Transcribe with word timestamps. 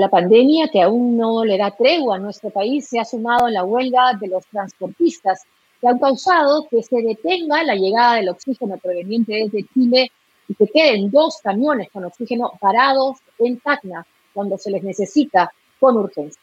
la 0.00 0.08
pandemia 0.08 0.68
que 0.68 0.82
aún 0.82 1.16
no 1.16 1.44
le 1.44 1.58
da 1.58 1.70
tregua 1.70 2.16
a 2.16 2.18
nuestro 2.18 2.50
país 2.50 2.88
se 2.88 2.98
ha 2.98 3.04
sumado 3.04 3.48
en 3.48 3.54
la 3.54 3.64
huelga 3.64 4.14
de 4.20 4.28
los 4.28 4.46
transportistas 4.46 5.42
que 5.80 5.88
han 5.88 5.98
causado 5.98 6.66
que 6.68 6.82
se 6.82 7.00
detenga 7.02 7.62
la 7.64 7.74
llegada 7.74 8.16
del 8.16 8.30
oxígeno 8.30 8.76
proveniente 8.78 9.32
desde 9.32 9.68
Chile 9.72 10.12
y 10.48 10.54
que 10.54 10.66
queden 10.66 11.10
dos 11.10 11.38
camiones 11.42 11.90
con 11.90 12.04
oxígeno 12.04 12.52
parados 12.60 13.18
en 13.38 13.58
Tacna 13.60 14.06
cuando 14.34 14.58
se 14.58 14.70
les 14.70 14.82
necesita 14.82 15.52
con 15.78 15.96
urgencia. 15.96 16.40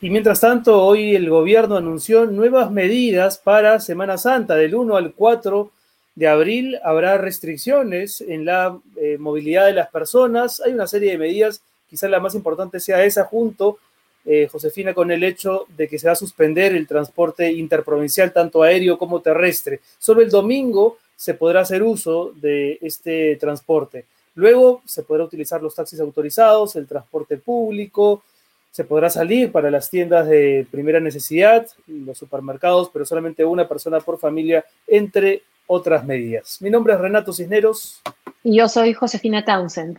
Y 0.00 0.10
mientras 0.10 0.40
tanto, 0.40 0.84
hoy 0.84 1.16
el 1.16 1.28
gobierno 1.28 1.76
anunció 1.76 2.26
nuevas 2.26 2.70
medidas 2.70 3.38
para 3.38 3.80
Semana 3.80 4.16
Santa. 4.16 4.54
Del 4.54 4.76
1 4.76 4.96
al 4.96 5.12
4 5.12 5.72
de 6.14 6.28
abril 6.28 6.78
habrá 6.84 7.18
restricciones 7.18 8.20
en 8.20 8.44
la 8.44 8.78
eh, 8.96 9.18
movilidad 9.18 9.66
de 9.66 9.72
las 9.72 9.88
personas. 9.90 10.60
Hay 10.60 10.72
una 10.72 10.86
serie 10.86 11.12
de 11.12 11.18
medidas, 11.18 11.62
quizás 11.88 12.10
la 12.10 12.20
más 12.20 12.34
importante 12.34 12.80
sea 12.80 13.04
esa, 13.04 13.24
junto, 13.24 13.78
eh, 14.24 14.48
Josefina, 14.50 14.92
con 14.92 15.10
el 15.10 15.24
hecho 15.24 15.66
de 15.76 15.88
que 15.88 15.98
se 15.98 16.06
va 16.06 16.12
a 16.12 16.16
suspender 16.16 16.74
el 16.74 16.86
transporte 16.86 17.50
interprovincial, 17.50 18.32
tanto 18.32 18.62
aéreo 18.62 18.98
como 18.98 19.20
terrestre. 19.20 19.80
Solo 19.98 20.20
el 20.20 20.30
domingo 20.30 20.98
se 21.16 21.34
podrá 21.34 21.60
hacer 21.60 21.82
uso 21.82 22.32
de 22.34 22.78
este 22.82 23.36
transporte. 23.36 24.04
Luego 24.34 24.82
se 24.84 25.02
podrá 25.02 25.24
utilizar 25.24 25.62
los 25.62 25.74
taxis 25.74 25.98
autorizados, 26.00 26.76
el 26.76 26.86
transporte 26.86 27.38
público, 27.38 28.22
se 28.70 28.84
podrá 28.84 29.10
salir 29.10 29.50
para 29.50 29.70
las 29.70 29.90
tiendas 29.90 30.28
de 30.28 30.66
primera 30.70 31.00
necesidad, 31.00 31.66
los 31.86 32.16
supermercados, 32.16 32.90
pero 32.92 33.04
solamente 33.04 33.44
una 33.44 33.66
persona 33.66 33.98
por 33.98 34.18
familia, 34.18 34.64
entre 34.86 35.42
otras 35.66 36.04
medidas. 36.04 36.58
Mi 36.60 36.70
nombre 36.70 36.94
es 36.94 37.00
Renato 37.00 37.32
Cisneros. 37.32 38.00
Y 38.44 38.58
yo 38.58 38.68
soy 38.68 38.94
Josefina 38.94 39.44
Townsend. 39.44 39.98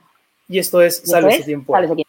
Y 0.49 0.57
esto 0.57 0.81
es 0.81 1.03
Salve 1.05 1.35
ese 1.35 1.43
tiempo. 1.43 1.75
tiempo. 1.77 2.03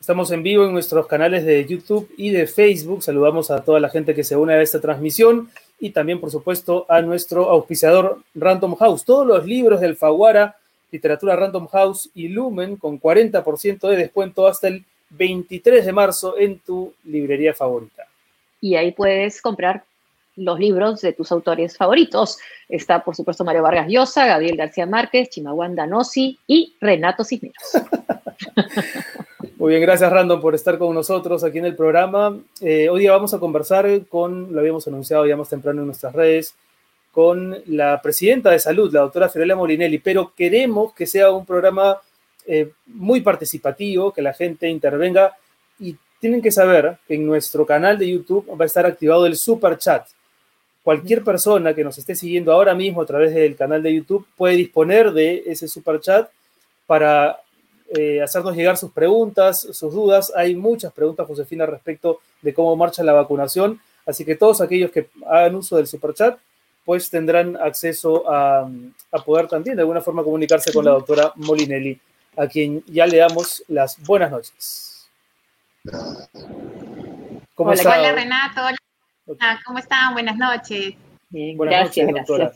Estamos 0.00 0.32
en 0.32 0.42
vivo 0.42 0.64
en 0.64 0.72
nuestros 0.72 1.06
canales 1.06 1.44
de 1.44 1.64
YouTube 1.64 2.10
y 2.16 2.30
de 2.30 2.48
Facebook. 2.48 3.04
Saludamos 3.04 3.52
a 3.52 3.62
toda 3.62 3.78
la 3.78 3.90
gente 3.90 4.14
que 4.14 4.24
se 4.24 4.36
une 4.36 4.54
a 4.54 4.62
esta 4.62 4.80
transmisión 4.80 5.50
y 5.80 5.90
también, 5.90 6.20
por 6.20 6.30
supuesto, 6.30 6.86
a 6.88 7.00
nuestro 7.00 7.48
auspiciador 7.48 8.22
Random 8.34 8.74
House. 8.76 9.04
Todos 9.04 9.26
los 9.26 9.46
libros 9.46 9.80
del 9.80 9.96
Faguara, 9.96 10.56
Literatura 10.90 11.36
Random 11.36 11.68
House 11.68 12.10
y 12.14 12.28
Lumen 12.28 12.76
con 12.76 13.00
40% 13.00 13.88
de 13.88 13.96
descuento 13.96 14.46
hasta 14.46 14.68
el 14.68 14.84
23 15.10 15.86
de 15.86 15.92
marzo 15.92 16.36
en 16.38 16.58
tu 16.58 16.92
librería 17.04 17.54
favorita. 17.54 18.04
Y 18.60 18.74
ahí 18.74 18.92
puedes 18.92 19.40
comprar 19.40 19.84
los 20.36 20.58
libros 20.58 21.00
de 21.00 21.12
tus 21.12 21.30
autores 21.32 21.76
favoritos. 21.76 22.38
Está, 22.68 23.04
por 23.04 23.14
supuesto, 23.14 23.44
Mario 23.44 23.62
Vargas 23.62 23.88
Llosa, 23.88 24.26
Gabriel 24.26 24.56
García 24.56 24.86
Márquez, 24.86 25.30
Chimawanda 25.30 25.86
Nosi 25.86 26.38
y 26.46 26.74
Renato 26.80 27.24
Cisneros. 27.24 27.56
Muy 29.58 29.70
bien, 29.70 29.82
gracias 29.82 30.12
Random 30.12 30.40
por 30.40 30.54
estar 30.54 30.78
con 30.78 30.94
nosotros 30.94 31.42
aquí 31.42 31.58
en 31.58 31.64
el 31.64 31.74
programa. 31.74 32.38
Eh, 32.60 32.88
hoy 32.88 33.00
día 33.00 33.10
vamos 33.10 33.34
a 33.34 33.40
conversar 33.40 34.06
con, 34.08 34.52
lo 34.52 34.60
habíamos 34.60 34.86
anunciado 34.86 35.26
ya 35.26 35.36
más 35.36 35.48
temprano 35.48 35.80
en 35.80 35.86
nuestras 35.86 36.14
redes, 36.14 36.54
con 37.10 37.56
la 37.66 38.00
presidenta 38.00 38.50
de 38.52 38.60
salud, 38.60 38.92
la 38.92 39.00
doctora 39.00 39.28
Fiorella 39.28 39.56
Molinelli, 39.56 39.98
pero 39.98 40.32
queremos 40.36 40.94
que 40.94 41.08
sea 41.08 41.32
un 41.32 41.44
programa 41.44 41.98
eh, 42.46 42.70
muy 42.86 43.20
participativo, 43.20 44.12
que 44.12 44.22
la 44.22 44.32
gente 44.32 44.68
intervenga 44.68 45.34
y 45.80 45.96
tienen 46.20 46.40
que 46.40 46.52
saber 46.52 46.98
que 47.08 47.16
en 47.16 47.26
nuestro 47.26 47.66
canal 47.66 47.98
de 47.98 48.10
YouTube 48.10 48.48
va 48.50 48.62
a 48.62 48.66
estar 48.66 48.86
activado 48.86 49.26
el 49.26 49.34
super 49.34 49.76
chat. 49.76 50.06
Cualquier 50.84 51.24
persona 51.24 51.74
que 51.74 51.82
nos 51.82 51.98
esté 51.98 52.14
siguiendo 52.14 52.52
ahora 52.52 52.76
mismo 52.76 53.02
a 53.02 53.06
través 53.06 53.34
del 53.34 53.56
canal 53.56 53.82
de 53.82 53.92
YouTube 53.92 54.24
puede 54.36 54.54
disponer 54.54 55.10
de 55.10 55.42
ese 55.46 55.66
super 55.66 55.98
chat 55.98 56.30
para 56.86 57.40
eh, 57.96 58.20
hacernos 58.22 58.54
llegar 58.54 58.76
sus 58.76 58.92
preguntas, 58.92 59.60
sus 59.60 59.94
dudas. 59.94 60.32
Hay 60.36 60.54
muchas 60.54 60.92
preguntas, 60.92 61.26
Josefina, 61.26 61.64
respecto 61.64 62.20
de 62.42 62.52
cómo 62.52 62.76
marcha 62.76 63.02
la 63.02 63.12
vacunación. 63.12 63.80
Así 64.06 64.24
que 64.24 64.36
todos 64.36 64.60
aquellos 64.60 64.90
que 64.90 65.08
hagan 65.26 65.54
uso 65.54 65.76
del 65.76 65.86
superchat, 65.86 66.38
pues 66.84 67.10
tendrán 67.10 67.56
acceso 67.56 68.24
a, 68.30 68.68
poder 69.24 69.48
también 69.48 69.76
de 69.76 69.82
alguna 69.82 70.00
forma 70.00 70.22
comunicarse 70.22 70.72
con 70.72 70.84
la 70.84 70.92
doctora 70.92 71.32
Molinelli, 71.36 72.00
a 72.36 72.46
quien 72.46 72.82
ya 72.86 73.06
le 73.06 73.18
damos 73.18 73.62
las 73.68 74.02
buenas 74.02 74.30
noches. 74.30 75.08
¿Cómo 77.54 77.70
hola, 77.70 77.82
hola 77.82 78.12
Renato, 78.12 78.60
hola. 78.64 79.60
¿cómo 79.66 79.78
están? 79.78 80.14
Buenas 80.14 80.36
noches. 80.36 80.94
buenas 81.30 81.84
noches, 81.84 82.08
doctora. 82.10 82.52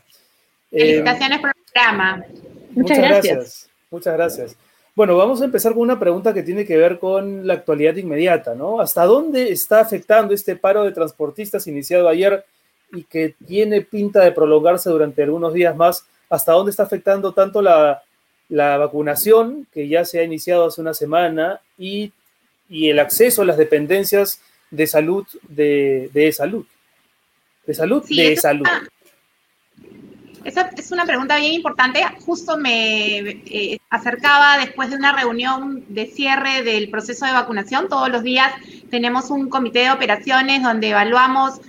Felicitaciones 0.71 1.39
por 1.41 1.51
el 1.51 1.65
programa. 1.73 2.25
Muchas, 2.71 2.99
gracias. 2.99 3.71
Muchas 3.91 4.15
gracias. 4.15 4.57
Bueno, 4.95 5.17
vamos 5.17 5.41
a 5.41 5.47
empezar 5.47 5.73
con 5.73 5.83
una 5.83 5.99
pregunta 5.99 6.35
que 6.35 6.43
tiene 6.43 6.67
que 6.67 6.77
ver 6.77 6.99
con 6.99 7.47
la 7.47 7.55
actualidad 7.55 7.97
inmediata, 7.97 8.55
¿no? 8.55 8.79
¿Hasta 8.79 9.07
dónde 9.07 9.51
está 9.51 9.81
afectando 9.81 10.35
este 10.35 10.55
paro 10.55 10.85
de 10.85 10.93
transportistas 10.93 11.67
iniciado 11.67 12.09
ayer 12.09 12.45
y 12.93 13.05
que 13.05 13.35
tiene 13.47 13.81
pinta 13.81 14.21
de 14.21 14.33
prolongarse 14.33 14.91
durante 14.91 15.23
algunos 15.23 15.55
días 15.55 15.75
más? 15.75 16.05
¿Hasta 16.29 16.53
dónde 16.53 16.71
está 16.71 16.83
afectando 16.83 17.33
tanto 17.33 17.63
la, 17.63 18.03
vacunación, 18.51 19.67
que 19.73 19.89
ya 19.89 20.05
se 20.05 20.21
ha 20.21 20.25
iniciado 20.25 20.67
hace 20.67 20.83
una 20.83 20.93
semana, 20.93 21.61
y, 21.79 22.13
el 22.69 22.99
acceso 22.99 23.43
a 23.43 23.47
las 23.47 23.57
dependencias 23.57 24.41
de 24.71 24.87
salud, 24.87 25.27
de, 25.49 26.11
de 26.13 26.33
salud? 26.33 26.67
De 27.67 27.73
salud, 27.73 28.05
de 28.11 28.37
salud. 28.37 28.67
Esa 30.45 30.71
es 30.77 30.91
una 30.91 31.05
pregunta 31.05 31.37
bien 31.37 31.53
importante. 31.53 32.05
Justo 32.25 32.57
me 32.57 33.19
eh, 33.19 33.79
acercaba 33.91 34.59
después 34.59 34.91
de 34.91 34.97
una 34.97 35.13
reunión 35.13 35.85
de 35.89 36.07
cierre 36.07 36.63
del 36.63 36.91
proceso 36.91 37.27
de 37.27 37.33
vacunación. 37.33 37.89
Todos 37.89 38.09
los 38.09 38.23
días 38.23 38.53
tenemos 38.91 39.31
un 39.31 39.49
comité 39.49 39.81
de 39.81 39.93
operaciones 39.93 40.63
donde 40.63 40.91
evaluamos 40.91 41.61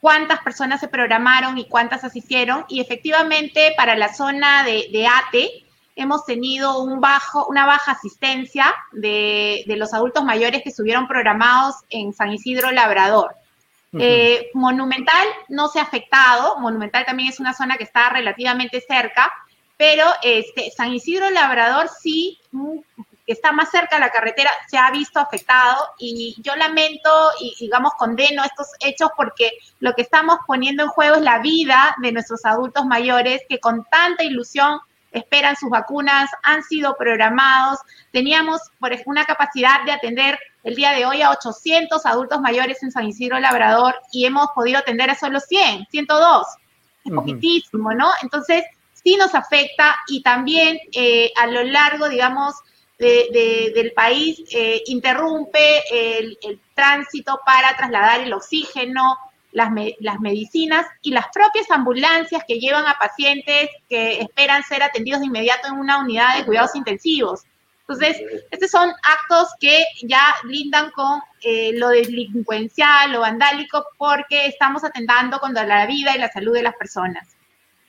cuántas 0.00 0.40
personas 0.40 0.80
se 0.80 0.88
programaron 0.88 1.58
y 1.58 1.66
cuántas 1.66 2.04
asistieron. 2.04 2.64
Y 2.68 2.80
efectivamente, 2.80 3.72
para 3.76 3.96
la 3.96 4.12
zona 4.12 4.64
de, 4.64 5.06
ATE, 5.06 5.66
hemos 5.96 6.24
tenido 6.24 6.82
un 6.82 7.00
bajo, 7.00 7.46
una 7.46 7.66
baja 7.66 7.92
asistencia 7.92 8.74
de, 8.92 9.64
de 9.66 9.76
los 9.76 9.92
adultos 9.92 10.24
mayores 10.24 10.62
que 10.62 10.70
estuvieron 10.70 11.06
programados 11.08 11.76
en 11.90 12.12
San 12.12 12.32
Isidro 12.32 12.70
Labrador. 12.70 13.34
Eh, 13.98 14.50
Monumental 14.54 15.26
no 15.48 15.68
se 15.68 15.78
ha 15.78 15.82
afectado, 15.82 16.58
Monumental 16.58 17.04
también 17.04 17.28
es 17.28 17.40
una 17.40 17.54
zona 17.54 17.76
que 17.76 17.84
está 17.84 18.10
relativamente 18.10 18.80
cerca, 18.80 19.32
pero 19.76 20.06
este, 20.22 20.70
San 20.70 20.92
Isidro 20.92 21.30
Labrador 21.30 21.88
sí 21.88 22.38
mm, 22.52 22.78
está 23.26 23.52
más 23.52 23.70
cerca 23.70 23.96
de 23.96 24.00
la 24.00 24.10
carretera, 24.10 24.50
se 24.68 24.76
ha 24.76 24.90
visto 24.90 25.18
afectado 25.18 25.88
y 25.98 26.36
yo 26.42 26.54
lamento 26.56 27.10
y 27.40 27.54
digamos 27.58 27.92
condeno 27.94 28.44
estos 28.44 28.68
hechos 28.80 29.10
porque 29.16 29.52
lo 29.80 29.94
que 29.94 30.02
estamos 30.02 30.38
poniendo 30.46 30.82
en 30.82 30.88
juego 30.90 31.16
es 31.16 31.22
la 31.22 31.38
vida 31.38 31.96
de 32.02 32.12
nuestros 32.12 32.44
adultos 32.44 32.84
mayores 32.86 33.42
que 33.48 33.60
con 33.60 33.84
tanta 33.90 34.24
ilusión 34.24 34.80
esperan 35.12 35.56
sus 35.56 35.70
vacunas, 35.70 36.28
han 36.42 36.62
sido 36.64 36.96
programados, 36.96 37.78
teníamos 38.10 38.60
por 38.80 38.92
una 39.06 39.24
capacidad 39.24 39.84
de 39.84 39.92
atender 39.92 40.38
el 40.64 40.74
día 40.74 40.92
de 40.92 41.04
hoy 41.04 41.22
a 41.22 41.30
800 41.30 42.04
adultos 42.06 42.40
mayores 42.40 42.82
en 42.82 42.90
San 42.90 43.06
Isidro 43.06 43.38
Labrador 43.38 43.94
y 44.10 44.24
hemos 44.24 44.48
podido 44.54 44.78
atender 44.78 45.10
a 45.10 45.14
solo 45.14 45.38
100, 45.38 45.86
102. 45.90 46.46
Es 47.04 47.12
poquitísimo, 47.12 47.92
¿no? 47.92 48.10
Entonces, 48.22 48.64
sí 48.94 49.16
nos 49.16 49.34
afecta 49.34 49.94
y 50.08 50.22
también 50.22 50.78
eh, 50.92 51.30
a 51.36 51.46
lo 51.46 51.62
largo, 51.62 52.08
digamos, 52.08 52.54
del 52.98 53.92
país 53.94 54.40
eh, 54.52 54.82
interrumpe 54.86 55.82
el, 55.90 56.38
tránsito 56.74 57.38
para 57.44 57.76
trasladar 57.76 58.20
el 58.22 58.32
oxígeno, 58.32 59.16
las, 59.52 59.70
las 60.00 60.20
medicinas 60.20 60.86
y 61.02 61.12
las 61.12 61.26
propias 61.32 61.70
ambulancias 61.70 62.42
que 62.48 62.58
llevan 62.58 62.86
a 62.86 62.94
pacientes 62.98 63.68
que 63.88 64.20
esperan 64.20 64.64
ser 64.64 64.82
atendidos 64.82 65.20
de 65.20 65.26
inmediato 65.26 65.68
en 65.68 65.74
una 65.74 66.00
unidad 66.00 66.36
de 66.36 66.44
cuidados 66.44 66.74
intensivos. 66.74 67.42
Entonces, 67.86 68.16
estos 68.50 68.70
son 68.70 68.88
actos 68.88 69.48
que 69.60 69.84
ya 70.04 70.34
lindan 70.44 70.90
con 70.92 71.20
eh, 71.42 71.72
lo 71.74 71.90
delincuencial, 71.90 73.12
lo 73.12 73.20
vandálico, 73.20 73.84
porque 73.98 74.46
estamos 74.46 74.84
atentando 74.84 75.38
contra 75.38 75.66
la 75.66 75.84
vida 75.84 76.16
y 76.16 76.18
la 76.18 76.32
salud 76.32 76.54
de 76.54 76.62
las 76.62 76.74
personas. 76.76 77.28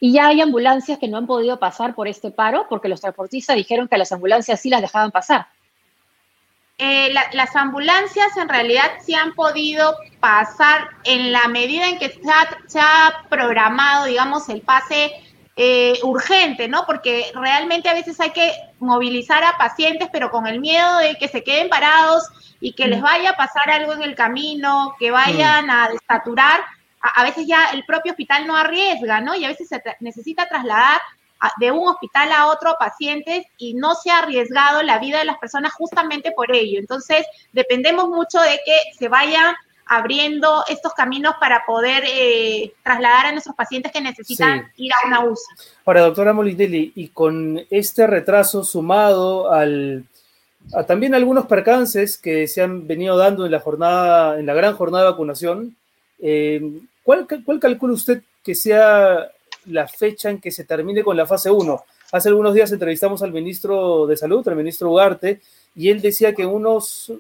Y 0.02 0.12
ya 0.12 0.28
hay 0.28 0.42
ambulancias 0.42 1.00
que 1.00 1.08
no 1.08 1.18
han 1.18 1.28
podido 1.28 1.60
pasar 1.60 1.96
por 1.96 2.10
este 2.10 2.30
paro 2.30 2.68
porque 2.70 2.90
los 2.90 3.00
transportistas 3.00 3.56
dijeron 3.56 3.88
que 3.88 3.98
las 3.98 4.12
ambulancias 4.12 4.60
sí 4.60 4.70
las 4.70 4.82
dejaban 4.82 5.12
pasar. 5.12 5.48
Eh, 6.78 7.14
las 7.32 7.56
ambulancias 7.56 8.36
en 8.36 8.50
realidad 8.50 8.92
sí 9.02 9.14
han 9.14 9.34
podido 9.34 9.96
pasar 10.20 10.90
en 11.06 11.32
la 11.32 11.48
medida 11.48 11.88
en 11.88 11.98
que 11.98 12.10
se 12.10 12.30
ha, 12.30 12.58
se 12.68 12.82
ha 12.82 13.26
programado, 13.30 14.06
digamos, 14.06 14.50
el 14.50 14.60
pase 14.62 15.14
eh, 15.58 16.00
urgente, 16.04 16.68
¿no? 16.68 16.86
Porque 16.86 17.32
realmente 17.34 17.88
a 17.88 17.94
veces 17.94 18.20
hay 18.20 18.32
que 18.32 18.52
movilizar 18.80 19.44
a 19.44 19.58
pacientes, 19.58 20.10
pero 20.12 20.30
con 20.30 20.48
el 20.48 20.60
miedo 20.60 20.98
de 20.98 21.16
que 21.16 21.30
se 21.30 21.44
queden 21.44 21.70
parados 21.70 22.24
y 22.60 22.74
que 22.74 22.88
les 22.88 23.00
mm. 23.00 23.04
vaya 23.04 23.30
a 23.32 23.38
pasar 23.38 23.70
algo 23.70 23.94
en 23.94 24.04
el 24.04 24.16
camino, 24.16 24.96
que 25.00 25.12
vayan 25.12 25.70
a 25.70 25.88
desaturar. 25.90 26.62
A, 27.00 27.24
veces 27.24 27.46
ya 27.48 27.70
el 27.72 27.86
propio 27.86 28.12
hospital 28.12 28.48
no 28.48 28.58
arriesga, 28.58 29.22
¿no? 29.22 29.36
Y 29.36 29.46
a 29.46 29.50
veces 29.50 29.70
se 29.70 29.82
necesita 30.00 30.48
trasladar 30.48 31.00
de 31.58 31.72
un 31.72 31.88
hospital 31.88 32.32
a 32.32 32.48
otro 32.48 32.76
pacientes 32.80 33.46
y 33.58 33.76
no 33.76 33.96
se 33.96 34.10
ha 34.10 34.20
arriesgado 34.20 34.82
la 34.84 35.00
vida 35.00 35.20
de 35.20 35.26
las 35.26 35.38
personas 35.38 35.74
justamente 35.74 36.32
por 36.32 36.54
ello. 36.54 36.80
Entonces, 36.80 37.26
dependemos 37.54 38.10
mucho 38.10 38.42
de 38.42 38.60
que 38.66 38.78
se 38.98 39.08
vayan 39.08 39.56
abriendo 39.86 40.64
estos 40.68 40.94
caminos 40.94 41.36
para 41.40 41.66
poder 41.66 42.04
eh, 42.08 42.74
trasladar 42.84 43.28
a 43.28 43.32
nuestros 43.32 43.56
pacientes 43.56 43.92
que 43.92 44.02
necesitan 44.02 44.72
ir 44.78 44.92
a 44.94 45.08
una 45.08 45.26
UCI. 45.26 45.44
Ahora, 45.86 46.02
doctora 46.02 46.34
Molinelli, 46.34 46.94
y 46.96 47.10
con 47.10 47.62
este 47.70 48.08
retraso 48.08 48.64
sumado 48.64 49.52
al, 49.52 50.06
a 50.74 50.84
también 50.84 51.14
algunos 51.14 51.46
percances 51.46 52.18
que 52.18 52.48
se 52.48 52.62
han 52.62 52.88
venido 52.88 53.16
dando 53.18 53.46
en 53.46 53.52
la 53.52 53.60
jornada, 53.60 54.40
en 54.40 54.46
la 54.46 54.54
gran 54.54 54.76
jornada 54.76 55.06
de 55.06 55.12
vacunación, 55.12 55.76
eh, 56.20 56.62
¿cuál, 57.04 57.28
¿cuál 57.46 57.60
calcula 57.60 57.94
usted 57.94 58.24
que 58.44 58.56
sea 58.56 59.30
la 59.66 59.88
fecha 59.88 60.30
en 60.30 60.40
que 60.40 60.52
se 60.52 60.64
termine 60.64 61.04
con 61.04 61.16
la 61.16 61.28
fase 61.28 61.52
1? 61.52 61.84
Hace 62.12 62.30
algunos 62.30 62.54
días 62.54 62.72
entrevistamos 62.72 63.22
al 63.22 63.34
ministro 63.34 64.08
de 64.08 64.18
Salud, 64.18 64.48
al 64.48 64.56
ministro 64.56 64.90
Ugarte, 64.90 65.42
y 65.76 65.90
él 65.90 66.02
decía 66.02 66.34
que 66.34 66.46
unos 66.46 67.12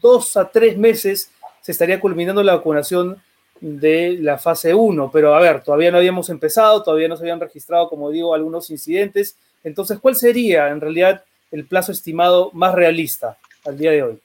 dos 0.00 0.36
a 0.36 0.50
tres 0.50 0.76
meses 0.76 1.30
se 1.66 1.72
estaría 1.72 1.98
culminando 1.98 2.44
la 2.44 2.54
vacunación 2.54 3.20
de 3.60 4.18
la 4.20 4.38
fase 4.38 4.72
1, 4.72 5.10
pero 5.10 5.34
a 5.34 5.40
ver, 5.40 5.64
todavía 5.64 5.90
no 5.90 5.98
habíamos 5.98 6.30
empezado, 6.30 6.80
todavía 6.84 7.08
no 7.08 7.16
se 7.16 7.24
habían 7.24 7.40
registrado, 7.40 7.88
como 7.88 8.08
digo, 8.10 8.36
algunos 8.36 8.70
incidentes. 8.70 9.36
Entonces, 9.64 9.98
¿cuál 9.98 10.14
sería 10.14 10.68
en 10.68 10.80
realidad 10.80 11.24
el 11.50 11.66
plazo 11.66 11.90
estimado 11.90 12.50
más 12.52 12.72
realista 12.72 13.36
al 13.64 13.76
día 13.76 13.90
de 13.90 14.02
hoy? 14.04 14.20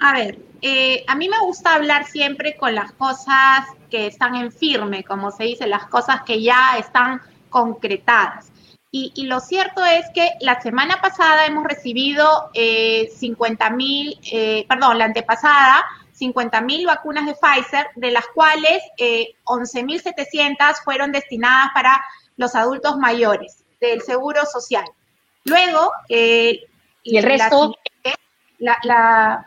A 0.00 0.12
ver, 0.12 0.38
eh, 0.60 1.02
a 1.06 1.14
mí 1.14 1.30
me 1.30 1.40
gusta 1.40 1.74
hablar 1.74 2.04
siempre 2.04 2.58
con 2.58 2.74
las 2.74 2.92
cosas 2.92 3.64
que 3.90 4.06
están 4.06 4.34
en 4.34 4.52
firme, 4.52 5.04
como 5.04 5.30
se 5.30 5.44
dice, 5.44 5.66
las 5.66 5.86
cosas 5.86 6.24
que 6.26 6.42
ya 6.42 6.76
están 6.78 7.22
concretadas. 7.48 8.52
Y, 8.90 9.26
lo 9.26 9.40
cierto 9.40 9.84
es 9.84 10.06
que 10.14 10.30
la 10.40 10.62
semana 10.62 11.00
pasada 11.02 11.44
hemos 11.44 11.64
recibido 11.64 12.50
50 12.54 13.66
eh, 13.66 13.70
mil, 13.70 14.18
eh, 14.32 14.64
perdón, 14.66 14.96
la 14.96 15.04
antepasada, 15.04 15.84
50 16.18 16.60
mil 16.62 16.86
vacunas 16.86 17.26
de 17.26 17.34
Pfizer, 17.34 17.88
de 17.96 18.10
las 18.10 18.26
cuales 18.28 18.82
11.700 18.98 20.82
fueron 20.84 21.12
destinadas 21.12 21.70
para 21.74 22.00
los 22.36 22.54
adultos 22.54 22.96
mayores 22.98 23.64
del 23.80 24.02
Seguro 24.02 24.44
Social. 24.46 24.84
Luego, 25.44 25.92
¿y 26.08 26.66
el 27.04 27.22
resto? 27.22 27.74
la, 28.58 29.44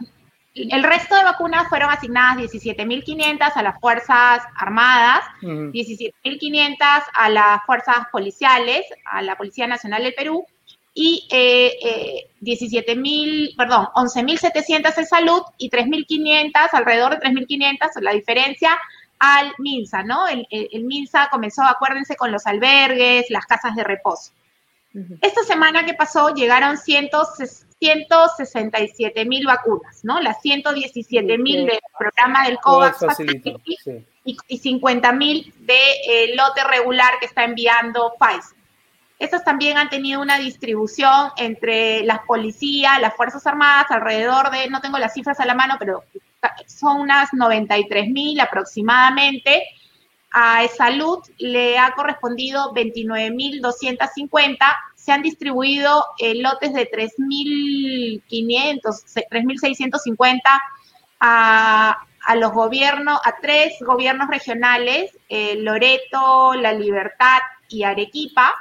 el 0.53 0.83
resto 0.83 1.15
de 1.15 1.23
vacunas 1.23 1.69
fueron 1.69 1.89
asignadas 1.89 2.37
17.500 2.37 3.51
a 3.55 3.63
las 3.63 3.79
Fuerzas 3.79 4.43
Armadas, 4.57 5.23
17.500 5.41 6.77
a 7.13 7.29
las 7.29 7.65
Fuerzas 7.65 8.07
Policiales, 8.11 8.85
a 9.05 9.21
la 9.21 9.37
Policía 9.37 9.67
Nacional 9.67 10.03
del 10.03 10.13
Perú, 10.13 10.45
y 10.93 11.27
eh, 11.31 12.29
17.000, 12.41 13.49
eh, 13.49 13.53
perdón, 13.57 13.87
11.700 13.95 14.97
en 14.97 15.05
salud 15.05 15.41
y 15.57 15.69
3.500, 15.69 16.69
alrededor 16.73 17.19
de 17.19 17.29
3.500, 17.29 18.01
la 18.01 18.11
diferencia 18.11 18.77
al 19.19 19.53
MINSA, 19.57 20.03
¿no? 20.03 20.27
El, 20.27 20.47
el, 20.49 20.83
MINSA 20.83 21.29
comenzó, 21.29 21.61
acuérdense, 21.63 22.15
con 22.15 22.31
los 22.31 22.45
albergues, 22.47 23.29
las 23.29 23.45
casas 23.45 23.75
de 23.75 23.83
reposo. 23.83 24.31
Esta 25.21 25.43
semana 25.43 25.85
que 25.85 25.93
pasó 25.93 26.33
llegaron 26.33 26.77
160 26.77 27.71
167 27.81 29.25
mil 29.25 29.47
vacunas, 29.47 30.03
¿no? 30.03 30.21
Las 30.21 30.39
117 30.41 31.37
mil 31.39 31.65
del 31.65 31.79
programa 31.97 32.45
del 32.45 32.59
COVAX 32.59 33.01
y, 34.23 34.37
y 34.47 34.57
50 34.59 35.11
mil 35.13 35.51
de 35.61 35.73
eh, 36.07 36.35
lote 36.35 36.63
regular 36.63 37.13
que 37.19 37.25
está 37.25 37.43
enviando 37.43 38.13
Pfizer. 38.19 38.60
Estas 39.21 39.43
también 39.43 39.77
han 39.77 39.89
tenido 39.89 40.19
una 40.19 40.39
distribución 40.39 41.29
entre 41.37 42.03
las 42.03 42.21
policías, 42.25 42.99
las 42.99 43.15
Fuerzas 43.15 43.45
Armadas, 43.45 43.85
alrededor 43.91 44.49
de, 44.49 44.67
no 44.67 44.81
tengo 44.81 44.97
las 44.97 45.13
cifras 45.13 45.39
a 45.39 45.45
la 45.45 45.53
mano, 45.53 45.75
pero 45.77 46.03
son 46.65 47.01
unas 47.01 47.31
93 47.31 48.09
mil 48.09 48.39
aproximadamente. 48.39 49.63
A 50.31 50.67
Salud 50.75 51.19
le 51.37 51.77
ha 51.77 51.93
correspondido 51.93 52.73
29.250 52.73 54.57
se 54.95 55.11
han 55.11 55.21
distribuido 55.23 56.05
eh, 56.19 56.35
lotes 56.35 56.73
de 56.73 56.89
3.500, 56.89 58.81
3.650 58.81 60.41
a, 61.19 61.97
a 62.25 62.35
los 62.35 62.51
gobiernos, 62.51 63.19
a 63.23 63.35
tres 63.41 63.73
gobiernos 63.81 64.29
regionales, 64.29 65.17
eh, 65.27 65.55
Loreto, 65.57 66.53
La 66.53 66.73
Libertad 66.73 67.39
y 67.67 67.83
Arequipa. 67.83 68.53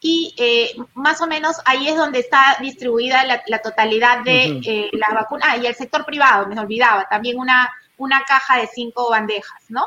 Y 0.00 0.34
eh, 0.38 0.76
más 0.94 1.20
o 1.20 1.26
menos 1.26 1.56
ahí 1.64 1.88
es 1.88 1.96
donde 1.96 2.20
está 2.20 2.56
distribuida 2.60 3.24
la, 3.24 3.58
totalidad 3.58 4.22
de 4.22 4.88
las 4.92 5.14
vacunas. 5.14 5.48
Ah, 5.50 5.56
y 5.56 5.66
el 5.66 5.74
sector 5.74 6.04
privado, 6.04 6.46
me 6.46 6.58
olvidaba, 6.58 7.06
también 7.08 7.38
una, 7.38 7.70
una 7.96 8.22
caja 8.22 8.58
de 8.58 8.68
cinco 8.68 9.10
bandejas, 9.10 9.64
¿no? 9.68 9.86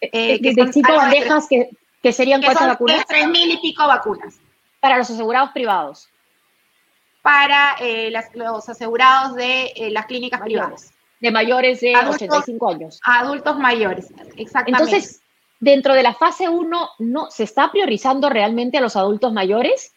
que 0.00 0.38
de 0.40 0.72
cinco 0.72 0.94
bandejas 0.94 1.46
que, 1.48 1.70
que, 2.02 2.12
serían 2.12 2.42
cuatro 2.42 2.66
vacunas. 2.66 3.06
Tres 3.06 3.28
mil 3.28 3.50
y 3.50 3.58
pico 3.58 3.86
vacunas. 3.86 4.38
Para 4.80 4.98
los 4.98 5.08
asegurados 5.08 5.50
privados. 5.52 6.10
Para 7.22 7.76
eh, 7.80 8.12
los 8.34 8.68
asegurados 8.68 9.34
de 9.34 9.72
eh, 9.76 9.90
las 9.90 10.06
clínicas 10.06 10.42
privadas. 10.42 10.92
De 11.20 11.30
mayores 11.30 11.80
de 11.80 11.96
85 11.96 12.70
años. 12.70 13.00
Adultos 13.02 13.58
mayores, 13.58 14.12
exactamente. 14.36 14.84
Entonces, 14.84 15.22
dentro 15.64 15.94
de 15.94 16.02
la 16.02 16.14
fase 16.14 16.48
1, 16.48 16.90
¿no, 16.98 17.30
¿se 17.30 17.44
está 17.44 17.72
priorizando 17.72 18.28
realmente 18.28 18.78
a 18.78 18.80
los 18.80 18.96
adultos 18.96 19.32
mayores? 19.32 19.94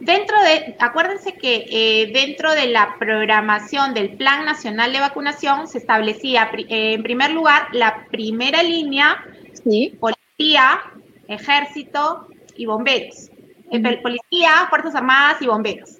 Dentro 0.00 0.40
de, 0.42 0.76
acuérdense 0.78 1.34
que 1.34 1.66
eh, 1.70 2.10
dentro 2.12 2.52
de 2.52 2.68
la 2.68 2.96
programación 2.98 3.94
del 3.94 4.16
Plan 4.16 4.44
Nacional 4.44 4.92
de 4.92 5.00
Vacunación 5.00 5.68
se 5.68 5.78
establecía, 5.78 6.50
en 6.52 7.02
primer 7.02 7.32
lugar, 7.32 7.68
la 7.72 8.06
primera 8.10 8.62
línea, 8.62 9.22
sí. 9.64 9.96
policía, 10.00 10.80
ejército 11.28 12.28
y 12.56 12.66
bomberos 12.66 13.30
policía, 14.02 14.66
Fuerzas 14.68 14.94
Armadas 14.94 15.42
y 15.42 15.46
bomberos. 15.46 15.98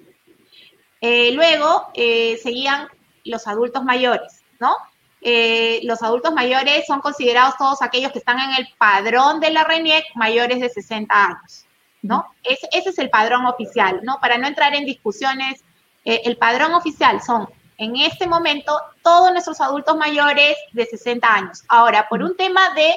Eh, 1.01 1.31
luego 1.33 1.89
eh, 1.93 2.37
seguían 2.41 2.87
los 3.23 3.47
adultos 3.47 3.83
mayores, 3.83 4.43
¿no? 4.59 4.75
Eh, 5.21 5.81
los 5.83 6.01
adultos 6.01 6.33
mayores 6.33 6.85
son 6.87 7.01
considerados 7.01 7.57
todos 7.57 7.81
aquellos 7.81 8.11
que 8.11 8.19
están 8.19 8.39
en 8.39 8.55
el 8.55 8.67
padrón 8.77 9.39
de 9.39 9.51
la 9.51 9.63
RENIEC 9.63 10.05
mayores 10.15 10.59
de 10.61 10.69
60 10.69 11.13
años, 11.13 11.65
¿no? 12.01 12.25
ese 12.43 12.67
es 12.71 12.97
el 12.99 13.09
padrón 13.09 13.45
oficial, 13.45 13.99
¿no? 14.03 14.19
Para 14.21 14.37
no 14.37 14.47
entrar 14.47 14.73
en 14.75 14.85
discusiones, 14.85 15.61
el 16.05 16.37
padrón 16.37 16.73
oficial 16.73 17.21
son 17.21 17.49
en 17.77 17.97
este 17.97 18.27
momento 18.27 18.79
todos 19.03 19.31
nuestros 19.33 19.59
adultos 19.59 19.97
mayores 19.97 20.55
de 20.71 20.85
60 20.85 21.27
años. 21.33 21.63
Ahora, 21.67 22.07
por 22.07 22.23
un 22.23 22.37
tema 22.37 22.73
de 22.73 22.95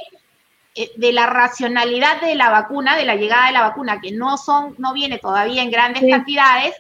eh, 0.75 0.91
de 0.97 1.13
la 1.13 1.27
racionalidad 1.27 2.23
de 2.23 2.35
la 2.35 2.49
vacuna, 2.49 2.97
de 2.97 3.05
la 3.05 3.15
llegada 3.15 3.49
de 3.49 3.53
la 3.53 3.61
vacuna, 3.61 4.01
que 4.01 4.11
no 4.11 4.39
son, 4.39 4.75
no 4.79 4.95
viene 4.95 5.19
todavía 5.19 5.63
en 5.63 5.71
grandes 5.71 6.03
cantidades, 6.09 6.75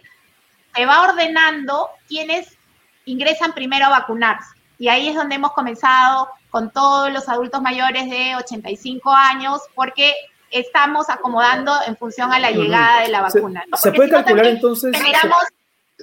se 0.74 0.86
va 0.86 1.02
ordenando 1.02 1.90
quienes 2.08 2.56
ingresan 3.04 3.52
primero 3.52 3.84
a 3.84 3.90
vacunarse. 3.90 4.48
Y 4.82 4.88
ahí 4.88 5.06
es 5.06 5.14
donde 5.14 5.36
hemos 5.36 5.52
comenzado 5.52 6.26
con 6.50 6.72
todos 6.72 7.12
los 7.12 7.28
adultos 7.28 7.62
mayores 7.62 8.10
de 8.10 8.34
85 8.34 9.12
años, 9.12 9.60
porque 9.76 10.12
estamos 10.50 11.08
acomodando 11.08 11.72
en 11.86 11.96
función 11.96 12.32
a 12.32 12.40
la 12.40 12.50
llegada 12.50 13.02
de 13.02 13.08
la 13.08 13.20
vacuna. 13.20 13.64
Se, 13.80 13.92
puede 13.92 14.10
calcular 14.10 14.46
entonces. 14.46 14.92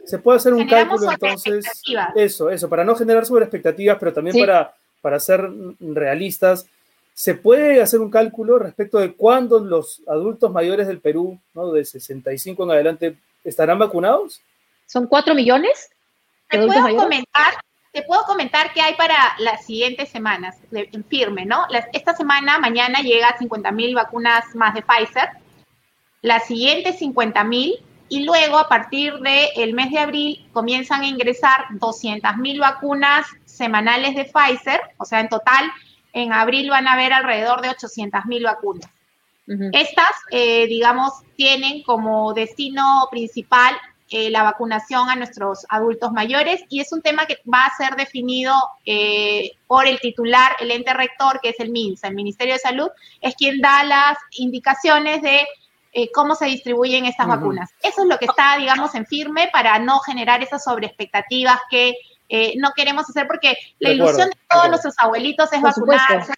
se, 0.05 0.17
puede 0.19 0.37
hacer 0.37 0.53
un 0.53 0.65
cálculo 0.65 1.11
entonces. 1.11 1.69
Eso, 2.15 2.49
eso, 2.49 2.69
para 2.69 2.85
no 2.85 2.95
generar 2.95 3.25
sobre 3.25 3.43
expectativas, 3.43 3.97
pero 3.99 4.13
también 4.13 4.39
para, 4.39 4.73
para 5.01 5.19
ser 5.19 5.49
realistas 5.81 6.65
¿Se 7.13 7.35
puede 7.35 7.81
hacer 7.81 7.99
un 7.99 8.09
cálculo 8.09 8.59
respecto 8.59 8.97
de 8.97 9.13
cuándo 9.13 9.59
los 9.59 10.01
adultos 10.07 10.53
mayores 10.53 10.87
del 10.87 11.01
Perú, 11.01 11.37
¿no? 11.53 11.73
de 11.73 11.83
65 11.83 12.63
en 12.63 12.71
adelante, 12.71 13.17
estarán 13.43 13.77
vacunados? 13.77 14.41
¿Son 14.85 15.05
4 15.05 15.35
millones? 15.35 15.89
Te 16.49 16.65
puedo, 16.65 16.81
comentar, 16.95 17.55
te 17.91 18.03
puedo 18.03 18.23
comentar 18.23 18.73
que 18.73 18.81
hay 18.81 18.95
para 18.95 19.15
las 19.39 19.65
siguientes 19.65 20.09
semanas, 20.09 20.57
en 20.71 21.03
firme, 21.05 21.45
¿no? 21.45 21.65
esta 21.93 22.15
semana, 22.15 22.59
mañana, 22.59 22.99
llega 22.99 23.37
50 23.37 23.71
mil 23.71 23.95
vacunas 23.95 24.55
más 24.55 24.73
de 24.73 24.83
Pfizer, 24.83 25.29
la 26.21 26.39
siguiente 26.39 26.93
50 26.93 27.43
mil, 27.43 27.75
y 28.09 28.23
luego 28.23 28.57
a 28.57 28.67
partir 28.67 29.13
del 29.19 29.73
mes 29.73 29.91
de 29.91 29.99
abril 29.99 30.49
comienzan 30.51 31.01
a 31.01 31.07
ingresar 31.07 31.65
200 31.71 32.37
mil 32.37 32.59
vacunas 32.59 33.27
semanales 33.45 34.15
de 34.15 34.25
Pfizer, 34.25 34.81
o 34.97 35.05
sea, 35.05 35.19
en 35.19 35.29
total 35.29 35.71
en 36.13 36.33
abril 36.33 36.69
van 36.71 36.87
a 36.87 36.93
haber 36.93 37.13
alrededor 37.13 37.61
de 37.61 37.69
800 37.69 38.25
mil 38.25 38.43
vacunas. 38.43 38.89
Estas, 39.73 40.11
eh, 40.29 40.67
digamos, 40.67 41.11
tienen 41.35 41.81
como 41.81 42.33
destino 42.35 43.07
principal 43.09 43.75
eh, 44.09 44.29
la 44.29 44.43
vacunación 44.43 45.09
a 45.09 45.15
nuestros 45.15 45.65
adultos 45.69 46.11
mayores 46.11 46.63
y 46.69 46.79
es 46.79 46.91
un 46.91 47.01
tema 47.01 47.25
que 47.25 47.37
va 47.51 47.65
a 47.65 47.75
ser 47.77 47.95
definido 47.95 48.53
eh, 48.85 49.51
por 49.67 49.87
el 49.87 49.99
titular, 49.99 50.55
el 50.59 50.71
ente 50.71 50.93
rector, 50.93 51.39
que 51.41 51.49
es 51.49 51.59
el 51.59 51.69
MINSA, 51.69 52.07
el 52.07 52.15
Ministerio 52.15 52.53
de 52.53 52.59
Salud, 52.59 52.89
es 53.21 53.35
quien 53.35 53.61
da 53.61 53.83
las 53.83 54.17
indicaciones 54.31 55.21
de 55.21 55.47
cómo 56.13 56.35
se 56.35 56.45
distribuyen 56.45 57.05
estas 57.05 57.27
vacunas. 57.27 57.71
Eso 57.81 58.03
es 58.03 58.07
lo 58.07 58.17
que 58.19 58.25
está, 58.25 58.55
digamos, 58.57 58.93
en 58.95 59.05
firme 59.05 59.49
para 59.51 59.79
no 59.79 59.99
generar 59.99 60.41
esas 60.43 60.63
sobreexpectativas 60.63 61.59
que 61.69 61.95
no 62.57 62.71
queremos 62.75 63.09
hacer 63.09 63.27
porque 63.27 63.55
la 63.79 63.91
ilusión 63.91 64.29
de 64.29 64.37
todos 64.49 64.69
nuestros 64.69 64.93
abuelitos 64.99 65.51
es 65.51 65.61
vacunarse, 65.61 66.33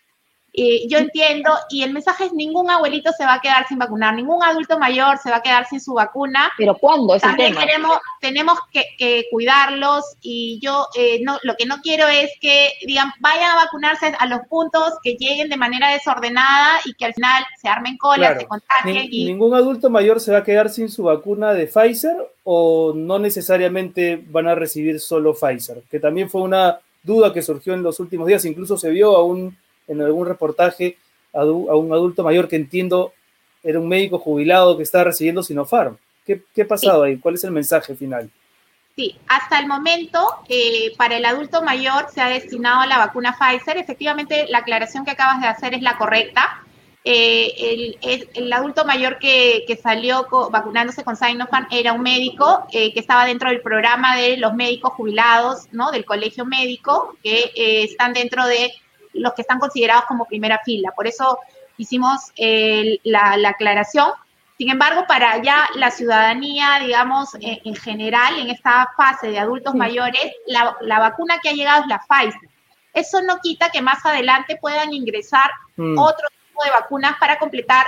yo 0.53 0.98
entiendo, 0.98 1.51
y 1.70 1.84
el 1.84 1.93
mensaje 1.93 2.25
es 2.25 2.34
ningún 2.34 2.70
abuelito 2.70 3.12
se 3.13 3.25
va 3.25 3.36
a 3.36 3.41
quedar 3.41 3.67
sin 3.67 3.79
vacunar, 3.79 4.15
ningún 4.15 4.43
adulto 4.43 4.77
mayor 4.77 5.17
se 5.17 5.29
va 5.29 5.38
a 5.38 5.41
quedar 5.41 5.65
sin 5.67 5.79
su 5.79 5.93
vacuna. 5.93 6.51
Pero 6.58 6.77
¿cuándo 6.77 7.15
es 7.15 7.22
También 7.22 7.55
Queremos, 7.55 7.98
tenemos 8.20 8.60
que, 8.72 9.25
cuidarlos 9.31 10.03
y 10.22 10.60
yo 10.62 10.88
eh, 10.96 11.22
no, 11.24 11.38
lo 11.43 11.55
que 11.55 11.65
no 11.65 11.77
quiero 11.81 12.08
es 12.08 12.31
que 12.41 12.74
digan, 12.86 13.12
vayan 13.20 13.51
a 13.51 13.65
vacunarse 13.65 14.13
a 14.17 14.25
los 14.25 14.41
puntos 14.50 14.93
que 15.03 15.13
lleguen 15.13 15.50
de 15.50 15.58
manera 15.58 15.89
desordenada 15.89 16.79
y 16.86 16.93
que 16.93 17.05
al 17.05 17.13
final 17.13 17.43
se 17.62 17.70
armen 17.70 17.98
colas, 17.98 18.38
se 18.39 18.46
contagien. 18.46 19.10
¿Ningún 19.10 19.53
adulto 19.53 19.89
mayor 19.89 20.20
se 20.20 20.31
va 20.31 20.39
a 20.39 20.43
quedar 20.43 20.70
sin 20.70 20.89
su 20.89 21.03
vacuna 21.03 21.53
de 21.53 21.67
Pfizer 21.67 22.15
o 22.43 22.93
no 22.96 23.20
necesariamente 23.20 24.22
van 24.27 24.48
a 24.48 24.55
recibir 24.55 25.00
solo 25.00 25.34
Pfizer? 25.34 25.84
Que 25.89 26.00
también 26.00 26.29
fue 26.29 26.41
una 26.41 26.79
duda 27.03 27.34
que 27.34 27.41
surgió 27.41 27.74
en 27.74 27.84
los 27.84 28.00
últimos 28.00 28.27
días, 28.27 28.46
incluso 28.46 28.77
se 28.77 28.89
vio 28.89 29.15
a 29.15 29.24
un 29.24 29.58
en 29.88 30.01
algún 30.01 30.27
reportaje 30.27 30.97
a, 31.33 31.43
un 31.45 31.93
adulto 31.93 32.23
mayor 32.23 32.47
que 32.47 32.55
entiendo 32.55 33.13
era 33.63 33.79
un 33.79 33.88
médico 33.88 34.19
jubilado 34.19 34.77
que 34.77 34.83
estaba 34.83 35.05
recibiendo 35.05 35.43
Sinopharm. 35.43 35.97
¿Qué, 36.25 36.43
qué 36.53 36.63
ha 36.63 36.67
pasado 36.67 37.03
ahí? 37.03 37.17
¿Cuál 37.17 37.35
es 37.35 37.43
el 37.43 37.51
mensaje 37.51 37.95
final? 37.95 38.29
Sí, 38.95 39.17
hasta 39.27 39.59
el 39.59 39.67
momento 39.67 40.43
eh, 40.50 40.93
para 40.97 41.15
el 41.15 41.25
adulto 41.25 41.61
mayor 41.61 42.07
se 42.13 42.21
ha 42.21 42.27
destinado 42.27 42.85
la 42.85 42.97
vacuna 42.97 43.38
Pfizer. 43.38 43.77
Efectivamente, 43.77 44.47
la 44.50 44.59
aclaración 44.59 45.05
que 45.05 45.11
acabas 45.11 45.41
de 45.41 45.47
hacer 45.47 45.73
es 45.73 45.81
la 45.81 45.97
correcta. 45.97 46.63
Eh, 47.03 47.95
el, 48.35 48.53
adulto 48.53 48.85
mayor 48.85 49.17
que, 49.17 49.79
salió 49.81 50.27
vacunándose 50.51 51.03
con 51.03 51.15
Sinopharm 51.15 51.67
era 51.71 51.93
un 51.93 52.01
médico 52.01 52.67
eh, 52.71 52.93
que 52.93 53.00
estaba 53.00 53.25
dentro 53.25 53.50
del 53.50 53.61
programa 53.61 54.15
de 54.17 54.38
los 54.38 54.53
médicos 54.53 54.93
jubilados, 54.93 55.67
¿no? 55.71 55.91
Del 55.91 56.05
colegio 56.05 56.45
médico, 56.45 57.17
que 57.23 57.51
están 57.55 58.13
dentro 58.13 58.45
de 58.45 58.71
los 59.13 59.34
que 59.34 59.41
están 59.41 59.60
considerados 59.60 60.06
como 60.06 60.25
primera 60.25 60.60
fila. 60.63 60.91
Por 60.91 61.08
eso 61.08 61.39
hicimos 61.77 62.32
la, 63.03 63.50
aclaración. 63.50 64.12
Sin 64.58 64.70
embargo, 64.70 65.06
para 65.08 65.41
ya 65.41 65.68
la 65.75 65.89
ciudadanía, 65.89 66.80
digamos, 66.82 67.30
en, 67.39 67.75
general, 67.75 68.39
en 68.39 68.50
esta 68.50 68.89
fase 68.96 69.27
de 69.32 69.39
adultos 69.39 69.74
mayores, 69.74 70.34
la, 70.46 71.00
vacuna 71.00 71.39
que 71.41 71.50
ha 71.50 71.53
llegado 71.53 71.82
es 71.82 71.88
la 71.88 72.01
Pfizer. 72.08 72.50
Eso 72.94 73.22
no 73.22 73.39
quita 73.39 73.70
que 73.70 73.82
más 73.82 74.06
adelante 74.06 74.58
puedan 74.60 74.94
ingresar 74.94 75.50
mm. 75.77 75.98
otro 75.98 76.27
tipo 76.46 76.63
de 76.63 76.72
vacunas 76.72 77.15
para 77.20 77.39
completar 77.39 77.88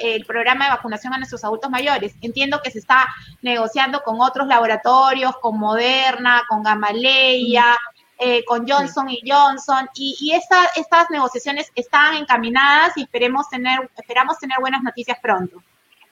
el 0.00 0.24
programa 0.26 0.66
de 0.66 0.72
vacunación 0.72 1.14
a 1.14 1.18
nuestros 1.18 1.42
adultos 1.42 1.70
mayores. 1.70 2.14
Entiendo 2.20 2.60
que 2.62 2.70
se 2.70 2.78
está 2.78 3.08
negociando 3.42 4.02
con 4.02 4.20
otros 4.20 4.46
laboratorios, 4.46 5.36
con 5.38 5.58
Moderna, 5.58 6.42
con 6.48 6.62
Gamaleya, 6.62 7.76
eh, 8.18 8.44
con 8.46 8.66
Johnson 8.66 9.10
y 9.10 9.20
Johnson, 9.26 9.88
y, 9.94 10.32
estas 10.32 11.10
negociaciones 11.10 11.70
están 11.74 12.14
encaminadas 12.14 12.96
y 12.96 13.02
esperemos 13.02 13.48
tener, 13.50 13.90
esperamos 13.96 14.38
tener 14.38 14.58
buenas 14.58 14.82
noticias 14.82 15.18
pronto. 15.20 15.62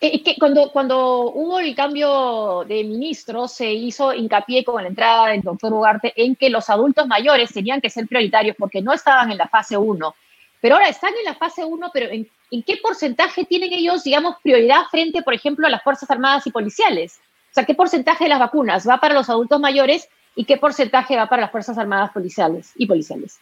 Eh, 0.00 0.22
que 0.22 0.36
cuando, 0.38 0.70
cuando 0.70 1.30
hubo 1.30 1.60
el 1.60 1.74
cambio 1.74 2.64
de 2.68 2.84
ministro, 2.84 3.48
se 3.48 3.72
hizo 3.72 4.12
hincapié 4.12 4.64
con 4.64 4.82
la 4.82 4.88
entrada 4.88 5.28
del 5.28 5.40
doctor 5.40 5.72
Ugarte 5.72 6.12
en 6.16 6.36
que 6.36 6.50
los 6.50 6.68
adultos 6.68 7.06
mayores 7.06 7.52
tenían 7.54 7.80
que 7.80 7.88
ser 7.88 8.06
prioritarios 8.06 8.54
porque 8.58 8.82
no 8.82 8.92
estaban 8.92 9.32
en 9.32 9.38
la 9.38 9.48
fase 9.48 9.78
1. 9.78 10.14
Pero 10.60 10.74
ahora 10.74 10.88
están 10.88 11.14
en 11.18 11.24
la 11.24 11.34
fase 11.34 11.64
1, 11.64 11.90
pero 11.92 12.10
¿en, 12.10 12.28
¿en, 12.50 12.62
qué 12.62 12.76
porcentaje 12.76 13.44
tienen 13.44 13.72
ellos, 13.72 14.04
digamos, 14.04 14.36
prioridad 14.42 14.82
frente, 14.90 15.22
por 15.22 15.32
ejemplo, 15.32 15.66
a 15.66 15.70
las 15.70 15.82
Fuerzas 15.82 16.10
Armadas 16.10 16.46
y 16.46 16.50
policiales? 16.50 17.18
O 17.50 17.54
sea, 17.54 17.64
¿qué 17.64 17.74
porcentaje 17.74 18.24
de 18.24 18.30
las 18.30 18.40
vacunas 18.40 18.86
va 18.86 18.98
para 18.98 19.14
los 19.14 19.30
adultos 19.30 19.58
mayores 19.58 20.08
y 20.34 20.44
qué 20.44 20.56
porcentaje 20.56 21.16
va 21.16 21.28
para 21.28 21.42
las 21.42 21.50
Fuerzas 21.50 21.78
Armadas 21.78 22.10
policiales 22.12 22.72
y 22.76 22.86
policiales? 22.86 23.38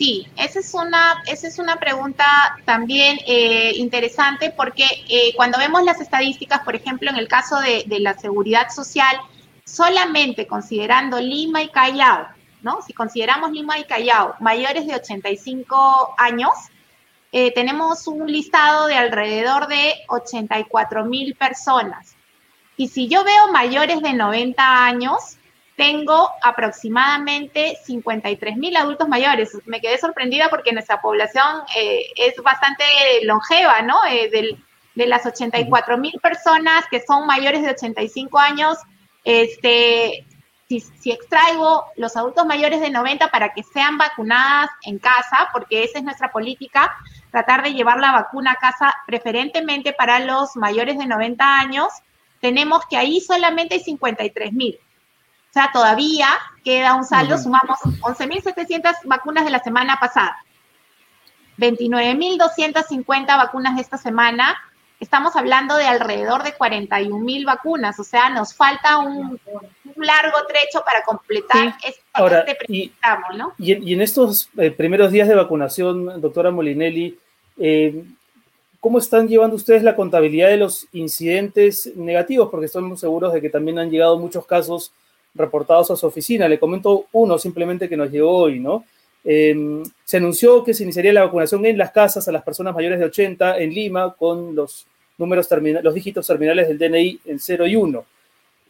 Sí, 0.00 0.26
esa 0.38 0.60
es 0.60 0.72
una, 0.72 1.22
esa 1.26 1.46
es 1.46 1.58
una 1.58 1.76
pregunta 1.76 2.24
también 2.64 3.18
eh, 3.26 3.72
interesante 3.76 4.50
porque 4.50 4.86
eh, 5.10 5.34
cuando 5.36 5.58
vemos 5.58 5.84
las 5.84 6.00
estadísticas, 6.00 6.60
por 6.60 6.74
ejemplo, 6.74 7.10
en 7.10 7.16
el 7.16 7.28
caso 7.28 7.60
de, 7.60 7.84
la 8.00 8.16
seguridad 8.16 8.70
social, 8.70 9.14
solamente 9.66 10.46
considerando 10.46 11.20
Lima 11.20 11.62
y 11.62 11.68
Callao, 11.68 12.28
¿no? 12.62 12.80
Si 12.80 12.94
consideramos 12.94 13.50
Lima 13.50 13.78
y 13.78 13.84
Callao 13.84 14.36
mayores 14.40 14.86
de 14.86 14.94
85 14.94 16.14
años, 16.16 16.52
eh, 17.32 17.52
tenemos 17.52 18.06
un 18.06 18.26
listado 18.26 18.86
de 18.86 18.94
alrededor 18.94 19.66
de 19.68 19.96
84 20.08 21.04
mil 21.04 21.34
personas. 21.34 22.16
Y 22.78 22.88
si 22.88 23.06
yo 23.06 23.22
veo 23.22 23.52
mayores 23.52 24.00
de 24.00 24.14
90 24.14 24.86
años, 24.86 25.36
tengo 25.80 26.28
aproximadamente 26.42 27.78
53 27.86 28.58
mil 28.58 28.76
adultos 28.76 29.08
mayores. 29.08 29.56
Me 29.64 29.80
quedé 29.80 29.96
sorprendida 29.96 30.50
porque 30.50 30.72
nuestra 30.72 31.00
población 31.00 31.62
eh, 31.74 32.02
es 32.16 32.36
bastante 32.42 32.84
longeva, 33.22 33.80
¿no? 33.80 33.96
Eh, 34.10 34.58
de 34.94 35.06
las 35.06 35.24
84 35.24 35.96
mil 35.96 36.12
personas 36.20 36.84
que 36.90 37.00
son 37.00 37.26
mayores 37.26 37.62
de 37.62 37.70
85 37.70 38.38
años, 38.38 38.76
este, 39.24 40.26
si, 40.68 40.80
si, 40.80 41.12
extraigo 41.12 41.86
los 41.96 42.14
adultos 42.14 42.44
mayores 42.44 42.82
de 42.82 42.90
90 42.90 43.30
para 43.30 43.54
que 43.54 43.62
sean 43.62 43.96
vacunadas 43.96 44.68
en 44.82 44.98
casa, 44.98 45.48
porque 45.50 45.84
esa 45.84 45.96
es 45.96 46.04
nuestra 46.04 46.30
política, 46.30 46.94
tratar 47.30 47.62
de 47.62 47.72
llevar 47.72 48.00
la 48.00 48.12
vacuna 48.12 48.52
a 48.52 48.56
casa 48.56 48.94
preferentemente 49.06 49.94
para 49.94 50.18
los 50.18 50.56
mayores 50.56 50.98
de 50.98 51.06
90 51.06 51.58
años, 51.58 51.88
tenemos 52.42 52.84
que 52.90 52.98
ahí 52.98 53.22
solamente 53.22 53.76
hay 53.76 53.80
53 53.80 54.52
mil. 54.52 54.78
O 55.50 55.52
sea, 55.52 55.70
todavía 55.72 56.28
queda 56.62 56.94
un 56.94 57.04
saldo, 57.04 57.36
sumamos 57.36 57.80
11.700 57.80 58.98
vacunas 59.04 59.44
de 59.44 59.50
la 59.50 59.58
semana 59.58 59.98
pasada, 59.98 60.36
29.250 61.58 63.26
vacunas 63.26 63.74
de 63.74 63.82
esta 63.82 63.98
semana, 63.98 64.56
estamos 65.00 65.34
hablando 65.34 65.76
de 65.76 65.86
alrededor 65.86 66.44
de 66.44 66.54
41.000 66.54 67.44
vacunas, 67.44 67.98
o 67.98 68.04
sea, 68.04 68.30
nos 68.30 68.54
falta 68.54 68.98
un, 68.98 69.40
largo 69.96 70.38
trecho 70.46 70.84
para 70.84 71.02
completar 71.02 71.74
este, 71.84 72.00
Ahora, 72.12 72.44
y, 72.68 72.92
¿no? 73.36 73.52
Y 73.58 73.92
en, 73.92 74.00
estos 74.02 74.50
eh, 74.56 74.70
primeros 74.70 75.10
días 75.10 75.26
de 75.26 75.34
vacunación, 75.34 76.20
doctora 76.20 76.52
Molinelli, 76.52 77.18
eh, 77.58 78.04
¿cómo 78.78 78.98
están 78.98 79.26
llevando 79.26 79.56
ustedes 79.56 79.82
la 79.82 79.96
contabilidad 79.96 80.48
de 80.48 80.58
los 80.58 80.86
incidentes 80.92 81.90
negativos? 81.96 82.50
Porque 82.50 82.66
estamos 82.66 83.00
seguros 83.00 83.32
de 83.32 83.40
que 83.40 83.50
también 83.50 83.80
han 83.80 83.90
llegado 83.90 84.16
muchos 84.16 84.46
casos 84.46 84.92
reportados 85.34 85.90
a 85.90 85.96
su 85.96 86.06
oficina. 86.06 86.48
Le 86.48 86.58
comento 86.58 87.06
uno 87.12 87.38
simplemente 87.38 87.88
que 87.88 87.96
nos 87.96 88.10
llegó 88.10 88.30
hoy, 88.30 88.60
¿no? 88.60 88.84
Em, 89.22 89.82
se 90.04 90.16
anunció 90.16 90.64
que 90.64 90.72
se 90.72 90.82
iniciaría 90.82 91.12
la 91.12 91.24
vacunación 91.24 91.66
en 91.66 91.76
las 91.76 91.92
casas 91.92 92.26
a 92.26 92.32
las 92.32 92.42
personas 92.42 92.74
mayores 92.74 92.98
de 92.98 93.04
80 93.04 93.58
en 93.58 93.74
Lima 93.74 94.14
con 94.14 94.54
los 94.54 94.86
números 95.18 95.46
los 95.82 95.94
dígitos 95.94 96.26
terminales 96.26 96.66
del 96.66 96.78
DNI 96.78 97.20
en 97.26 97.38
0 97.38 97.66
y 97.66 97.76
1. 97.76 98.04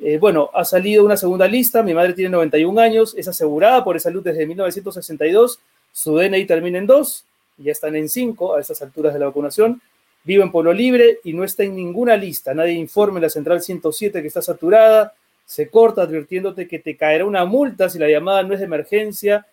Eh, 0.03 0.19
bueno, 0.19 0.51
ha 0.53 0.65
salido 0.65 1.05
una 1.05 1.17
segunda 1.17 1.47
lista, 1.47 1.83
mi 1.83 1.95
madre 1.95 2.15
tiene 2.15 2.31
91 2.31 2.81
años, 2.81 3.15
es 3.17 3.29
asegurada 3.29 3.85
por 3.85 4.01
salud 4.01 4.23
desde 4.23 4.47
1962, 4.47 5.61
su 5.93 6.17
DNI 6.17 6.47
termina 6.47 6.79
en 6.79 6.87
2, 6.87 7.25
ya 7.59 7.73
están 7.73 7.95
en 7.95 8.09
5 8.09 8.57
a 8.57 8.61
estas 8.61 8.81
alturas 8.83 9.13
de 9.13 9.21
la 9.21 9.27
vacunación, 9.27 9.81
vive 10.25 10.43
en 10.43 10.51
Pueblo 10.51 10.73
Libre 10.73 11.21
y 11.23 11.35
no 11.35 11.45
está 11.45 11.65
en 11.65 11.77
ninguna 11.77 12.17
lista, 12.17 12.55
nadie 12.55 12.73
informe 12.73 13.21
la 13.21 13.29
central 13.29 13.61
107 13.61 14.23
que 14.23 14.29
está 14.29 14.41
saturada, 14.41 15.13
se 15.51 15.69
corta 15.69 16.03
advirtiéndote 16.03 16.69
que 16.69 16.79
te 16.79 16.97
caerá 16.97 17.25
una 17.25 17.45
multa 17.45 17.91
si 17.91 17.99
la 17.99 18.09
llamada 18.09 18.45
no 18.45 18.55
es 18.55 18.61
de 18.61 18.67
emergencia. 18.67 19.45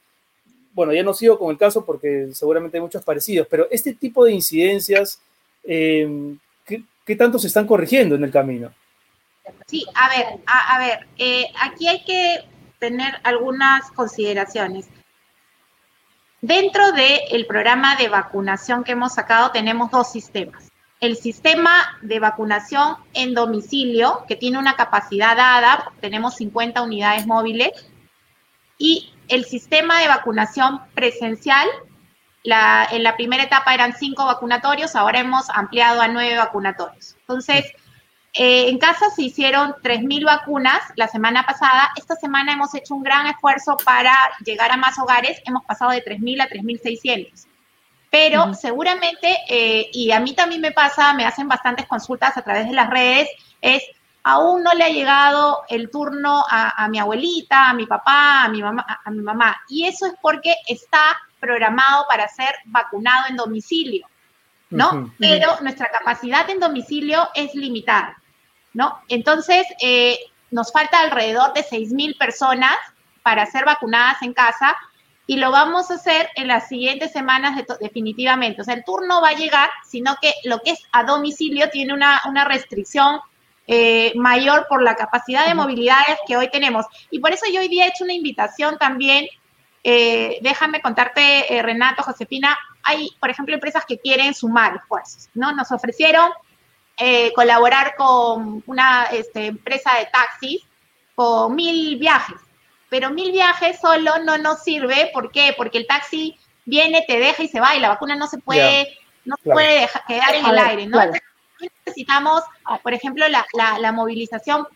Bueno, 0.74 0.94
ya 0.94 1.02
no 1.02 1.12
sigo 1.12 1.40
con 1.40 1.50
el 1.50 1.58
caso 1.58 1.84
porque 1.84 2.30
seguramente 2.34 2.78
hay 2.78 2.82
muchos 2.82 3.04
parecidos, 3.04 3.48
pero 3.50 3.68
este 3.72 3.96
tipo 3.96 4.24
de 4.24 4.32
incidencias, 4.32 5.20
em, 5.64 6.38
¿qué, 6.68 7.16
tanto 7.16 7.40
se 7.40 7.48
están 7.48 7.66
corrigiendo 7.66 8.14
en 8.14 8.24
el 8.24 8.30
camino? 8.30 8.72
Sí, 9.66 9.88
a 9.96 10.10
ver, 10.10 10.40
a, 10.46 10.78
ver, 10.78 11.08
eh, 11.18 11.48
aquí 11.64 11.88
hay 11.88 12.04
que 12.04 12.46
tener 12.78 13.16
algunas 13.24 13.90
consideraciones. 13.94 14.86
Dentro 16.42 16.92
del 16.92 17.48
programa 17.48 17.96
de 17.96 18.08
vacunación 18.08 18.84
que 18.84 18.92
hemos 18.92 19.16
sacado 19.16 19.50
tenemos 19.50 19.90
dos 19.90 20.12
sistemas 20.12 20.67
el 21.00 21.16
sistema 21.16 21.98
de 22.02 22.20
vacunación 22.20 22.98
en 23.14 23.34
domicilio, 23.34 24.24
que 24.28 24.36
tiene 24.36 24.58
una 24.58 24.76
capacidad 24.76 25.36
dada, 25.38 25.92
tenemos 26.02 26.36
50 26.36 26.82
unidades 26.82 27.28
móviles, 27.28 27.72
y 28.78 29.14
el 29.28 29.46
sistema 29.46 30.00
de 30.00 30.08
vacunación 30.08 30.82
presencial, 30.94 31.68
en 32.44 33.04
la 33.04 33.16
primera 33.18 33.44
etapa 33.44 33.74
eran 33.74 33.94
cinco 33.94 34.26
vacunatorios, 34.26 34.96
ahora 34.96 35.20
hemos 35.20 35.50
ampliado 35.50 36.02
a 36.02 36.08
nueve 36.08 36.38
vacunatorios. 36.38 37.16
Entonces, 37.20 37.66
eh, 38.34 38.70
en 38.70 38.78
casa 38.78 39.10
se 39.10 39.24
hicieron 39.24 39.74
3.000 39.82 40.26
vacunas 40.26 40.80
la 40.96 41.08
semana 41.08 41.44
pasada. 41.44 41.90
Esta 41.98 42.16
semana 42.16 42.54
hemos 42.54 42.74
hecho 42.76 42.94
un 42.94 43.02
gran 43.02 43.26
esfuerzo 43.26 43.78
para 43.84 44.14
llegar 44.46 44.72
a 44.72 44.78
más 44.78 45.00
hogares. 45.00 45.42
Hemos 45.46 45.66
pasado 45.66 45.90
de 45.90 46.06
3.000 46.06 46.44
a 46.44 46.48
3.600. 46.48 47.48
Pero 48.10 48.54
seguramente, 48.54 49.38
eh, 49.50 49.90
y 49.92 50.12
a 50.12 50.20
mí 50.20 50.34
también 50.34 50.62
me 50.62 50.72
pasa, 50.72 51.14
me 51.14 51.26
hacen 51.26 51.48
bastantes 51.48 51.86
consultas 51.88 52.38
a 52.38 52.42
través 52.42 52.68
de 52.68 52.74
las 52.74 52.90
redes, 52.90 53.30
es 53.62 53.84
aún 54.24 54.62
no 54.62 54.74
le 54.74 54.84
ha 54.84 54.90
llegado 54.90 55.64
el 55.70 55.90
turno 55.90 56.44
a, 56.50 56.88
mi 56.90 57.00
abuelita, 57.00 57.70
a 57.70 57.74
mi 57.74 57.86
papá, 57.86 58.44
a 58.44 58.50
mi, 58.50 58.62
mamá, 58.62 58.86
a 59.04 59.10
mi 59.10 59.22
mamá. 59.22 59.56
Y 59.70 59.88
eso 59.88 60.06
es 60.06 60.14
porque 60.22 60.54
está 60.68 61.18
programado 61.40 62.06
para 62.10 62.28
ser 62.28 62.54
vacunado 62.66 63.28
en 63.30 63.38
domicilio, 63.38 64.06
¿no? 64.70 65.14
Pero 65.18 65.58
nuestra 65.62 65.90
capacidad 65.90 66.50
en 66.50 66.60
domicilio 66.60 67.30
es 67.36 67.56
limitada, 67.56 68.22
¿no? 68.74 69.00
Entonces, 69.08 69.66
eh, 69.82 70.20
nos 70.52 70.74
falta 70.74 71.00
alrededor 71.00 71.54
de 71.54 71.64
6.000 71.64 72.18
personas 72.18 72.76
para 73.24 73.46
ser 73.46 73.64
vacunadas 73.64 74.22
en 74.24 74.34
casa 74.34 74.76
y 75.28 75.36
lo 75.36 75.52
vamos 75.52 75.92
a 75.92 75.96
hacer 75.96 76.30
en 76.36 76.48
las 76.48 76.70
siguientes 76.70 77.12
semanas 77.12 77.62
definitivamente. 77.82 78.62
O 78.62 78.64
sea, 78.64 78.74
el 78.74 78.86
turno 78.86 79.22
va 79.22 79.30
a 79.30 79.34
llegar, 79.34 79.70
sino 79.86 80.16
que 80.22 80.34
lo 80.46 80.60
que 80.60 80.72
es 80.72 80.84
a 80.94 81.04
domicilio 81.04 81.70
tiene 81.70 81.94
una, 81.94 82.22
una 82.26 82.46
restricción 82.46 83.20
eh, 83.70 84.14
mayor 84.16 84.66
por 84.70 84.82
la 84.82 84.96
capacidad 84.96 85.46
de 85.46 85.54
movilidades 85.54 86.18
que 86.26 86.38
hoy 86.38 86.50
tenemos. 86.50 86.86
Y 87.12 87.20
por 87.20 87.34
eso 87.34 87.46
yo 87.52 87.60
hoy 87.60 87.68
día 87.68 87.86
he 87.86 87.90
hecho 87.90 88.06
una 88.06 88.14
invitación 88.14 88.78
también, 88.78 89.28
eh, 89.84 90.40
déjame 90.42 90.82
contarte, 90.82 91.54
eh, 91.54 91.62
Renato, 91.62 92.02
Josefina, 92.02 92.58
hay, 92.82 93.10
por 93.20 93.30
ejemplo, 93.30 93.54
empresas 93.54 93.86
que 93.86 94.00
quieren 94.00 94.34
sumar 94.34 94.78
esfuerzos, 94.78 95.28
¿no? 95.34 95.52
Nos 95.52 95.72
ofrecieron 95.72 96.32
colaborar 97.36 97.96
con 97.96 98.64
una 98.66 99.04
este, 99.12 99.46
empresa 99.46 99.92
de 100.00 100.08
taxis 100.08 100.64
con 101.14 101.54
mil 101.56 101.96
viajes, 102.00 102.38
pero 102.90 103.10
mil 103.10 103.32
viajes 103.32 103.80
solo 103.80 104.20
no 104.24 104.38
nos 104.38 104.64
sirve, 104.64 105.10
¿por 105.14 105.32
qué? 105.32 105.54
Porque 105.58 105.78
el 105.78 105.88
taxi 105.88 106.38
viene, 106.66 107.04
te 107.08 107.20
deja 107.20 107.44
y 107.44 107.48
se 107.48 107.60
va 107.60 107.76
y 107.76 107.80
la 107.80 107.90
vacuna 107.90 108.16
no 108.16 108.28
se 108.28 108.38
puede, 108.38 108.98
no 109.26 109.36
puede 109.44 109.90
quedar 110.08 110.36
en 110.36 110.46
el 110.46 110.58
aire, 110.58 110.86
¿no? 110.88 111.00
necesitamos, 111.86 112.44
por 112.84 112.94
ejemplo, 112.94 113.26
la, 113.28 113.92
movilización 113.92 114.68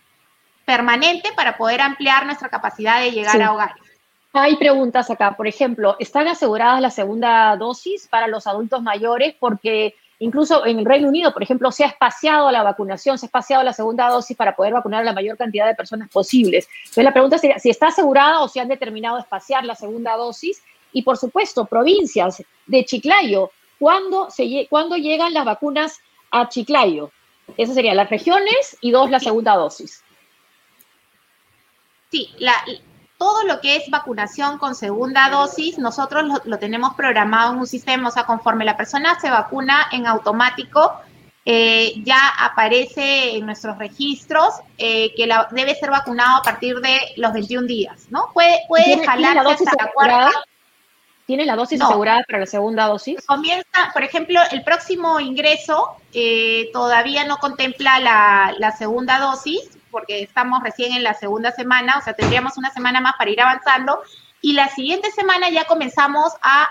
permanente 0.65 1.29
para 1.35 1.57
poder 1.57 1.81
ampliar 1.81 2.25
nuestra 2.25 2.49
capacidad 2.49 3.01
de 3.01 3.11
llegar 3.11 3.41
a 3.41 3.53
hogares. 3.53 3.75
Hay 4.33 4.55
preguntas 4.55 5.09
acá, 5.09 5.35
por 5.35 5.47
ejemplo, 5.47 5.97
¿están 5.99 6.27
aseguradas 6.27 6.81
la 6.81 6.89
segunda 6.89 7.55
dosis 7.57 8.07
para 8.07 8.27
los 8.27 8.47
adultos 8.47 8.81
mayores? 8.81 9.35
Porque 9.37 9.95
incluso 10.21 10.65
en 10.65 10.79
el 10.79 10.85
Reino 10.85 11.09
Unido, 11.09 11.33
por 11.33 11.43
ejemplo, 11.43 11.71
se 11.71 11.83
ha 11.83 11.87
espaciado 11.87 12.49
la 12.49 12.63
vacunación, 12.63 13.17
se 13.17 13.25
ha 13.25 13.27
espaciado 13.27 13.63
la 13.63 13.73
segunda 13.73 14.07
dosis 14.07 14.37
para 14.37 14.55
poder 14.55 14.73
vacunar 14.73 15.01
a 15.01 15.05
la 15.05 15.13
mayor 15.13 15.37
cantidad 15.37 15.67
de 15.67 15.75
personas 15.75 16.09
posibles. 16.09 16.67
Entonces, 16.79 17.03
la 17.03 17.13
pregunta 17.13 17.37
sería 17.37 17.59
si 17.59 17.69
está 17.69 17.87
asegurada 17.87 18.41
o 18.41 18.47
si 18.47 18.59
han 18.59 18.67
determinado 18.67 19.17
espaciar 19.17 19.65
la 19.65 19.75
segunda 19.75 20.15
dosis. 20.15 20.63
Y, 20.93 21.03
por 21.03 21.17
supuesto, 21.17 21.65
provincias 21.65 22.43
de 22.65 22.85
Chiclayo, 22.85 23.51
¿cuándo, 23.79 24.29
se, 24.29 24.67
¿cuándo 24.69 24.97
llegan 24.97 25.33
las 25.33 25.45
vacunas 25.45 25.99
a 26.31 26.47
Chiclayo. 26.47 27.11
Esas 27.57 27.75
serían 27.75 27.97
las 27.97 28.09
regiones 28.09 28.77
y 28.79 28.91
dos, 28.91 29.11
la 29.11 29.19
segunda 29.19 29.55
dosis. 29.55 30.03
Sí, 32.09 32.29
todo 33.21 33.43
lo 33.43 33.61
que 33.61 33.75
es 33.75 33.87
vacunación 33.91 34.57
con 34.57 34.73
segunda 34.73 35.29
dosis, 35.29 35.77
nosotros 35.77 36.41
lo, 36.43 36.57
tenemos 36.57 36.95
programado 36.95 37.53
en 37.53 37.59
un 37.59 37.67
sistema, 37.67 38.09
o 38.09 38.11
sea, 38.11 38.23
conforme 38.23 38.65
la 38.65 38.75
persona 38.75 39.19
se 39.19 39.29
vacuna 39.29 39.89
en 39.91 40.07
automático, 40.07 40.93
eh, 41.45 42.01
ya 42.03 42.19
aparece 42.39 43.35
en 43.35 43.45
nuestros 43.45 43.77
registros 43.77 44.55
eh, 44.79 45.13
que 45.15 45.27
la, 45.27 45.47
debe 45.51 45.75
ser 45.75 45.91
vacunado 45.91 46.37
a 46.37 46.41
partir 46.41 46.77
de 46.77 46.97
los 47.17 47.31
21 47.31 47.67
días, 47.67 48.07
¿no? 48.09 48.31
Puede, 48.33 48.61
puede 48.67 49.05
jalarse 49.05 49.65
hasta 49.65 49.85
la 49.85 49.91
cuarta. 49.91 50.31
¿Tiene 51.27 51.45
la 51.45 51.55
dosis 51.55 51.79
asegurada 51.79 52.23
para 52.27 52.39
la 52.39 52.47
segunda 52.47 52.87
dosis? 52.87 53.23
Comienza, 53.27 53.91
por 53.93 54.01
ejemplo, 54.03 54.39
el 54.51 54.63
próximo 54.63 55.19
ingreso 55.19 55.95
eh, 56.11 56.71
todavía 56.73 57.25
no 57.25 57.37
contempla 57.37 57.99
la, 57.99 58.75
segunda 58.79 59.19
dosis, 59.19 59.77
porque 59.91 60.23
estamos 60.23 60.63
recién 60.63 60.93
en 60.93 61.03
la 61.03 61.13
segunda 61.13 61.51
semana, 61.51 61.97
o 61.97 62.01
sea, 62.01 62.13
tendríamos 62.13 62.57
una 62.57 62.71
semana 62.71 63.01
más 63.01 63.13
para 63.17 63.29
ir 63.29 63.41
avanzando, 63.41 64.01
y 64.41 64.53
la 64.53 64.69
siguiente 64.69 65.11
semana 65.11 65.49
ya 65.49 65.65
comenzamos 65.65 66.33
a 66.41 66.67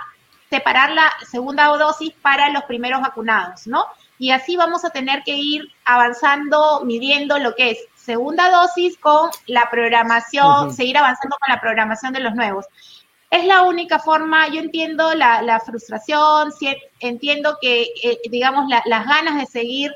separar 0.51 0.91
la 0.91 1.13
segunda 1.31 1.67
dosis 1.67 2.13
para 2.21 2.51
los 2.51 2.65
primeros 2.65 3.01
vacunados, 3.01 3.67
¿no? 3.67 3.87
Y 4.19 4.33
así 4.33 4.57
vamos 4.57 4.85
a 4.85 4.91
tener 4.91 5.23
que 5.23 5.37
ir 5.37 5.73
avanzando, 5.85 6.83
midiendo 6.85 7.39
lo 7.39 7.55
que 7.55 7.71
es 7.71 7.79
segunda 7.95 8.51
dosis 8.51 8.99
con 8.99 9.31
la 9.47 9.71
programación, 9.71 10.75
seguir 10.75 10.99
avanzando 10.99 11.37
con 11.39 11.55
la 11.55 11.61
programación 11.61 12.13
de 12.13 12.21
los 12.21 12.35
nuevos. 12.35 12.67
Es 13.31 13.45
la 13.45 13.63
única 13.63 14.01
forma, 14.01 14.49
yo 14.49 14.61
entiendo 14.61 15.15
la, 15.15 15.63
frustración, 15.65 16.53
entiendo 16.99 17.59
que, 17.63 17.83
eh, 18.03 18.19
digamos, 18.29 18.69
las 18.85 19.07
ganas 19.07 19.39
de 19.39 19.47
seguir 19.47 19.93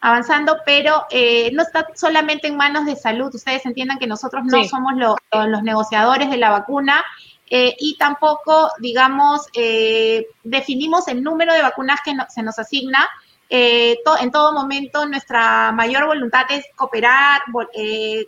avanzando, 0.00 0.58
pero 0.64 1.04
eh, 1.10 1.50
no 1.52 1.62
está 1.62 1.88
solamente 1.94 2.48
en 2.48 2.56
manos 2.56 2.86
de 2.86 2.96
salud. 2.96 3.34
Ustedes 3.34 3.66
entiendan 3.66 3.98
que 3.98 4.06
nosotros 4.06 4.44
no 4.44 4.64
somos 4.64 4.92
los 4.96 5.62
negociadores 5.62 6.30
de 6.30 6.38
la 6.38 6.50
vacuna 6.50 7.04
eh, 7.48 7.76
y 7.78 7.96
tampoco, 7.96 8.70
digamos, 8.80 9.46
definimos 10.42 11.08
el 11.08 11.22
número 11.22 11.52
de 11.52 11.62
vacunas 11.62 12.00
que 12.04 12.14
se 12.28 12.42
nos 12.42 12.58
asigna. 12.58 13.08
en 13.48 14.30
todo 14.30 14.52
momento 14.52 15.06
nuestra 15.06 15.72
mayor 15.72 16.06
voluntad 16.06 16.46
es 16.50 16.64
cooperar 16.74 17.42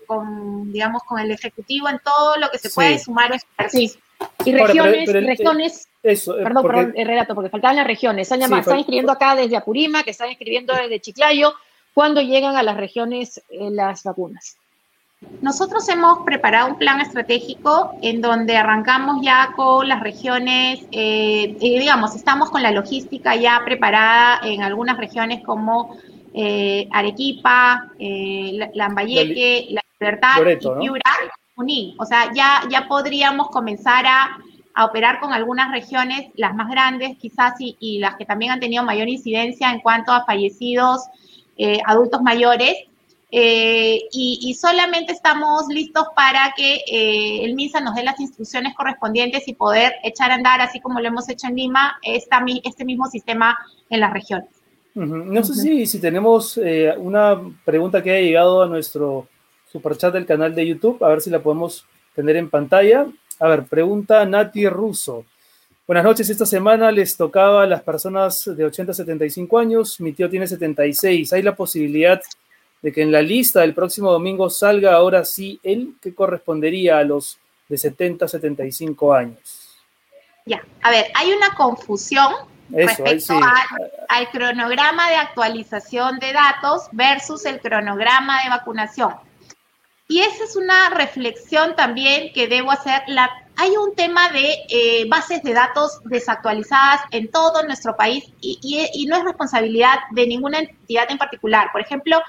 con, 0.07 0.73
digamos, 0.73 1.03
con 1.05 1.21
el 1.21 1.31
Ejecutivo 1.31 1.89
en 1.89 2.01
todo 2.01 2.37
lo 2.37 2.51
que 2.51 2.59
se 2.59 2.71
puede 2.71 2.99
sumar 2.99 3.33
ejercicio. 3.33 4.01
Y 4.45 4.53
regiones, 4.53 5.13
regiones, 5.13 5.89
eso, 6.03 6.39
eh, 6.39 6.43
perdón, 6.43 6.67
perdón, 6.67 6.93
eh, 6.97 7.05
Relato, 7.05 7.35
porque 7.35 7.51
faltaban 7.51 7.77
las 7.77 7.87
regiones. 7.87 8.31
Están, 8.31 8.43
están 8.53 8.79
escribiendo 8.79 9.13
acá 9.13 9.37
desde 9.37 9.57
Apurima, 9.57 10.03
que 10.03 10.11
están 10.11 10.31
escribiendo 10.31 10.75
desde 10.75 11.01
Chiclayo. 11.01 11.55
¿Cuándo 11.95 12.21
llegan 12.21 12.57
a 12.57 12.63
las 12.63 12.77
regiones 12.77 13.39
eh, 13.51 13.69
las 13.71 14.03
vacunas? 14.03 14.57
Nosotros 15.41 15.89
hemos 15.89 16.25
preparado 16.25 16.71
un 16.71 16.79
plan 16.79 17.01
estratégico 17.01 17.93
en 18.03 18.21
donde 18.21 18.57
arrancamos 18.57 19.25
ya 19.25 19.53
con 19.55 19.87
las 19.89 20.01
regiones, 20.01 20.81
digamos, 20.91 22.17
estamos 22.17 22.51
con 22.51 22.61
la 22.61 22.73
logística 22.73 23.37
ya 23.37 23.63
preparada 23.65 24.41
en 24.43 24.65
algunas 24.65 24.99
regiones 24.99 25.45
como 25.45 25.97
Arequipa, 26.91 27.93
Lambayeque, 28.75 29.69
La 29.71 29.83
Libertad 30.01 30.45
y 30.45 30.81
Piura. 30.81 31.01
O 31.99 32.05
sea, 32.05 32.33
ya, 32.35 32.63
ya 32.69 32.89
podríamos 32.89 33.49
comenzar 33.51 34.05
a, 34.05 34.39
operar 34.81 35.21
con 35.21 35.33
algunas 35.33 35.71
regiones, 35.71 36.31
las 36.35 36.55
más 36.55 36.71
grandes 36.71 37.17
quizás 37.19 37.55
y, 37.59 37.99
las 37.99 38.17
que 38.17 38.25
también 38.25 38.53
han 38.53 38.61
tenido 38.61 38.83
mayor 38.85 39.09
incidencia 39.09 39.71
en 39.71 39.81
cuanto 39.81 40.13
a 40.13 40.25
fallecidos 40.25 41.03
eh, 41.57 41.79
adultos 41.87 42.23
mayores. 42.23 42.77
Eh, 43.35 44.03
y, 44.13 44.55
solamente 44.61 45.13
estamos 45.13 45.67
listos 45.69 46.07
para 46.15 46.53
que 46.55 46.83
eh, 46.87 47.45
el 47.45 47.55
MISA 47.55 47.81
nos 47.81 47.95
dé 47.95 48.03
las 48.03 48.21
instrucciones 48.21 48.75
correspondientes 48.75 49.49
y 49.49 49.55
poder 49.55 49.95
echar 50.03 50.31
a 50.31 50.35
andar, 50.35 50.61
así 50.61 50.81
como 50.81 51.01
lo 51.01 51.09
hemos 51.09 51.29
hecho 51.31 51.47
en 51.47 51.57
Lima, 51.57 51.99
esta, 52.03 52.45
este 52.63 52.85
mismo 52.85 53.07
sistema 53.07 53.59
en 53.89 54.01
las 54.01 54.13
regiones. 54.13 54.51
No 54.95 55.43
sé 55.43 55.55
si, 55.55 55.87
si 55.87 55.99
tenemos 55.99 56.61
una 56.99 57.41
pregunta 57.65 58.03
que 58.03 58.11
haya 58.11 58.27
llegado 58.27 58.63
a 58.63 58.67
nuestro 58.67 59.27
superchat 59.73 60.13
del 60.13 60.27
canal 60.27 60.55
de 60.55 60.67
YouTube, 60.67 61.03
a 61.03 61.09
ver 61.09 61.23
si 61.23 61.31
la 61.31 61.43
podemos 61.43 61.87
tener 62.15 62.37
en 62.37 62.51
pantalla. 62.51 63.07
A 63.39 63.49
ver, 63.49 63.65
pregunta 63.65 64.25
Nati 64.25 64.69
Russo. 64.69 65.25
Buenas 65.87 66.05
noches, 66.05 66.31
esta 66.31 66.47
semana 66.47 66.91
les 66.93 67.17
tocaba 67.17 67.65
a 67.65 67.67
las 67.67 67.83
personas 67.83 68.45
de 68.57 68.65
80 68.65 68.93
a 68.93 68.95
75 68.95 69.59
años, 69.59 70.01
mi 70.01 70.13
tío 70.13 70.31
tiene 70.31 70.47
76. 70.47 71.33
¿Hay 71.33 71.43
la 71.43 71.57
posibilidad 71.57 72.21
de 72.81 72.93
que 72.93 73.03
en 73.03 73.13
la 73.13 73.21
lista 73.21 73.61
del 73.61 73.75
próximo 73.75 74.11
domingo 74.11 74.49
salga 74.49 74.95
ahora 74.95 75.25
sí 75.25 75.59
él, 75.63 75.95
que 76.01 76.15
correspondería 76.15 76.99
a 76.99 77.05
los 77.05 77.39
de 77.69 77.79
70 77.79 78.25
a 78.25 78.29
75 78.29 79.13
años? 79.13 79.69
Ya, 80.47 80.65
a 80.83 80.91
ver, 80.91 81.07
hay 81.15 81.33
una 81.33 81.55
confusión 81.55 82.33
respecto 82.71 83.35
al 84.09 84.31
cronograma 84.31 85.11
de 85.11 85.17
actualización 85.17 86.19
de 86.19 86.33
datos 86.33 86.89
versus 86.93 87.45
el 87.45 87.61
cronograma 87.61 88.43
de 88.43 88.51
vacunación. 88.51 89.15
Y 90.13 90.21
esa 90.21 90.45
es 90.45 90.57
una 90.57 90.91
reflexión 90.91 91.75
también 91.75 92.35
que 92.35 92.47
debo 92.47 92.71
hacer. 92.71 93.01
La, 93.07 93.31
hay 93.57 93.71
un 93.79 93.95
tema 93.95 94.29
de 94.29 94.59
eh, 94.69 95.09
bases 95.09 95.43
de 95.43 95.55
datos 95.55 96.01
desactualizadas 96.05 97.01
en 97.13 97.31
todo 97.31 97.63
nuestro 97.63 97.97
país 97.97 98.31
y, 98.43 99.07
no 99.09 99.17
es 99.17 99.25
responsabilidad 99.25 100.01
de 100.11 100.27
ninguna 100.27 100.59
entidad 100.59 101.11
en 101.11 101.17
particular. 101.17 101.73
Por 101.73 101.81
ejemplo, 101.81 102.21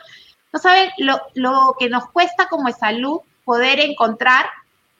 no 0.54 0.60
saben 0.60 0.92
lo, 0.98 1.20
lo 1.34 1.76
que 1.78 1.90
nos 1.90 2.10
cuesta 2.12 2.48
como 2.48 2.72
salud 2.72 3.20
poder 3.44 3.82
encontrar 3.82 4.46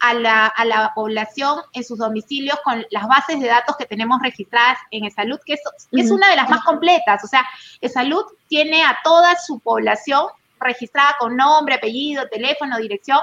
a 0.02 0.14
la, 0.14 0.48
a 0.48 0.66
la, 0.66 0.92
población 0.94 1.62
en 1.72 1.86
sus 1.86 1.98
domicilios 1.98 2.60
con 2.66 2.86
las 2.92 3.08
bases 3.08 3.40
de 3.40 3.48
datos 3.48 3.78
que 3.78 3.86
tenemos 3.86 4.22
registradas 4.22 4.78
en 4.92 5.10
salud, 5.10 5.40
que 5.46 5.54
es, 5.54 5.62
es 5.94 6.12
una 6.12 6.30
de 6.30 6.36
las 6.36 6.50
más 6.50 6.66
completas. 6.66 7.24
O 7.24 7.28
sea, 7.28 7.48
salud 7.94 8.26
tiene 8.50 8.84
a 8.84 8.98
toda 9.06 9.38
su 9.38 9.62
población 9.62 10.26
registrada 10.64 11.16
con 11.20 11.36
nombre, 11.36 11.76
apellido, 11.76 12.28
teléfono, 12.30 12.78
dirección, 12.78 13.20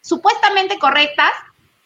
supuestamente 0.00 0.78
correctas, 0.78 1.32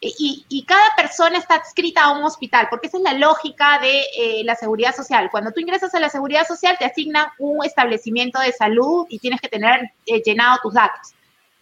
y, 0.03 0.65
cada 0.67 0.97
persona 0.97 1.39
está 1.39 1.57
adscrita 1.57 2.03
a 2.03 2.11
un 2.11 2.25
hospital, 2.25 2.67
porque 2.69 2.89
esa 2.89 2.97
es 2.97 3.05
la 3.05 3.13
lógica 3.15 3.79
de 3.79 4.01
eh, 4.17 4.43
la 4.45 4.57
seguridad 4.57 4.95
social. 4.95 5.31
Cuando 5.31 5.53
tú 5.53 5.61
ingresas 5.61 5.95
a 5.95 6.01
la 6.01 6.09
seguridad 6.09 6.47
social, 6.47 6.77
te 6.79 6.85
asignan 6.85 7.27
un 7.39 7.65
establecimiento 7.65 8.41
de 8.41 8.53
salud 8.53 9.07
y 9.09 9.21
tienes 9.21 9.41
que 9.41 9.49
tener 9.49 9.93
eh, 10.07 10.21
llenado 10.25 10.59
tus 10.63 10.75
datos. 10.75 11.15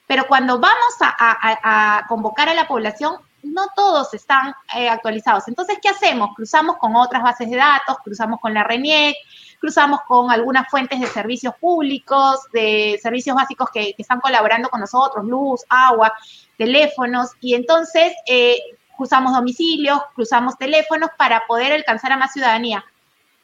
Pero 0.06 0.26
cuando 0.26 0.58
vamos 0.58 0.94
a, 1.00 2.04
convocar 2.08 2.48
a 2.48 2.54
la 2.54 2.66
población, 2.66 3.16
no 3.42 3.68
todos 3.76 4.12
están 4.14 4.54
eh, 4.74 4.88
actualizados. 4.88 5.46
Entonces, 5.46 5.78
¿qué 5.80 5.88
hacemos? 5.88 6.34
Cruzamos 6.34 6.78
con 6.78 6.96
otras 6.96 7.22
bases 7.22 7.48
de 7.48 7.56
datos, 7.56 7.98
cruzamos 8.02 8.40
con 8.40 8.52
la 8.54 8.64
RENIEC, 8.64 9.16
cruzamos 9.61 10.01
con 10.09 10.31
algunas 10.31 10.68
fuentes 10.68 10.99
de 10.99 11.07
servicios 11.07 11.55
públicos, 11.61 12.40
de 12.53 12.99
servicios 13.03 13.37
básicos 13.37 13.68
que, 13.73 13.94
que 13.94 14.03
están 14.03 14.20
colaborando 14.20 14.68
con 14.70 14.81
nosotros, 14.81 15.25
luz, 15.25 15.64
agua, 15.68 16.12
teléfonos, 16.57 17.31
y 17.40 17.55
entonces 17.55 18.12
eh, 18.27 18.59
cruzamos 18.96 19.33
domicilios, 19.33 20.01
cruzamos 20.14 20.59
teléfonos 20.59 21.11
para 21.16 21.46
poder 21.46 21.73
alcanzar 21.73 22.12
a 22.12 22.16
más 22.16 22.33
ciudadanía. 22.33 22.85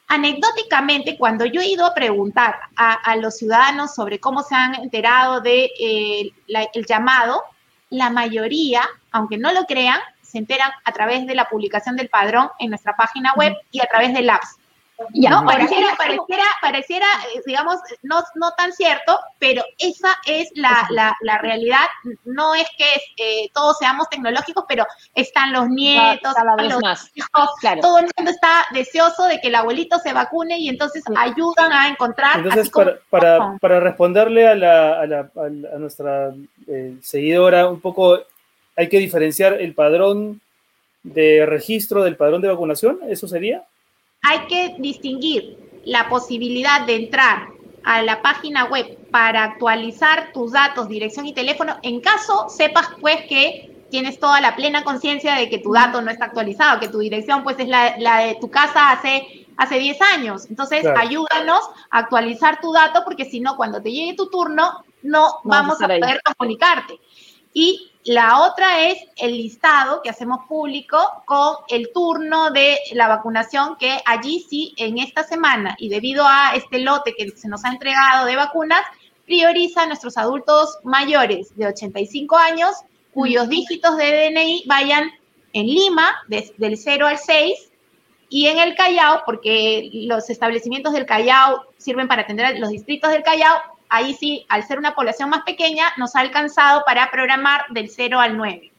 Anecdóticamente, 0.08 1.16
cuando 1.18 1.46
yo 1.46 1.60
he 1.60 1.66
ido 1.66 1.84
a 1.84 1.94
preguntar 1.94 2.56
a, 2.76 3.16
los 3.16 3.38
ciudadanos 3.38 3.94
sobre 3.94 4.20
cómo 4.20 4.42
se 4.42 4.54
han 4.54 4.74
enterado 4.76 5.40
del 5.40 5.70
de, 5.72 6.30
eh, 6.58 6.70
el 6.74 6.86
llamado, 6.86 7.42
la 7.90 8.10
mayoría, 8.10 8.82
aunque 9.10 9.38
no 9.38 9.52
lo 9.52 9.64
crean, 9.64 9.98
se 10.22 10.38
enteran 10.38 10.70
a 10.84 10.92
través 10.92 11.26
de 11.26 11.34
la 11.34 11.48
publicación 11.48 11.96
del 11.96 12.08
padrón 12.08 12.50
en 12.58 12.70
nuestra 12.70 12.94
página 12.94 13.32
web 13.34 13.54
y 13.70 13.80
a 13.80 13.86
través 13.86 14.12
del 14.12 14.30
apps. 14.30 14.58
¿No? 15.14 15.44
Pareciera, 15.44 15.94
pareciera, 15.96 16.44
pareciera, 16.62 17.06
eh, 17.34 17.42
digamos, 17.46 17.76
no, 18.02 18.22
no 18.34 18.52
tan 18.52 18.72
cierto, 18.72 19.18
pero 19.38 19.62
esa 19.78 20.08
es 20.26 20.50
la, 20.54 20.88
la, 20.90 21.38
realidad. 21.38 21.86
No 22.24 22.54
es 22.54 22.66
que 22.78 22.84
eh, 23.16 23.50
todos 23.52 23.78
seamos 23.78 24.08
tecnológicos, 24.08 24.64
pero 24.68 24.86
están 25.14 25.52
los 25.52 25.68
nietos, 25.68 26.34
los 26.58 27.10
hijos, 27.14 27.50
todo 27.80 27.98
el 27.98 28.08
mundo 28.16 28.30
está 28.30 28.66
deseoso 28.72 29.24
de 29.24 29.40
que 29.40 29.48
el 29.48 29.54
abuelito 29.54 29.98
se 29.98 30.12
vacune 30.12 30.58
y 30.58 30.68
entonces 30.68 31.02
ayudan 31.16 31.72
a 31.72 31.88
encontrar. 31.88 32.38
Entonces, 32.38 32.70
para, 32.70 32.98
para, 33.10 33.56
para, 33.60 33.80
responderle 33.80 34.48
a, 34.48 34.54
la, 34.54 35.00
a, 35.00 35.06
la, 35.06 35.30
a 35.34 35.78
nuestra 35.78 36.32
eh, 36.66 36.96
seguidora, 37.02 37.68
un 37.68 37.80
poco 37.80 38.18
hay 38.76 38.88
que 38.88 38.98
diferenciar 38.98 39.54
el 39.54 39.74
padrón 39.74 40.40
de 41.02 41.46
registro 41.46 42.02
del 42.02 42.16
padrón 42.16 42.42
de 42.42 42.48
vacunación, 42.48 42.98
¿eso 43.08 43.28
sería? 43.28 43.64
Hay 44.26 44.40
que 44.48 44.74
distinguir 44.78 45.56
la 45.84 46.08
posibilidad 46.08 46.84
de 46.84 46.96
entrar 46.96 47.48
a 47.84 48.02
la 48.02 48.20
página 48.22 48.64
web 48.64 48.98
para 49.12 49.44
actualizar 49.44 50.32
tus 50.32 50.52
datos, 50.52 50.88
dirección 50.88 51.26
y 51.26 51.32
teléfono, 51.32 51.76
en 51.82 52.00
caso 52.00 52.48
sepas 52.48 52.88
pues 53.00 53.24
que 53.28 53.76
tienes 53.88 54.18
toda 54.18 54.40
la 54.40 54.56
plena 54.56 54.82
conciencia 54.82 55.36
de 55.36 55.48
que 55.48 55.58
tu 55.58 55.72
dato 55.72 56.02
no 56.02 56.10
está 56.10 56.24
actualizado, 56.24 56.80
que 56.80 56.88
tu 56.88 56.98
dirección 56.98 57.44
pues 57.44 57.56
es 57.60 57.68
la, 57.68 58.18
de 58.18 58.36
tu 58.40 58.50
casa 58.50 58.90
hace, 58.90 59.46
hace 59.56 59.78
10 59.78 60.02
años. 60.14 60.46
Entonces, 60.50 60.84
ayúdanos 60.84 61.60
a 61.90 61.98
actualizar 61.98 62.60
tu 62.60 62.72
dato 62.72 63.02
porque 63.04 63.26
si 63.26 63.38
no, 63.38 63.56
cuando 63.56 63.80
te 63.80 63.92
llegue 63.92 64.16
tu 64.16 64.28
turno, 64.28 64.84
no 65.02 65.36
vamos 65.44 65.80
a 65.80 65.86
poder 65.86 66.20
comunicarte. 66.36 66.98
Y 67.54 67.92
la 68.06 68.42
otra 68.42 68.86
es 68.86 68.98
el 69.16 69.36
listado 69.36 70.00
que 70.00 70.10
hacemos 70.10 70.46
público 70.46 70.96
con 71.24 71.56
el 71.68 71.90
turno 71.92 72.50
de 72.52 72.78
la 72.92 73.08
vacunación 73.08 73.76
que 73.76 73.98
allí 74.06 74.46
sí, 74.48 74.74
en 74.76 74.98
esta 74.98 75.24
semana 75.24 75.74
y 75.78 75.88
debido 75.88 76.24
a 76.24 76.52
este 76.54 76.78
lote 76.78 77.14
que 77.16 77.30
se 77.30 77.48
nos 77.48 77.64
ha 77.64 77.70
entregado 77.70 78.26
de 78.26 78.36
vacunas, 78.36 78.80
prioriza 79.24 79.82
a 79.82 79.86
nuestros 79.86 80.16
adultos 80.16 80.78
mayores 80.84 81.56
de 81.56 81.66
85 81.66 82.36
años 82.36 82.76
cuyos 83.12 83.48
dígitos 83.48 83.96
de 83.96 84.30
DNI 84.30 84.64
vayan 84.66 85.10
en 85.52 85.66
Lima 85.66 86.14
del 86.28 86.76
0 86.76 87.06
al 87.08 87.18
6 87.18 87.72
y 88.28 88.46
en 88.46 88.58
el 88.58 88.76
Callao, 88.76 89.22
porque 89.26 89.90
los 89.92 90.30
establecimientos 90.30 90.92
del 90.92 91.06
Callao 91.06 91.64
sirven 91.76 92.06
para 92.06 92.22
atender 92.22 92.46
a 92.46 92.52
los 92.52 92.70
distritos 92.70 93.10
del 93.10 93.22
Callao, 93.22 93.58
ahí 93.88 94.14
sí, 94.14 94.46
al 94.48 94.64
ser 94.64 94.78
una 94.78 94.94
población 94.94 95.30
más 95.30 95.42
pequeña, 95.42 95.86
nos 95.96 96.16
ha 96.16 96.20
alcanzado 96.20 96.82
para 96.84 97.10
programar 97.10 97.66
del 97.70 97.88
0 97.88 98.20
al 98.20 98.36
9. 98.36 98.72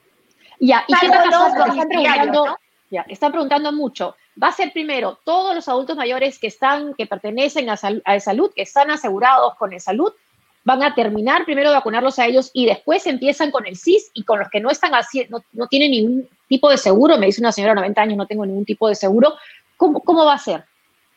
Ya, 0.60 0.84
y 0.88 0.94
qué 0.94 1.06
están 1.06 1.30
preguntando, 1.30 2.58
ya, 2.90 3.06
están 3.08 3.32
preguntando 3.32 3.72
mucho. 3.72 4.16
Va 4.42 4.48
a 4.48 4.52
ser 4.52 4.72
primero 4.72 5.20
todos 5.24 5.56
los 5.56 5.68
adultos 5.68 5.98
mayores 5.98 6.40
que 6.40 6.48
están, 6.48 6.94
que 6.94 7.06
pertenecen 7.06 7.70
a, 7.70 7.78
salud, 7.78 8.52
que 8.56 8.62
están 8.62 8.92
asegurados 8.92 9.56
con 9.56 9.74
el 9.74 9.82
salud, 9.82 10.14
van 10.64 10.84
a 10.84 10.94
terminar 10.94 11.46
primero 11.46 11.70
de 11.70 11.76
vacunarlos 11.76 12.20
a 12.20 12.26
ellos 12.26 12.52
y 12.54 12.66
después 12.66 13.08
empiezan 13.08 13.52
con 13.52 13.66
el 13.66 13.78
CIS 13.78 14.12
y 14.14 14.24
con 14.24 14.40
los 14.40 14.50
que 14.50 14.60
no 14.60 14.70
están 14.70 14.94
haciendo, 14.94 15.44
no, 15.54 15.68
tienen 15.68 15.92
ningún 15.92 16.30
tipo 16.48 16.70
de 16.70 16.78
seguro, 16.78 17.18
me 17.18 17.28
dice 17.28 17.42
una 17.42 17.52
señora 17.52 17.74
de 17.74 17.82
90 17.82 18.02
años, 18.02 18.18
no 18.18 18.28
tengo 18.28 18.46
ningún 18.46 18.66
tipo 18.66 18.90
de 18.90 18.96
seguro, 18.96 19.36
¿cómo, 19.78 20.02
cómo 20.02 20.26
va 20.26 20.34
a 20.34 20.40
ser? 20.40 20.66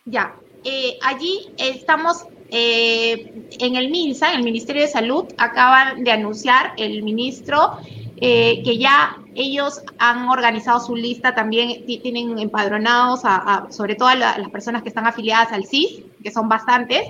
Ya, 0.04 0.34
eh, 0.64 0.98
allí 1.02 1.52
estamos 1.56 2.26
eh, 2.50 3.32
en 3.58 3.76
el 3.76 3.90
MINSA, 3.90 4.32
en 4.32 4.38
el 4.38 4.44
Ministerio 4.44 4.82
de 4.82 4.88
Salud, 4.88 5.26
acaban 5.38 6.02
de 6.02 6.10
anunciar 6.10 6.72
el 6.76 7.02
ministro 7.02 7.78
eh, 8.16 8.62
que 8.64 8.76
ya 8.76 9.16
ellos 9.34 9.82
han 9.98 10.28
organizado 10.28 10.80
su 10.80 10.96
lista, 10.96 11.34
también 11.34 11.86
tienen 11.86 12.38
empadronados 12.38 13.20
a, 13.24 13.66
sobre 13.70 13.94
todo 13.94 14.08
a, 14.08 14.14
las 14.16 14.50
personas 14.50 14.82
que 14.82 14.88
están 14.88 15.06
afiliadas 15.06 15.52
al 15.52 15.64
CIS, 15.64 16.02
que 16.22 16.30
son 16.30 16.48
bastantes. 16.48 17.02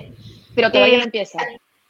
Pero 0.53 0.71
todavía 0.71 0.99
no 0.99 1.05
empieza. 1.05 1.39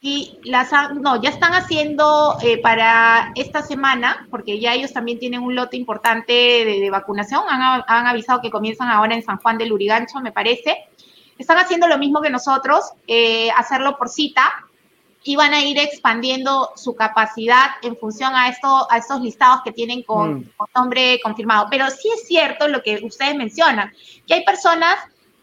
Y 0.00 0.38
las 0.44 0.70
no, 0.94 1.20
ya 1.22 1.30
están 1.30 1.52
haciendo 1.52 2.36
para 2.62 3.32
esta 3.36 3.62
semana, 3.62 4.26
porque 4.30 4.58
ya 4.58 4.74
ellos 4.74 4.92
también 4.92 5.18
tienen 5.20 5.42
un 5.42 5.54
lote 5.54 5.76
importante 5.76 6.32
de, 6.32 6.90
vacunación, 6.90 7.42
han, 7.48 7.82
han, 7.86 8.06
avisado 8.06 8.40
que 8.40 8.50
comienzan 8.50 8.88
ahora 8.88 9.14
en 9.14 9.22
San 9.22 9.36
Juan 9.36 9.58
del 9.58 9.72
Urigancho, 9.72 10.20
me 10.20 10.32
parece 10.32 10.76
están 11.38 11.58
haciendo 11.58 11.88
lo 11.88 11.98
mismo 11.98 12.20
que 12.20 12.30
nosotros, 12.30 12.92
eh, 13.06 13.50
hacerlo 13.52 13.96
por 13.96 14.08
cita, 14.08 14.52
y 15.24 15.36
van 15.36 15.54
a 15.54 15.64
ir 15.64 15.78
expandiendo 15.78 16.72
su 16.74 16.96
capacidad 16.96 17.70
en 17.82 17.96
función 17.96 18.34
a, 18.34 18.48
esto, 18.48 18.90
a 18.90 18.98
estos 18.98 19.20
listados 19.20 19.60
que 19.64 19.72
tienen 19.72 20.02
con, 20.02 20.40
mm. 20.40 20.50
nombre 20.74 21.20
confirmado. 21.22 21.68
Pero 21.70 21.88
sí 21.90 22.08
es 22.14 22.26
cierto 22.26 22.66
lo 22.66 22.82
que 22.82 23.00
ustedes 23.04 23.36
mencionan, 23.36 23.92
que 24.26 24.34
hay 24.34 24.44
personas 24.44 24.96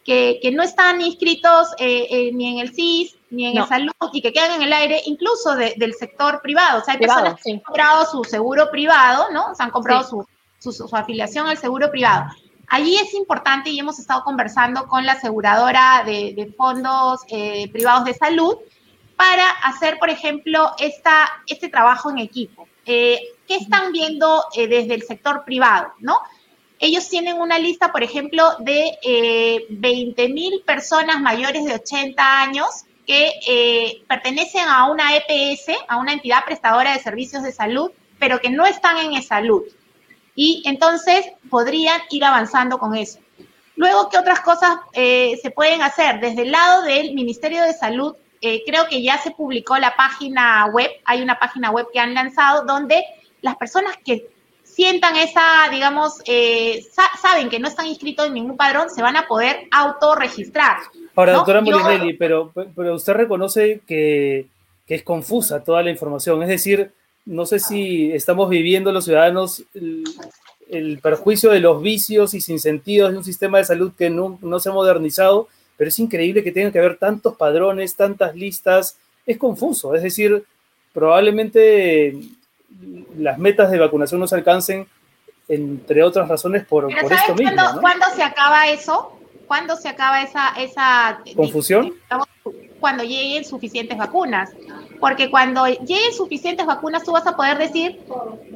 que, 0.04 0.40
no 0.54 0.64
están 0.64 1.02
inscritos 1.02 1.70
eh, 1.78 2.08
eh, 2.10 2.32
ni 2.34 2.54
en 2.54 2.60
el 2.60 2.74
CIS, 2.74 3.16
ni 3.30 3.46
en 3.46 3.58
el 3.58 3.68
salud, 3.68 3.92
y 4.12 4.22
que 4.22 4.34
quedan 4.34 4.54
en 4.54 4.64
el 4.64 4.74
aire, 4.74 5.02
incluso 5.06 5.56
del 5.56 5.94
sector 5.94 6.42
privado. 6.42 6.82
O 6.82 6.84
sea, 6.84 6.96
hay 6.96 7.00
personas 7.00 7.40
que 7.44 7.52
han 7.52 7.60
comprado 7.60 8.06
su 8.06 8.24
seguro 8.24 8.72
privado, 8.72 9.28
¿no? 9.32 9.54
Se 9.54 9.62
han 9.62 9.70
comprado 9.70 10.26
su, 10.60 10.72
su 10.72 10.96
afiliación 10.96 11.48
al 11.48 11.58
seguro 11.58 11.92
privado 11.92 12.32
Allí 12.70 12.96
es 12.98 13.16
importante 13.16 13.72
y 13.72 13.80
hemos 13.80 13.98
estado 13.98 14.24
conversando 14.24 14.88
con 14.88 15.04
la 15.04 15.14
aseguradora 15.14 16.04
de, 16.06 16.54
fondos 16.56 17.22
eh, 17.28 17.68
privados 17.72 18.06
de 18.06 18.14
salud 18.14 18.58
para 19.16 19.50
hacer, 19.50 19.98
por 19.98 20.12
ejemplo, 20.12 20.72
esta, 20.78 21.30
este 21.48 21.70
trabajo 21.70 22.12
en 22.12 22.20
equipo. 22.20 22.68
Eh, 22.86 23.20
¿Qué 23.48 23.56
están 23.56 23.92
viendo 23.92 24.44
eh, 24.56 24.68
desde 24.68 24.94
el 24.94 25.02
sector 25.02 25.44
privado? 25.46 25.94
¿no? 26.00 26.20
Ellos 26.78 27.10
tienen 27.10 27.42
una 27.42 27.58
lista, 27.58 27.92
por 27.92 28.04
ejemplo, 28.04 28.52
de 28.60 29.66
20 29.70 30.30
mil 30.30 30.62
personas 30.62 31.20
mayores 31.20 31.66
de 31.66 31.74
80 31.74 32.42
años 32.42 32.68
que 33.08 34.04
pertenecen 34.08 34.68
a 34.68 34.86
una 34.86 35.18
EPS, 35.18 35.76
a 35.88 35.98
una 35.98 36.14
entidad 36.14 36.46
prestadora 36.46 36.94
de 36.94 37.00
servicios 37.00 37.42
de 37.42 37.52
salud, 37.52 37.92
pero 38.20 38.40
que 38.40 38.52
no 38.52 38.68
están 38.68 38.98
en 38.98 39.14
e-salud 39.14 39.64
y 40.42 40.64
entonces 40.64 41.26
podrían 41.50 42.00
ir 42.12 42.24
avanzando 42.24 42.78
con 42.78 42.96
eso. 42.96 43.20
Luego, 43.76 44.08
¿qué 44.08 44.18
otras 44.18 44.40
cosas 44.40 44.78
eh, 44.94 45.38
se 45.42 45.52
pueden 45.52 45.82
hacer? 45.82 46.22
Desde 46.22 46.44
el 46.44 46.52
lado 46.52 46.84
del 46.84 47.14
Ministerio 47.14 47.62
de 47.62 47.74
Salud, 47.74 48.16
eh, 48.40 48.64
creo 48.66 48.88
que 48.88 49.04
ya 49.04 49.18
se 49.18 49.32
publicó 49.32 49.78
la 49.78 49.98
página 49.98 50.66
web, 50.68 50.90
hay 51.04 51.22
una 51.22 51.38
página 51.38 51.72
web 51.72 51.88
que 51.92 52.00
han 52.00 52.14
lanzado 52.14 52.64
donde 52.64 53.04
las 53.42 53.58
personas 53.58 53.98
que 53.98 54.30
sientan 54.64 55.18
esa, 55.18 55.68
digamos, 55.72 56.22
eh, 56.26 56.86
saben 57.22 57.50
que 57.50 57.60
no 57.60 57.68
están 57.68 57.88
inscritos 57.88 58.28
en 58.28 58.36
ningún 58.36 58.56
padrón, 58.56 58.90
se 58.90 59.02
van 59.02 59.18
a 59.18 59.28
poder 59.28 59.68
autorregistrar. 59.72 60.78
Ahora, 61.18 61.34
doctora 61.34 61.60
Molinelli, 61.60 62.14
pero, 62.14 62.54
pero 62.54 62.96
usted 62.96 63.12
reconoce 63.12 63.82
que, 63.86 64.48
que 64.88 64.96
es 64.96 65.04
confusa 65.04 65.66
toda 65.66 65.84
la 65.84 65.90
información, 65.90 66.42
es 66.44 66.48
decir, 66.48 66.94
no 67.30 67.46
sé 67.46 67.60
si 67.60 68.12
estamos 68.12 68.50
viviendo 68.50 68.92
los 68.92 69.06
ciudadanos 69.06 69.64
el, 70.68 71.00
perjuicio 71.00 71.52
de 71.52 71.60
los 71.60 71.80
vicios 71.80 72.34
y 72.34 72.42
sin 72.42 72.60
sentido 72.60 73.10
de 73.10 73.18
un 73.18 73.24
sistema 73.24 73.60
de 73.60 73.66
salud 73.66 73.92
que 73.96 74.10
no, 74.10 74.40
se 74.60 74.70
ha 74.70 74.72
modernizado, 74.72 75.48
pero 75.78 75.90
es 75.90 76.00
increíble 76.00 76.44
que 76.44 76.52
tenga 76.52 76.72
que 76.72 76.80
haber 76.80 76.98
tantos 76.98 77.36
padrones, 77.36 77.96
tantas 77.96 78.36
listas, 78.36 78.98
es 79.28 79.38
confuso, 79.38 79.94
es 79.94 80.02
decir, 80.02 80.44
probablemente 80.92 82.18
las 83.18 83.38
metas 83.38 83.70
de 83.70 83.78
vacunación 83.78 84.20
no 84.20 84.28
se 84.28 84.36
alcancen, 84.36 84.88
entre 85.48 86.02
otras 86.02 86.28
razones, 86.28 86.66
por, 86.66 86.92
esto 86.92 87.36
mismo. 87.36 87.62
¿Cuándo 87.80 88.06
se 88.16 88.24
acaba 88.24 88.70
eso? 88.70 89.20
¿Cuándo 89.46 89.76
se 89.76 89.90
acaba 89.90 90.24
esa... 90.24 90.50
esa 90.58 91.22
¿Confusión? 91.36 91.94
Cuando 92.80 93.04
lleguen 93.04 93.46
suficientes 93.46 93.98
vacunas. 93.98 94.52
Porque 95.00 95.30
cuando 95.30 95.66
lleguen 95.66 96.14
suficientes 96.14 96.66
vacunas, 96.66 97.04
tú 97.04 97.12
vas 97.12 97.26
a 97.26 97.36
poder 97.36 97.58
decir, 97.58 98.00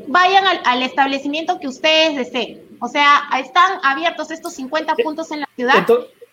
vayan 0.07 0.43
al, 0.65 0.81
establecimiento 0.83 1.59
que 1.59 1.67
ustedes 1.67 2.15
deseen. 2.15 2.61
O 2.79 2.87
sea, 2.87 3.23
están 3.39 3.79
abiertos 3.83 4.29
estos 4.31 4.53
50 4.53 4.95
puntos 4.95 5.31
en 5.31 5.41
la 5.41 5.49
ciudad. 5.55 5.85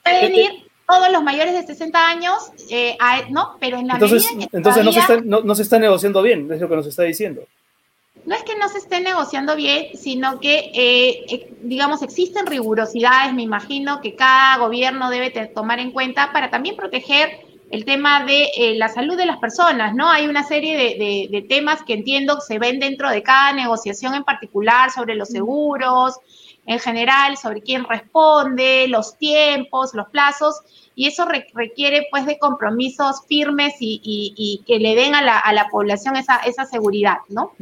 Pueden 0.03 0.35
ir 0.35 0.71
todos 0.91 1.13
los 1.13 1.23
mayores 1.23 1.55
de 1.55 1.63
60 1.63 2.09
años, 2.09 2.53
eh, 2.71 2.97
¿no? 3.31 3.57
Pero 3.61 3.79
en 3.79 3.87
la 3.87 3.95
entonces, 3.95 4.29
entonces 4.53 4.85
no, 4.85 4.93
se 4.93 5.01
está, 5.01 5.21
no, 5.21 5.55
se 5.55 5.63
está 5.63 5.79
negociando 5.79 6.23
bien, 6.23 6.51
es 6.53 6.61
lo 6.61 6.69
que 6.69 6.77
nos 6.77 6.87
está 6.87 7.05
diciendo. 7.05 7.43
No 8.27 8.35
es 8.35 8.43
que 8.43 8.57
no 8.57 8.69
se 8.69 8.79
esté 8.79 9.01
negociando 9.01 9.57
bien, 9.57 9.97
sino 9.97 10.41
que, 10.41 10.71
eh, 10.75 11.25
eh, 11.29 11.53
digamos, 11.63 12.03
existen 12.03 12.47
rigurosidades, 12.47 13.33
me 13.33 13.43
imagino, 13.43 14.01
que 14.01 14.15
cada 14.15 14.59
gobierno 14.59 15.11
debe 15.11 15.31
tomar 15.55 15.79
en 15.79 15.91
cuenta 15.91 16.33
para 16.33 16.51
también 16.51 16.77
proteger 16.77 17.31
el 17.71 17.85
tema 17.85 18.25
de 18.25 18.75
la 18.77 18.89
salud 18.89 19.17
de 19.17 19.27
las 19.27 19.39
personas, 19.39 19.95
¿no? 19.95 20.11
Hay 20.11 20.27
una 20.27 20.43
serie 20.43 20.77
de, 20.77 21.29
de, 21.31 21.43
temas 21.43 21.83
que 21.85 21.95
entiendo 21.95 22.41
se 22.41 22.59
ven 22.59 22.81
dentro 22.81 23.09
de 23.09 23.23
cada 23.23 23.53
negociación 23.53 24.15
en 24.15 24.25
particular 24.25 24.91
sobre 24.91 25.15
los 25.15 25.29
seguros, 25.29 26.19
en 26.67 26.81
general 26.81 27.37
sobre 27.37 27.63
quién 27.63 27.85
responde, 27.85 28.89
los 28.89 29.17
tiempos, 29.19 29.95
los 29.95 30.09
plazos, 30.09 30.61
y 30.97 31.07
eso 31.07 31.27
requiere 31.55 32.09
pues 32.11 32.27
de 32.27 32.39
compromisos 32.39 33.23
firmes 33.29 33.75
y, 33.79 34.63
que 34.67 34.79
le 34.81 34.97
den 34.97 35.15
a 35.15 35.23
la, 35.23 35.69
población 35.71 36.17
esa, 36.17 36.39
esa, 36.39 36.67
seguridad, 36.67 37.19
¿no? 37.29 37.53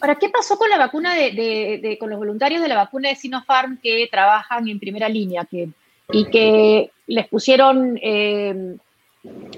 Ahora, 0.00 0.16
¿qué 0.16 0.28
pasó 0.28 0.58
con 0.58 0.68
la 0.68 0.78
vacuna 0.78 1.14
de, 1.14 1.96
con 1.98 2.10
los 2.10 2.18
voluntarios 2.18 2.60
de 2.60 2.68
la 2.68 2.76
vacuna 2.76 3.08
de 3.08 3.16
Sinopharm 3.16 3.78
que 3.82 4.08
trabajan 4.10 4.68
en 4.68 4.78
primera 4.78 5.08
línea 5.08 5.46
que, 5.46 5.70
y 6.12 6.26
que 6.26 6.90
les 7.06 7.26
pusieron... 7.28 7.98
Eh, 8.02 8.76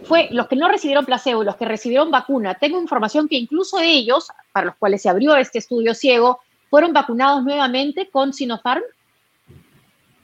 fue 0.04 0.28
los 0.30 0.48
que 0.48 0.56
no 0.56 0.68
recibieron 0.68 1.04
placebo, 1.04 1.44
los 1.44 1.56
que 1.56 1.64
recibieron 1.64 2.10
vacuna. 2.10 2.54
Tengo 2.54 2.80
información 2.80 3.28
que 3.28 3.36
incluso 3.36 3.78
ellos, 3.78 4.28
para 4.52 4.66
los 4.66 4.76
cuales 4.76 5.02
se 5.02 5.08
abrió 5.08 5.36
este 5.36 5.58
estudio 5.58 5.94
ciego, 5.94 6.40
fueron 6.70 6.92
vacunados 6.92 7.44
nuevamente 7.44 8.08
con 8.10 8.32
Sinopharm? 8.32 8.82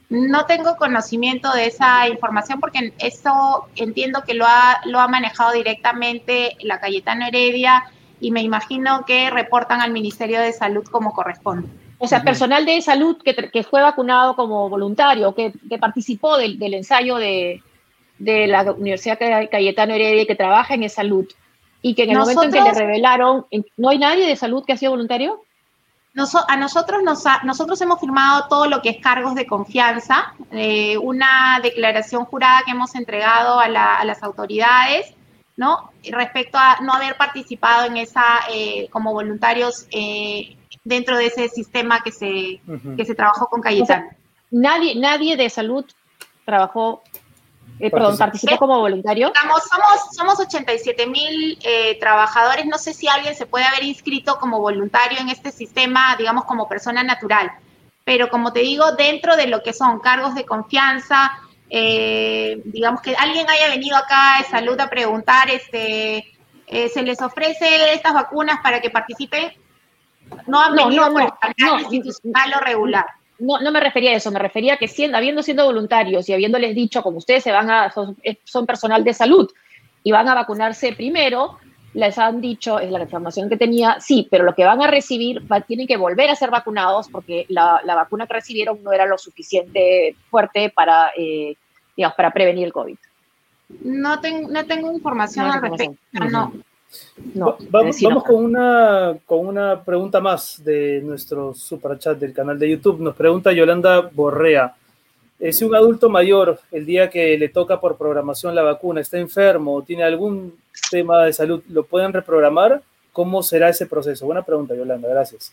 No 0.09 0.46
tengo 0.46 0.77
conocimiento 0.77 1.53
de 1.53 1.66
esa 1.66 2.09
información 2.09 2.61
porque 2.61 2.92
eso 3.01 3.66
entiendo 3.75 4.22
que 4.25 4.35
lo 4.35 4.46
ha, 4.46 4.81
lo 4.85 5.01
ha 5.01 5.09
manejado 5.09 5.53
directamente 5.53 6.57
la 6.61 6.79
Cayetano 6.79 7.27
Heredia 7.27 7.85
y 8.20 8.31
me 8.31 8.42
imagino 8.42 9.05
que 9.05 9.31
reportan 9.31 9.81
al 9.81 9.90
Ministerio 9.90 10.40
de 10.40 10.53
Salud 10.53 10.85
como 10.85 11.12
corresponde. 11.12 11.68
O 11.99 12.07
sea, 12.07 12.22
personal 12.22 12.66
de 12.66 12.81
salud 12.83 13.16
que, 13.22 13.62
fue 13.64 13.81
vacunado 13.81 14.37
como 14.37 14.68
voluntario, 14.68 15.35
que, 15.35 15.53
participó 15.81 16.37
del, 16.37 16.75
ensayo 16.75 17.16
de, 17.16 17.62
la 18.18 18.72
Universidad 18.72 19.18
Cayetano 19.18 19.94
Heredia 19.94 20.26
que 20.26 20.35
trabaja 20.35 20.74
en 20.74 20.88
salud 20.88 21.26
y 21.83 21.94
que 21.94 22.05
en 22.05 22.11
el 22.11 22.18
momento 22.18 22.42
en 22.42 22.52
que 22.52 22.61
le 22.61 22.72
revelaron, 22.72 23.46
¿no 23.76 23.88
hay 23.90 23.98
nadie 23.98 24.26
de 24.26 24.37
salud 24.37 24.64
que 24.64 24.72
ha 24.72 24.76
sido 24.76 24.92
voluntario? 24.92 25.42
a 26.48 26.57
nosotros, 26.57 27.02
nos 27.02 27.24
nosotros 27.44 27.81
hemos 27.83 28.00
firmado 28.00 28.48
todo 28.48 28.66
lo 28.66 28.81
que 28.81 28.88
es 28.88 28.98
cargos 29.02 29.35
de 29.35 29.46
confianza, 29.46 30.35
eh, 30.50 30.96
una 30.96 31.61
declaración 31.62 32.24
jurada 32.24 32.62
que 32.64 32.70
hemos 32.70 32.94
entregado 32.94 33.61
a, 33.61 33.68
las 33.68 34.22
autoridades, 34.22 35.12
¿no? 35.57 35.90
Respecto 36.11 36.57
a 36.57 36.79
no 36.81 36.94
haber 36.94 37.16
participado 37.16 37.87
en 37.87 37.98
esa, 37.98 38.40
eh, 38.50 38.88
como 38.90 39.12
voluntarios 39.12 39.87
eh, 39.90 40.57
dentro 40.85 41.18
de 41.18 41.26
ese 41.26 41.48
sistema 41.48 42.00
que 42.00 42.12
se, 42.12 42.61
que 42.96 43.05
se 43.05 43.14
trabajó 43.14 43.48
con 43.48 43.61
Cayetano. 43.61 44.09
nadie, 44.50 44.94
nadie 44.94 45.37
de 45.37 45.50
salud 45.50 45.85
trabajó 46.46 47.02
eh, 47.78 47.90
perdón, 47.90 48.16
participó 48.16 48.56
como 48.56 48.78
voluntario. 48.78 49.32
somos, 49.70 50.16
somos 50.16 50.40
87 50.40 51.06
mil 51.06 51.58
eh, 51.62 51.98
trabajadores. 52.00 52.66
No 52.66 52.78
sé 52.78 52.94
si 52.94 53.06
alguien 53.08 53.34
se 53.34 53.46
puede 53.46 53.64
haber 53.64 53.84
inscrito 53.84 54.38
como 54.38 54.60
voluntario 54.60 55.18
en 55.20 55.28
este 55.28 55.52
sistema, 55.52 56.16
digamos, 56.16 56.44
como 56.44 56.68
persona 56.68 57.02
natural. 57.02 57.50
Pero 58.04 58.28
como 58.28 58.52
te 58.52 58.60
digo, 58.60 58.92
dentro 58.92 59.36
de 59.36 59.48
lo 59.48 59.62
que 59.62 59.72
son 59.72 60.00
cargos 60.00 60.34
de 60.34 60.46
confianza, 60.46 61.32
eh, 61.68 62.62
digamos 62.64 63.02
que 63.02 63.14
alguien 63.16 63.48
haya 63.50 63.68
venido 63.68 63.96
acá 63.96 64.36
de 64.38 64.44
salud 64.44 64.78
a 64.80 64.88
preguntar, 64.88 65.50
este, 65.50 66.24
se 66.66 67.02
les 67.02 67.20
ofrece 67.20 67.92
estas 67.92 68.14
vacunas 68.14 68.60
para 68.62 68.80
que 68.80 68.90
participen. 68.90 69.52
No 70.46 70.60
han 70.60 70.74
venido 70.74 71.12
por 71.12 71.22
el 71.22 71.30
canal 71.40 71.80
institucional 71.80 72.54
o 72.56 72.60
regular 72.60 73.06
no, 73.38 73.61
no 73.61 73.72
me 73.72 73.81
refería 73.81 74.11
a 74.11 74.14
eso, 74.14 74.31
me 74.31 74.38
refería 74.38 74.75
a 74.75 74.77
que 74.77 74.88
siendo, 74.88 75.16
habiendo 75.16 75.42
sido 75.42 75.64
voluntarios 75.64 76.29
y 76.29 76.33
habiéndoles 76.33 76.75
dicho, 76.75 77.03
como 77.03 77.18
ustedes 77.18 77.42
se 77.42 77.53
van 77.53 77.70
a, 77.70 77.92
son, 77.92 78.66
personal 78.66 79.05
de 79.05 79.14
salud 79.14 79.51
y 80.03 80.12
van 80.12 80.29
a 80.29 80.35
vacunarse 80.35 80.92
primero, 80.92 81.59
les 81.94 82.18
han 82.18 82.40
dicho, 82.40 82.79
es 82.79 82.90
la 82.90 83.03
información 83.03 83.49
que 83.49 83.57
tenía, 83.57 83.99
sí, 84.01 84.29
pero 84.31 84.44
lo 84.44 84.55
que 84.55 84.64
van 84.64 84.83
a 84.83 84.87
recibir, 84.87 85.42
tienen 85.66 85.87
que 85.87 85.96
volver 85.96 86.31
a 86.31 86.37
ser 86.37 86.51
vacunados 86.51 87.09
porque 87.09 87.46
la, 87.49 87.81
vacuna 87.85 88.27
que 88.27 88.35
recibieron 88.35 88.83
no 88.83 88.92
era 88.92 89.07
lo 89.07 89.18
suficiente 89.18 90.14
fuerte 90.31 90.70
para, 90.70 91.11
eh, 91.16 91.57
digamos, 91.96 92.16
para 92.16 92.31
prevenir 92.31 92.66
el 92.66 92.72
COVID. 92.72 92.96
No, 93.81 94.20
tengo 94.20 94.49
no 94.49 94.64
tengo 94.64 94.92
información 94.92 95.46
al 95.46 95.61
respecto. 95.61 95.96
No, 96.12 96.53
vamos, 97.70 98.25
con 98.25 98.44
una, 98.44 99.16
con 99.27 99.46
una 99.46 99.83
pregunta 99.83 100.20
más 100.20 100.62
de 100.64 101.01
nuestro 101.03 101.55
superchat 101.55 102.18
del 102.18 102.33
canal 102.33 102.59
de 102.59 102.70
YouTube. 102.70 103.01
Nos 103.01 103.16
pregunta 103.16 103.53
Yolanda 103.53 104.01
Borrea. 104.12 104.75
Si 105.51 105.64
un 105.64 105.75
adulto 105.75 106.09
mayor, 106.09 106.59
el 106.72 106.87
día 106.87 107.11
que 107.11 107.37
le 107.37 107.49
toca 107.51 107.79
por 107.79 107.96
programación 107.96 108.55
la 108.55 108.62
vacuna, 108.62 109.01
está 109.03 109.18
enfermo 109.18 109.75
o 109.75 109.83
tiene 109.83 110.03
algún 110.03 110.55
tema 110.90 111.25
de 111.25 111.33
salud, 111.33 111.62
¿lo 111.68 111.85
pueden 111.85 112.12
reprogramar? 112.12 112.83
¿Cómo 113.12 113.42
será 113.42 113.68
ese 113.68 113.87
proceso? 113.87 114.27
Buena 114.27 114.42
pregunta, 114.42 114.75
Yolanda. 114.75 115.09
Gracias. 115.09 115.53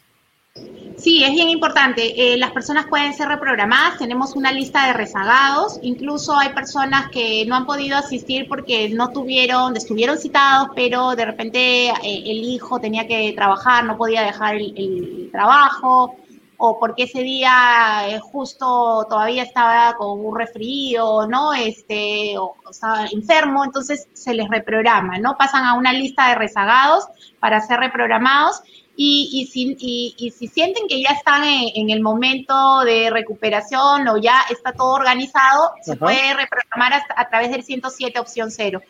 Sí, 0.98 1.24
es 1.24 1.32
bien 1.32 1.50
importante. 1.50 2.34
Eh, 2.34 2.38
las 2.38 2.52
personas 2.52 2.86
pueden 2.86 3.14
ser 3.14 3.28
reprogramadas, 3.28 3.98
tenemos 3.98 4.36
una 4.36 4.52
lista 4.52 4.86
de 4.86 4.94
rezagados, 4.94 5.80
incluso 5.82 6.38
hay 6.38 6.50
personas 6.50 7.10
que 7.10 7.44
no 7.48 7.56
han 7.56 7.66
podido 7.66 7.98
asistir 7.98 8.48
porque 8.48 8.90
no 8.90 9.10
tuvieron, 9.10 9.76
estuvieron 9.76 10.18
citados, 10.20 10.70
pero 10.76 11.16
de 11.16 11.26
repente 11.26 11.90
eh, 11.90 11.94
el 12.04 12.44
hijo 12.44 12.80
tenía 12.80 13.08
que 13.08 13.34
trabajar, 13.34 13.84
no 13.84 13.98
podía 13.98 14.22
dejar 14.22 14.56
el, 14.58 15.30
trabajo, 15.32 16.16
o 16.58 16.80
porque 16.80 17.04
ese 17.04 17.24
día 17.24 18.08
eh, 18.08 18.20
justo 18.20 19.06
todavía 19.10 19.44
estaba 19.44 19.96
con 19.96 20.24
un 20.24 20.38
resfrío, 20.38 21.26
¿no? 21.28 21.54
Este, 21.54 22.38
o, 22.38 22.56
o 22.64 22.70
estaba 22.70 23.08
enfermo, 23.08 23.66
entonces 23.66 24.08
se 24.14 24.34
les 24.36 24.48
reprograma, 24.48 25.18
¿no? 25.18 25.36
Pasan 25.36 25.66
a 25.66 25.74
una 25.74 25.92
lista 25.92 26.30
de 26.30 26.36
rezagados 26.36 27.08
para 27.40 27.60
ser 27.60 27.80
reprogramados 27.80 28.62
y, 28.96 29.30
y, 29.34 29.48
si, 29.48 29.76
y, 29.80 30.32
si, 30.32 30.48
sienten 30.48 30.88
que 30.88 31.02
ya 31.02 31.10
están 31.10 31.44
en, 31.46 31.90
el 31.90 32.02
momento 32.02 32.82
de 32.82 33.10
recuperación 33.10 34.08
o 34.08 34.18
ya 34.18 34.42
está 34.52 34.72
todo 34.74 34.94
organizado, 34.94 35.74
se 35.82 35.96
puede 35.96 36.34
reprogramar 36.34 37.02
a 37.16 37.30
través 37.30 37.52
del 37.52 37.64
107 37.64 38.20
opción 38.20 38.52
0. 38.52 38.82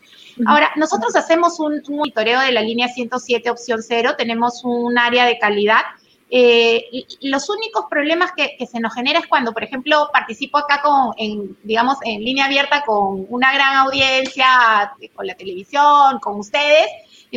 Ahora, 0.45 0.71
nosotros 0.75 1.15
hacemos 1.15 1.59
un, 1.59 1.81
monitoreo 1.89 2.41
de 2.41 2.51
la 2.51 2.61
línea 2.61 2.89
107 2.89 3.49
opción 3.49 3.81
0, 3.81 4.15
tenemos 4.17 4.63
un 4.65 4.97
área 4.97 5.25
de 5.25 5.37
calidad. 5.39 5.81
Eh, 6.29 7.05
los 7.21 7.47
únicos 7.49 7.85
problemas 7.89 8.31
que, 8.35 8.55
que, 8.57 8.65
se 8.65 8.79
nos 8.79 8.93
genera 8.93 9.19
es 9.19 9.27
cuando, 9.27 9.53
por 9.53 9.63
ejemplo, 9.63 10.09
participo 10.11 10.57
acá 10.57 10.81
con, 10.81 11.13
en, 11.17 11.55
digamos, 11.63 11.97
en 12.03 12.21
línea 12.23 12.45
abierta 12.45 12.83
con 12.85 13.25
una 13.29 13.53
gran 13.53 13.77
audiencia, 13.77 14.93
con 15.15 15.27
la 15.27 15.35
televisión, 15.35 16.19
con 16.19 16.39
ustedes, 16.39 16.87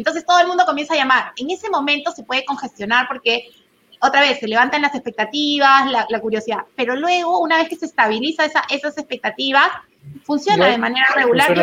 entonces 0.00 0.24
todo 0.24 0.40
el 0.40 0.46
mundo 0.46 0.64
comienza 0.66 0.94
a 0.94 0.96
llamar. 0.96 1.32
En 1.37 1.50
ese 1.50 1.70
momento 1.70 2.12
se 2.12 2.22
puede 2.22 2.44
congestionar 2.44 3.09
porque 3.09 3.50
otra 4.00 4.20
vez 4.20 4.38
se 4.38 4.48
levantan 4.48 4.82
las 4.82 4.94
expectativas, 4.94 5.90
la, 5.90 6.20
curiosidad, 6.20 6.61
pero 6.76 6.96
luego 6.96 7.40
una 7.40 7.59
vez 7.59 7.68
que 7.68 7.76
se 7.76 7.87
estabiliza 7.87 8.44
esas 8.44 8.98
expectativas, 8.98 9.68
funciona 10.24 10.68
de 10.68 10.78
manera 10.78 11.06
regular. 11.14 11.54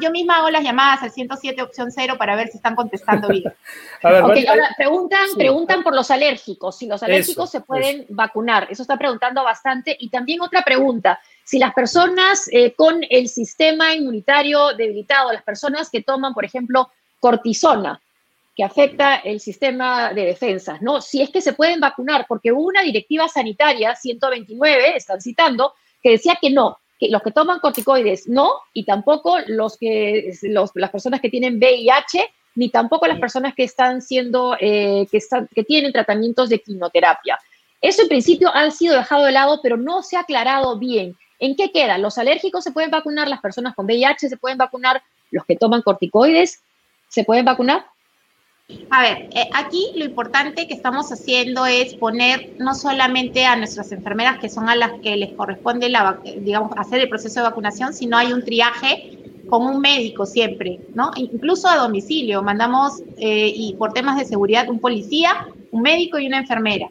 Yo, 0.00 0.10
misma, 0.10 0.36
hago 0.36 0.50
las 0.50 0.62
llamadas 0.62 1.02
al 1.02 1.10
107 1.10 1.62
opción 1.62 1.90
0 1.90 2.16
para 2.18 2.36
ver 2.36 2.48
si 2.48 2.56
están 2.56 2.74
contestando 2.74 3.28
bien. 3.28 3.52
ahora 4.02 4.74
preguntan, 4.76 5.26
preguntan 5.36 5.82
por 5.82 5.94
los 5.94 6.10
alérgicos, 6.10 6.78
si 6.78 6.86
los 6.86 7.02
alérgicos 7.02 7.50
se 7.50 7.60
pueden 7.60 8.06
vacunar. 8.10 8.66
Eso 8.70 8.82
está 8.82 8.96
preguntando 8.96 9.42
bastante. 9.42 9.96
Y 9.98 10.10
también 10.10 10.40
otra 10.40 10.62
pregunta, 10.62 11.18
si 11.44 11.58
las 11.58 11.72
personas 11.72 12.48
eh, 12.52 12.74
con 12.74 13.00
el 13.08 13.28
sistema 13.28 13.94
inmunitario 13.94 14.74
debilitado, 14.76 15.32
las 15.32 15.42
personas 15.42 15.90
que 15.90 16.02
toman, 16.02 16.34
por 16.34 16.44
ejemplo, 16.44 16.90
cortisona, 17.20 18.00
que 18.56 18.64
afecta 18.64 19.16
el 19.16 19.40
sistema 19.40 20.12
de 20.12 20.24
defensas, 20.24 20.82
¿no? 20.82 21.00
Si 21.00 21.22
es 21.22 21.30
que 21.30 21.40
se 21.40 21.52
pueden 21.52 21.80
vacunar, 21.80 22.26
porque 22.28 22.52
hubo 22.52 22.66
una 22.66 22.82
directiva 22.82 23.28
sanitaria, 23.28 23.94
129, 23.94 24.96
están 24.96 25.20
citando, 25.20 25.74
que 26.02 26.10
decía 26.10 26.36
que 26.40 26.50
no, 26.50 26.78
que 26.98 27.08
los 27.08 27.22
que 27.22 27.30
toman 27.30 27.60
corticoides 27.60 28.28
no, 28.28 28.50
y 28.74 28.84
tampoco 28.84 29.38
los 29.46 29.78
que, 29.78 30.32
las 30.42 30.90
personas 30.90 31.20
que 31.20 31.30
tienen 31.30 31.56
VIH 31.56 32.28
ni 32.56 32.68
tampoco 32.68 33.06
las 33.06 33.20
personas 33.20 33.54
que 33.54 33.64
están 33.64 34.02
siendo, 34.02 34.56
eh, 34.60 35.06
que, 35.10 35.18
están, 35.18 35.48
que 35.54 35.64
tienen 35.64 35.92
tratamientos 35.92 36.48
de 36.48 36.58
quimioterapia. 36.58 37.38
Eso 37.80 38.02
en 38.02 38.08
principio 38.08 38.50
ha 38.52 38.70
sido 38.70 38.96
dejado 38.96 39.24
de 39.24 39.32
lado, 39.32 39.60
pero 39.62 39.76
no 39.76 40.02
se 40.02 40.16
ha 40.16 40.20
aclarado 40.20 40.78
bien. 40.78 41.16
¿En 41.38 41.56
qué 41.56 41.70
queda? 41.70 41.96
¿Los 41.96 42.18
alérgicos 42.18 42.64
se 42.64 42.72
pueden 42.72 42.90
vacunar? 42.90 43.28
¿Las 43.28 43.40
personas 43.40 43.74
con 43.74 43.86
VIH 43.86 44.28
se 44.28 44.36
pueden 44.36 44.58
vacunar? 44.58 45.02
¿Los 45.30 45.46
que 45.46 45.56
toman 45.56 45.80
corticoides 45.80 46.60
se 47.10 47.24
pueden 47.24 47.44
vacunar? 47.44 47.84
A 48.88 49.02
ver, 49.02 49.28
eh, 49.34 49.50
aquí 49.52 49.92
lo 49.96 50.04
importante 50.04 50.68
que 50.68 50.74
estamos 50.74 51.10
haciendo 51.10 51.66
es 51.66 51.94
poner 51.94 52.52
no 52.58 52.74
solamente 52.74 53.44
a 53.44 53.56
nuestras 53.56 53.90
enfermeras, 53.90 54.38
que 54.38 54.48
son 54.48 54.68
a 54.68 54.76
las 54.76 54.92
que 55.00 55.16
les 55.16 55.32
corresponde, 55.32 55.88
la, 55.88 56.20
digamos, 56.38 56.72
hacer 56.76 57.00
el 57.00 57.08
proceso 57.08 57.40
de 57.40 57.48
vacunación, 57.48 57.92
sino 57.92 58.16
hay 58.16 58.32
un 58.32 58.44
triaje 58.44 59.18
con 59.48 59.66
un 59.66 59.80
médico 59.80 60.24
siempre, 60.24 60.78
¿no? 60.94 61.10
Incluso 61.16 61.68
a 61.68 61.76
domicilio, 61.76 62.42
mandamos, 62.42 63.02
eh, 63.18 63.52
y 63.52 63.74
por 63.74 63.92
temas 63.92 64.16
de 64.16 64.24
seguridad, 64.24 64.68
un 64.68 64.78
policía, 64.78 65.48
un 65.72 65.82
médico 65.82 66.20
y 66.20 66.28
una 66.28 66.38
enfermera. 66.38 66.88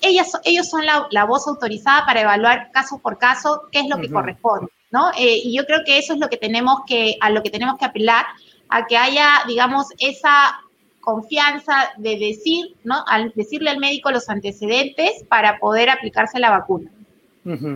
Ellas, 0.00 0.32
ellos 0.44 0.68
son 0.68 0.82
la, 0.84 1.24
voz 1.24 1.46
autorizada 1.46 2.04
para 2.06 2.22
evaluar 2.22 2.70
caso 2.72 2.98
por 2.98 3.18
caso 3.18 3.62
qué 3.70 3.80
es 3.80 3.88
lo 3.88 4.00
que 4.00 4.10
corresponde, 4.10 4.72
¿no? 4.90 5.10
Eh, 5.18 5.40
y 5.44 5.56
yo 5.56 5.64
creo 5.64 5.80
que 5.86 5.98
eso 5.98 6.14
es 6.14 6.18
lo 6.18 6.28
que 6.28 6.36
tenemos 6.36 6.80
que, 6.86 7.16
a 7.20 7.30
lo 7.30 7.42
que 7.42 7.50
tenemos 7.50 7.78
que 7.78 7.84
apelar, 7.84 8.26
a 8.68 8.86
que 8.86 8.96
haya, 8.96 9.42
digamos, 9.46 9.86
esa 9.98 10.60
confianza 11.00 11.90
de 11.96 12.18
decir, 12.18 12.76
¿no? 12.84 13.02
Al 13.06 13.32
decirle 13.34 13.70
al 13.70 13.78
médico 13.78 14.10
los 14.10 14.28
antecedentes 14.28 15.24
para 15.28 15.58
poder 15.58 15.90
aplicarse 15.90 16.38
la 16.38 16.50
vacuna. 16.50 16.90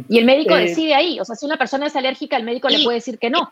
Y 0.08 0.18
el 0.18 0.26
médico 0.26 0.54
eh, 0.54 0.66
decide 0.68 0.94
ahí, 0.94 1.18
o 1.18 1.24
sea, 1.24 1.34
si 1.34 1.46
una 1.46 1.56
persona 1.56 1.86
es 1.86 1.96
alérgica, 1.96 2.36
el 2.36 2.44
médico 2.44 2.68
le 2.68 2.82
puede 2.82 2.96
decir 2.96 3.18
que 3.18 3.30
no. 3.30 3.50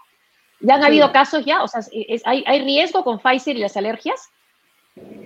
¿Ya 0.61 0.75
han 0.75 0.85
habido 0.85 1.11
casos 1.13 1.47
ya? 1.47 1.63
O 1.63 1.69
sea, 1.69 1.81
hay, 2.25 2.45
¿hay 2.47 2.63
riesgo 2.63 3.03
con 3.05 3.19
Pfizer 3.19 3.57
y 3.57 3.61
las 3.61 3.77
alergias? 3.79 4.29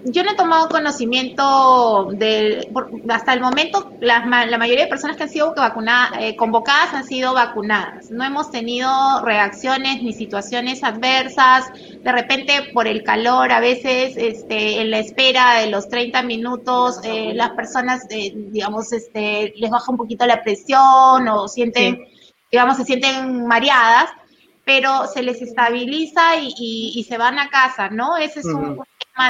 Yo 0.07 0.23
no 0.23 0.33
he 0.33 0.37
tomado 0.37 0.69
conocimiento 0.69 2.11
de, 2.13 2.69
hasta 3.09 3.33
el 3.33 3.41
momento, 3.41 3.91
la, 4.01 4.21
mayoría 4.25 4.85
de 4.85 4.87
personas 4.87 5.17
que 5.17 5.23
han 5.23 5.29
sido 5.31 5.55
vacunadas, 5.55 6.19
eh, 6.21 6.37
convocadas 6.37 6.93
han 6.93 7.07
sido 7.07 7.33
vacunadas. 7.33 8.11
No 8.11 8.23
hemos 8.23 8.51
tenido 8.51 8.91
reacciones 9.25 10.03
ni 10.03 10.13
situaciones 10.13 10.85
adversas. 10.85 11.73
De 12.03 12.13
repente, 12.13 12.71
por 12.75 12.87
el 12.87 13.03
calor, 13.03 13.51
a 13.51 13.61
veces 13.61 14.15
este, 14.17 14.83
en 14.83 14.91
la 14.91 14.99
espera 14.99 15.61
de 15.61 15.69
los 15.69 15.89
30 15.89 16.23
minutos, 16.23 17.01
eh, 17.03 17.33
las 17.35 17.51
personas, 17.53 18.03
eh, 18.11 18.33
digamos, 18.35 18.93
este, 18.93 19.55
les 19.57 19.71
baja 19.71 19.91
un 19.91 19.97
poquito 19.97 20.27
la 20.27 20.43
presión 20.43 21.29
o 21.29 21.49
sienten, 21.49 22.05
digamos, 22.51 22.77
se 22.77 22.85
sienten 22.85 23.47
mareadas 23.47 24.11
pero 24.67 25.07
se 25.13 25.23
les 25.23 25.43
estabiliza 25.43 26.37
y, 26.39 27.05
se 27.07 27.19
van 27.19 27.39
a 27.39 27.51
casa, 27.51 27.91
¿no? 27.91 28.17
Ese 28.17 28.41
es 28.41 28.47
un, 28.47 28.81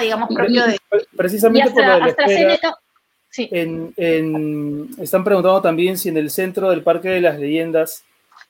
digamos, 0.00 0.28
propio 0.34 0.66
de... 0.66 0.78
Precisamente 1.16 1.70
por 1.70 1.84
lo 1.84 1.92
de 1.92 2.00
la 2.00 2.08
espera, 2.08 2.78
están 3.36 5.24
preguntando 5.24 5.60
también 5.60 5.98
si 5.98 6.08
en 6.08 6.16
el 6.18 6.30
centro 6.30 6.70
del 6.70 6.82
Parque 6.82 7.08
de 7.08 7.20
las 7.20 7.38
Leyendas, 7.38 8.04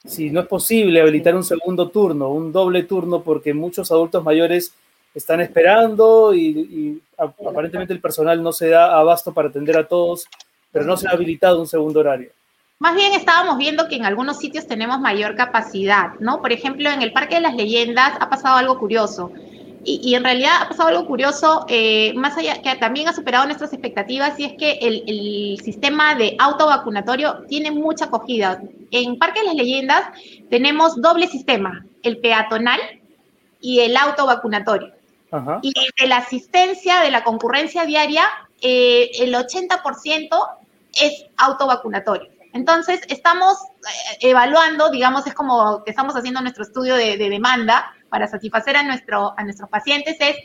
si 0.05 0.31
no 0.31 0.40
es 0.40 0.47
posible 0.47 1.01
habilitar 1.01 1.35
un 1.35 1.44
segundo 1.44 1.88
turno, 1.88 2.31
un 2.31 2.53
doble 2.53 2.83
turno, 2.83 3.23
porque 3.23 3.55
muchos 3.55 3.90
adultos 3.90 4.23
mayores 4.23 4.73
están 5.14 5.40
esperando 5.40 6.35
y, 6.35 7.01
aparentemente 7.16 7.92
el 7.92 8.01
personal 8.01 8.42
no 8.42 8.53
se 8.53 8.68
da 8.68 8.99
abasto 8.99 9.33
para 9.33 9.49
atender 9.49 9.77
a 9.79 9.87
todos, 9.87 10.27
pero 10.73 10.85
no 10.85 10.97
se 10.97 11.09
ha 11.09 11.12
habilitado 11.12 11.61
un 11.61 11.68
segundo 11.68 12.01
horario. 12.01 12.31
Más 12.81 12.97
bien 12.97 13.14
estábamos 13.14 13.57
viendo 13.57 13.88
que 13.88 13.94
en 13.94 14.05
algunos 14.05 14.38
sitios 14.38 14.66
tenemos 14.66 14.99
mayor 14.99 15.37
capacidad, 15.37 16.14
¿no? 16.18 16.42
Por 16.42 16.53
ejemplo, 16.53 16.90
en 16.90 17.01
el 17.01 17.12
Parque 17.12 17.37
de 17.37 17.42
las 17.42 17.55
Leyendas 17.55 18.14
ha 18.20 18.29
pasado 18.29 18.57
algo 18.57 18.79
curioso. 18.79 19.31
Y, 19.87 20.14
en 20.14 20.25
realidad 20.25 20.62
ha 20.62 20.68
pasado 20.68 20.88
algo 20.88 21.07
curioso, 21.07 21.66
eh, 21.68 22.12
más 22.14 22.37
allá 22.38 22.62
que 22.62 22.75
también 22.77 23.09
ha 23.09 23.12
superado 23.12 23.44
nuestras 23.44 23.73
expectativas, 23.73 24.38
y 24.38 24.44
es 24.44 24.53
que 24.55 24.79
el, 24.81 25.61
sistema 25.62 26.14
de 26.14 26.37
autovacunatorio 26.38 27.44
tiene 27.49 27.70
mucha 27.70 28.07
acogida. 28.07 28.62
En 28.90 29.18
Parque 29.18 29.40
de 29.40 29.47
las 29.47 29.55
Leyendas 29.55 30.09
tenemos 30.51 31.01
doble 31.01 31.27
sistema, 31.27 31.85
el 32.03 32.18
peatonal 32.18 32.81
y 33.61 33.81
el 33.81 33.97
autovacunatorio. 33.97 34.92
Y 35.62 35.73
de 36.01 36.07
la 36.07 36.18
asistencia, 36.18 37.01
de 37.01 37.11
la 37.11 37.25
concurrencia 37.25 37.85
diaria, 37.85 38.25
eh, 38.61 39.11
el 39.18 39.35
80% 39.35 40.49
es 41.03 41.27
autovacunatorio. 41.37 42.31
Entonces, 42.53 43.01
estamos 43.09 43.59
eh, 43.62 44.29
evaluando, 44.29 44.90
digamos, 44.90 45.27
es 45.27 45.35
como 45.35 45.83
que 45.83 45.90
estamos 45.90 46.14
haciendo 46.14 46.40
nuestro 46.40 46.62
estudio 46.62 46.94
de, 46.94 47.18
demanda 47.18 47.92
para 48.14 48.29
satisfacer 48.29 48.77
a, 48.77 48.85
nuestro, 48.85 49.35
a 49.37 49.42
nuestros 49.42 49.68
pacientes, 49.68 50.16
es 50.20 50.37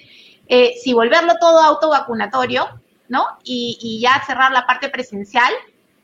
eh, 0.48 0.74
si 0.84 0.92
volverlo 0.92 1.36
todo 1.40 1.60
autovacunatorio, 1.60 2.66
¿no? 3.10 3.28
Y, 3.44 4.00
ya 4.02 4.24
cerrar 4.26 4.52
la 4.52 4.66
parte 4.66 4.90
presencial 4.90 5.54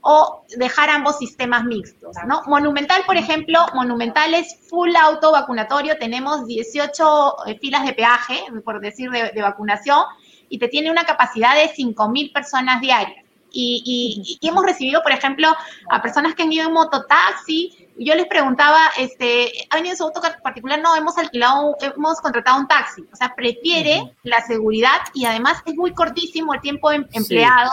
o 0.01 0.43
dejar 0.57 0.91
ambos 0.91 1.17
sistemas 1.17 1.63
mixtos, 1.63 2.17
¿no? 2.27 2.43
Monumental, 2.45 3.01
por 3.07 3.17
ejemplo, 3.17 3.65
Monumental 3.73 4.35
es 4.35 4.55
full 4.69 4.95
autovacunatorio, 4.95 5.97
tenemos 5.97 6.45
18 6.45 7.47
eh, 7.47 7.57
filas 7.57 7.83
de 7.83 7.93
peaje, 7.93 8.43
por 8.63 8.79
decir, 8.79 9.09
de, 9.09 9.31
de 9.31 9.41
vacunación, 9.41 10.03
y 10.49 10.59
te 10.59 10.67
tiene 10.67 10.91
una 10.91 11.05
capacidad 11.05 11.55
de 11.55 11.73
5.000 11.73 12.31
personas 12.31 12.79
diarias. 12.79 13.25
Y, 13.51 14.37
hemos 14.41 14.65
recibido, 14.65 15.01
por 15.01 15.13
ejemplo, 15.13 15.47
a 15.89 16.01
personas 16.01 16.35
que 16.35 16.43
han 16.43 16.51
ido 16.51 16.67
en 16.67 16.73
mototaxi. 16.73 17.84
Yo 17.97 18.15
les 18.15 18.27
preguntaba, 18.27 18.89
este, 18.97 19.51
¿ha 19.69 19.77
venido 19.77 19.95
su 19.95 20.03
auto 20.03 20.21
particular? 20.43 20.81
No, 20.81 20.95
hemos 20.95 21.17
alquilado, 21.17 21.75
hemos 21.81 22.19
contratado 22.19 22.59
un 22.59 22.67
taxi. 22.67 23.03
O 23.11 23.15
sea, 23.15 23.33
prefiere 23.35 24.15
la 24.23 24.41
seguridad 24.41 24.99
y 25.13 25.25
además 25.25 25.61
es 25.65 25.75
muy 25.75 25.93
cortísimo 25.93 26.53
el 26.53 26.61
tiempo 26.61 26.91
em, 26.91 27.05
empleado 27.13 27.71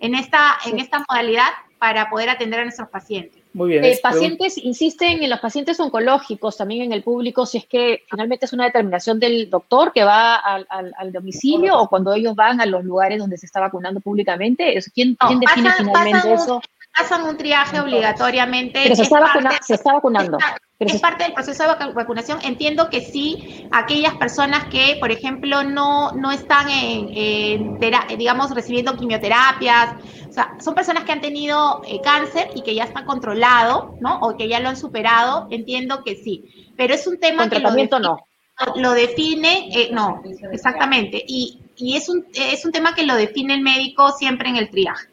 en, 0.00 0.14
esta, 0.14 0.58
en 0.66 0.80
esta 0.80 1.04
modalidad 1.08 1.50
para 1.78 2.10
poder 2.10 2.28
atender 2.28 2.60
a 2.60 2.64
nuestros 2.64 2.88
pacientes. 2.88 3.42
Muy 3.52 3.70
bien. 3.70 3.84
Eh, 3.84 3.98
pacientes 4.02 4.58
insisten 4.58 5.22
en 5.22 5.30
los 5.30 5.40
pacientes 5.40 5.80
oncológicos, 5.80 6.56
también 6.56 6.82
en 6.82 6.92
el 6.92 7.02
público, 7.02 7.46
si 7.46 7.58
es 7.58 7.66
que 7.66 8.02
finalmente 8.08 8.44
es 8.44 8.52
una 8.52 8.66
determinación 8.66 9.18
del 9.18 9.48
doctor 9.48 9.92
que 9.92 10.04
va 10.04 10.36
al, 10.36 11.12
domicilio 11.12 11.78
o 11.78 11.88
cuando 11.88 12.12
ellos 12.12 12.34
van 12.36 12.60
a 12.60 12.66
los 12.66 12.84
lugares 12.84 13.18
donde 13.18 13.38
se 13.38 13.46
está 13.46 13.60
vacunando 13.60 14.00
públicamente. 14.00 14.78
¿Quién, 14.94 15.16
define 15.40 15.70
finalmente 15.78 16.34
eso? 16.34 16.60
Pasan 16.96 17.22
un 17.22 17.36
triaje 17.36 17.80
obligatoriamente. 17.80 18.80
Pero 18.82 18.96
se 18.96 19.02
está, 19.02 19.20
se 19.62 19.74
está 19.74 19.92
vacunando. 19.94 20.38
es 20.78 21.00
parte 21.00 21.24
del 21.24 21.32
proceso 21.32 21.62
de 21.62 21.92
vacunación. 21.92 22.38
Entiendo 22.42 22.90
que 22.90 23.00
sí, 23.00 23.68
aquellas 23.70 24.14
personas 24.14 24.64
que, 24.66 24.96
por 24.98 25.10
ejemplo, 25.10 25.62
no, 25.62 26.12
no 26.12 26.32
están 26.32 26.68
en, 26.68 27.78
digamos, 28.18 28.50
recibiendo 28.50 28.96
quimioterapias, 28.96 29.96
o 30.28 30.32
sea, 30.32 30.54
son 30.60 30.74
personas 30.74 31.04
que 31.04 31.12
han 31.12 31.20
tenido 31.20 31.82
eh, 31.86 32.00
cáncer 32.02 32.50
y 32.54 32.62
que 32.62 32.74
ya 32.74 32.84
está 32.84 33.04
controlado, 33.04 33.96
¿no? 34.00 34.20
O 34.20 34.36
que 34.36 34.48
ya 34.48 34.60
lo 34.60 34.68
han 34.68 34.76
superado, 34.76 35.48
entiendo 35.50 36.02
que 36.04 36.14
sí. 36.16 36.72
Pero 36.76 36.94
es 36.94 37.06
un 37.06 37.18
tema 37.18 37.44
que 37.44 37.60
tratamiento 37.60 37.98
lo 37.98 38.16
define, 38.16 38.26
no. 38.74 38.80
Lo 38.82 38.92
define, 38.92 39.70
eh, 39.74 39.90
no, 39.92 40.22
exactamente. 40.52 41.22
Y, 41.26 41.60
y 41.76 41.96
es, 41.96 42.08
un, 42.08 42.26
es 42.34 42.64
un 42.64 42.72
tema 42.72 42.94
que 42.94 43.04
lo 43.04 43.16
define 43.16 43.54
el 43.54 43.62
médico 43.62 44.12
siempre 44.12 44.48
en 44.48 44.56
el 44.56 44.70
triaje. 44.70 45.09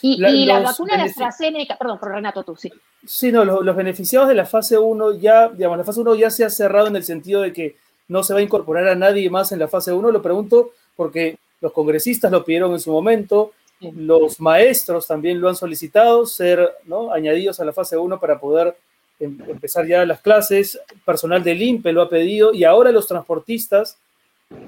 Y 0.00 0.46
la, 0.46 0.60
vacuna 0.60 0.96
de 0.96 1.02
AstraZeneca, 1.02 1.76
perdón, 1.76 1.98
por 1.98 2.12
Renato, 2.12 2.42
tú, 2.44 2.56
sí. 2.56 2.72
Sí, 3.06 3.30
no, 3.30 3.44
los, 3.44 3.76
beneficiados 3.76 4.28
de 4.28 4.34
la 4.34 4.46
fase 4.46 4.78
1 4.78 5.18
ya, 5.18 5.48
digamos, 5.48 5.76
la 5.76 5.84
fase 5.84 6.00
1 6.00 6.14
ya 6.14 6.30
se 6.30 6.44
ha 6.44 6.50
cerrado 6.50 6.86
en 6.86 6.96
el 6.96 7.04
sentido 7.04 7.42
de 7.42 7.52
que 7.52 7.76
no 8.08 8.22
se 8.22 8.32
va 8.32 8.40
a 8.40 8.42
incorporar 8.42 8.88
a 8.88 8.94
nadie 8.94 9.28
más 9.28 9.52
en 9.52 9.58
la 9.58 9.68
fase 9.68 9.92
1. 9.92 10.10
Lo 10.10 10.22
pregunto 10.22 10.70
porque 10.96 11.36
los 11.60 11.72
congresistas 11.72 12.32
lo 12.32 12.42
pidieron 12.42 12.72
en 12.72 12.80
su 12.80 12.90
momento, 12.90 13.52
los 13.80 14.40
maestros 14.40 15.06
también 15.06 15.40
lo 15.40 15.50
han 15.50 15.56
solicitado, 15.56 16.24
ser 16.24 16.66
¿no? 16.86 17.12
añadidos 17.12 17.60
a 17.60 17.66
la 17.66 17.74
fase 17.74 17.98
1 17.98 18.18
para 18.18 18.40
poder 18.40 18.74
em, 19.20 19.38
empezar 19.46 19.86
ya 19.86 20.06
las 20.06 20.22
clases. 20.22 20.80
Personal 21.04 21.44
del 21.44 21.60
INPE 21.60 21.92
lo 21.92 22.00
ha 22.00 22.08
pedido 22.08 22.54
y 22.54 22.64
ahora 22.64 22.92
los 22.92 23.06
transportistas 23.06 23.98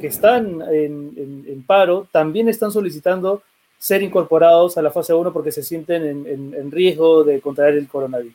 que 0.00 0.08
están 0.08 0.62
en 0.70 1.64
paro 1.66 2.08
también 2.10 2.48
están 2.48 2.72
solicitando 2.72 3.42
ser 3.78 4.02
incorporados 4.02 4.78
a 4.78 4.82
la 4.82 4.90
fase 4.90 5.14
1 5.14 5.32
porque 5.32 5.52
se 5.52 5.62
sienten 5.62 6.26
en, 6.26 6.70
riesgo 6.70 7.24
de 7.24 7.40
contraer 7.40 7.74
el 7.74 7.88
coronavirus? 7.88 8.34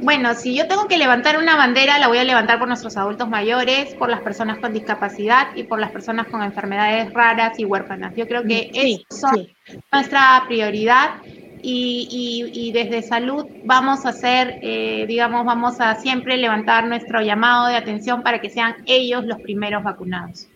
Bueno, 0.00 0.34
si 0.34 0.56
yo 0.56 0.66
tengo 0.66 0.88
que 0.88 0.96
levantar 0.96 1.36
una 1.38 1.56
bandera, 1.56 1.98
la 1.98 2.08
voy 2.08 2.18
a 2.18 2.24
levantar 2.24 2.58
por 2.58 2.68
nuestros 2.68 2.96
adultos 2.96 3.28
mayores, 3.28 3.94
por 3.94 4.08
las 4.08 4.20
personas 4.20 4.58
con 4.58 4.72
discapacidad 4.72 5.54
y 5.54 5.64
por 5.64 5.78
las 5.78 5.90
personas 5.90 6.26
con 6.28 6.42
enfermedades 6.42 7.12
raras 7.12 7.58
y 7.58 7.64
huérfanas. 7.64 8.14
Yo 8.16 8.26
creo 8.26 8.42
que 8.42 8.70
sí, 8.72 9.04
es 9.10 9.78
nuestra 9.92 10.42
prioridad 10.48 11.16
y, 11.62 12.72
desde 12.72 13.02
salud 13.02 13.46
vamos 13.64 14.04
a 14.04 14.10
hacer, 14.10 14.58
eh, 14.62 15.04
digamos, 15.06 15.44
vamos 15.44 15.80
a 15.80 15.94
siempre 15.96 16.36
levantar 16.36 16.86
nuestro 16.86 17.22
llamado 17.22 17.68
de 17.68 17.76
atención 17.76 18.22
para 18.22 18.40
que 18.40 18.50
sean 18.50 18.76
ellos 18.86 19.24
los 19.24 19.40
primeros 19.40 19.82
vacunados. 19.82 20.48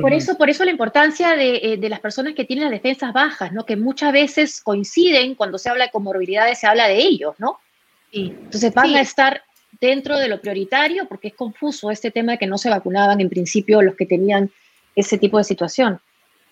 Por, 0.00 0.14
eso, 0.14 0.38
por 0.38 0.48
eso 0.48 0.64
la 0.64 0.70
importancia 0.70 1.34
eh, 1.34 1.76
de, 1.76 1.88
las 1.90 2.00
personas 2.00 2.32
que 2.32 2.46
tienen 2.46 2.64
las 2.64 2.72
defensas 2.72 3.12
bajas, 3.12 3.52
¿no? 3.52 3.66
Que 3.66 3.76
muchas 3.76 4.10
veces 4.10 4.62
coinciden 4.62 5.34
cuando 5.34 5.58
se 5.58 5.68
habla 5.68 5.84
de 5.84 5.90
comorbilidades, 5.90 6.58
se 6.58 6.66
habla 6.66 6.88
de 6.88 6.96
ellos, 6.96 7.34
¿no? 7.38 7.58
Entonces 8.10 8.72
van 8.72 8.94
a 8.94 9.02
estar 9.02 9.42
dentro 9.78 10.16
de 10.16 10.28
lo 10.28 10.40
prioritario? 10.40 11.06
Porque 11.06 11.28
es 11.28 11.34
confuso 11.34 11.90
este 11.90 12.10
tema 12.10 12.32
de 12.32 12.38
que 12.38 12.46
no 12.46 12.56
se 12.56 12.70
vacunaban 12.70 13.20
en 13.20 13.28
principio 13.28 13.82
los 13.82 13.96
que 13.96 14.06
tenían 14.06 14.50
ese 14.94 15.18
tipo 15.18 15.36
de 15.36 15.44
situación. 15.44 16.00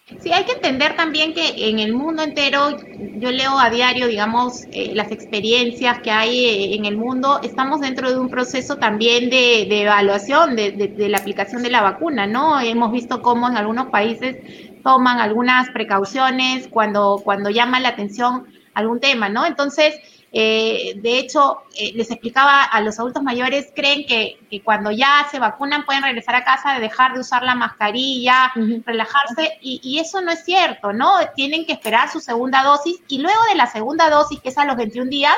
Sí, 0.06 0.30
hay 0.32 0.44
que 0.44 0.52
entender 0.52 0.96
también 0.96 1.32
que 1.32 1.70
en 1.70 1.78
el 1.78 1.94
mundo 1.94 2.22
entero, 2.22 2.76
yo 3.16 3.30
leo 3.30 3.58
a 3.58 3.70
diario, 3.70 4.06
digamos, 4.06 4.64
eh, 4.70 4.92
las 4.94 5.10
experiencias 5.10 6.00
que 6.00 6.10
hay 6.10 6.44
eh, 6.44 6.74
en 6.74 6.84
el 6.84 6.98
mundo, 6.98 7.40
estamos 7.42 7.80
dentro 7.80 8.10
de 8.10 8.18
un 8.18 8.28
proceso 8.28 8.76
también 8.76 9.30
de, 9.30 9.62
evaluación 9.62 10.56
de, 10.56 10.72
de, 10.72 11.08
la 11.08 11.16
aplicación 11.16 11.62
de 11.62 11.70
la 11.70 11.80
vacuna, 11.80 12.26
¿no? 12.26 12.60
Hemos 12.60 12.92
visto 12.92 13.22
cómo 13.22 13.48
en 13.48 13.56
algunos 13.56 13.86
países 13.86 14.36
toman 14.82 15.20
algunas 15.20 15.70
precauciones 15.70 16.68
cuando, 16.68 17.22
cuando 17.24 17.48
llama 17.48 17.80
la 17.80 17.88
atención 17.88 18.44
algún 18.74 19.00
tema, 19.00 19.30
¿no? 19.30 19.46
Entonces, 19.46 19.94
eh, 20.36 20.94
de 20.96 21.18
hecho, 21.20 21.62
eh, 21.76 21.92
les 21.94 22.10
explicaba 22.10 22.64
a 22.64 22.80
los 22.80 22.98
adultos 22.98 23.22
mayores, 23.22 23.70
creen 23.72 24.04
que, 24.04 24.40
cuando 24.64 24.90
ya 24.90 25.28
se 25.30 25.38
vacunan 25.38 25.84
pueden 25.84 26.02
regresar 26.02 26.34
a 26.34 26.42
casa, 26.42 26.74
de 26.74 26.80
dejar 26.80 27.14
de 27.14 27.20
usar 27.20 27.44
la 27.44 27.54
mascarilla, 27.54 28.52
relajarse, 28.84 29.58
y, 29.60 30.00
eso 30.00 30.20
no 30.22 30.32
es 30.32 30.44
cierto, 30.44 30.92
¿no? 30.92 31.12
Tienen 31.36 31.64
que 31.64 31.72
esperar 31.72 32.10
su 32.10 32.18
segunda 32.18 32.64
dosis 32.64 33.00
y 33.06 33.18
luego 33.18 33.40
de 33.48 33.54
la 33.54 33.68
segunda 33.68 34.10
dosis, 34.10 34.40
que 34.40 34.48
es 34.48 34.58
a 34.58 34.64
los 34.64 34.76
21 34.76 35.08
días, 35.08 35.36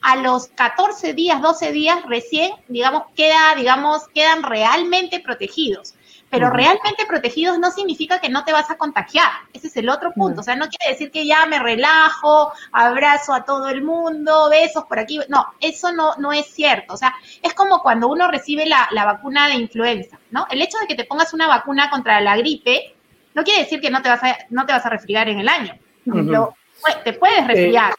a 0.00 0.16
los 0.16 0.48
14 0.48 1.12
días, 1.12 1.42
12 1.42 1.70
días 1.72 1.98
recién, 2.06 2.52
digamos, 2.68 3.02
queda, 3.14 3.54
digamos, 3.54 4.08
quedan 4.14 4.42
realmente 4.42 5.20
protegidos 5.20 5.94
pero 6.32 6.48
realmente 6.48 7.04
protegidos 7.06 7.58
no 7.58 7.70
significa 7.70 8.18
que 8.18 8.30
no 8.30 8.42
te 8.42 8.54
vas 8.54 8.70
a 8.70 8.78
contagiar. 8.78 9.30
Ese 9.52 9.66
es 9.66 9.76
el 9.76 9.90
otro 9.90 10.12
punto. 10.14 10.40
O 10.40 10.42
sea, 10.42 10.56
no 10.56 10.66
quiere 10.66 10.92
decir 10.92 11.10
que 11.10 11.26
ya 11.26 11.44
me 11.44 11.58
relajo, 11.58 12.50
abrazo 12.72 13.34
a 13.34 13.44
todo 13.44 13.68
el 13.68 13.82
mundo, 13.82 14.48
besos 14.48 14.84
por 14.86 14.98
aquí. 14.98 15.20
No, 15.28 15.46
eso 15.60 15.92
no, 15.92 16.16
no 16.16 16.32
es 16.32 16.46
cierto. 16.46 16.94
O 16.94 16.96
sea, 16.96 17.14
es 17.42 17.52
como 17.52 17.82
cuando 17.82 18.08
uno 18.08 18.30
recibe 18.30 18.64
la, 18.64 18.88
vacuna 19.04 19.46
de 19.48 19.56
influenza, 19.56 20.18
¿no? 20.30 20.46
El 20.48 20.62
hecho 20.62 20.78
de 20.78 20.86
que 20.86 20.94
te 20.94 21.04
pongas 21.04 21.34
una 21.34 21.48
vacuna 21.48 21.90
contra 21.90 22.18
la 22.22 22.34
gripe 22.38 22.94
no 23.34 23.44
quiere 23.44 23.64
decir 23.64 23.82
que 23.82 23.90
no 23.90 24.00
te 24.00 24.08
vas 24.08 24.24
a, 24.24 24.38
no 24.48 24.64
te 24.64 24.72
vas 24.72 24.86
a 24.86 24.88
resfriar 24.88 25.28
en 25.28 25.40
el 25.40 25.50
año. 25.50 25.78
te 27.04 27.12
puedes 27.12 27.46
resfriar. 27.46 27.92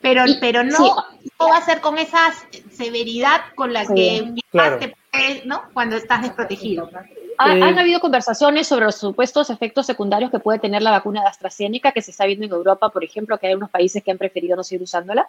pero, 0.00 0.22
pero 0.40 0.62
no, 0.62 0.94
va 1.40 1.56
a 1.56 1.62
ser 1.62 1.80
con 1.80 1.98
esa 1.98 2.32
severidad 2.70 3.40
con 3.56 3.72
la 3.72 3.84
que 3.84 4.32
te 4.52 4.94
puedes, 5.10 5.44
¿no? 5.44 5.64
Cuando 5.72 5.96
estás 5.96 6.22
desprotegido. 6.22 6.88
¿Han 7.42 7.78
eh, 7.78 7.80
habido 7.80 8.00
conversaciones 8.00 8.66
sobre 8.66 8.84
los 8.84 8.96
supuestos 8.96 9.48
efectos 9.48 9.86
secundarios 9.86 10.30
que 10.30 10.38
puede 10.38 10.58
tener 10.58 10.82
la 10.82 10.90
vacuna 10.90 11.22
de 11.22 11.28
AstraZeneca 11.28 11.92
que 11.92 12.02
se 12.02 12.10
está 12.10 12.26
viendo 12.26 12.44
en 12.44 12.52
Europa, 12.52 12.90
por 12.90 13.02
ejemplo, 13.02 13.38
que 13.38 13.46
hay 13.46 13.54
unos 13.54 13.70
países 13.70 14.02
que 14.04 14.10
han 14.10 14.18
preferido 14.18 14.56
no 14.56 14.62
seguir 14.62 14.82
usándola? 14.82 15.26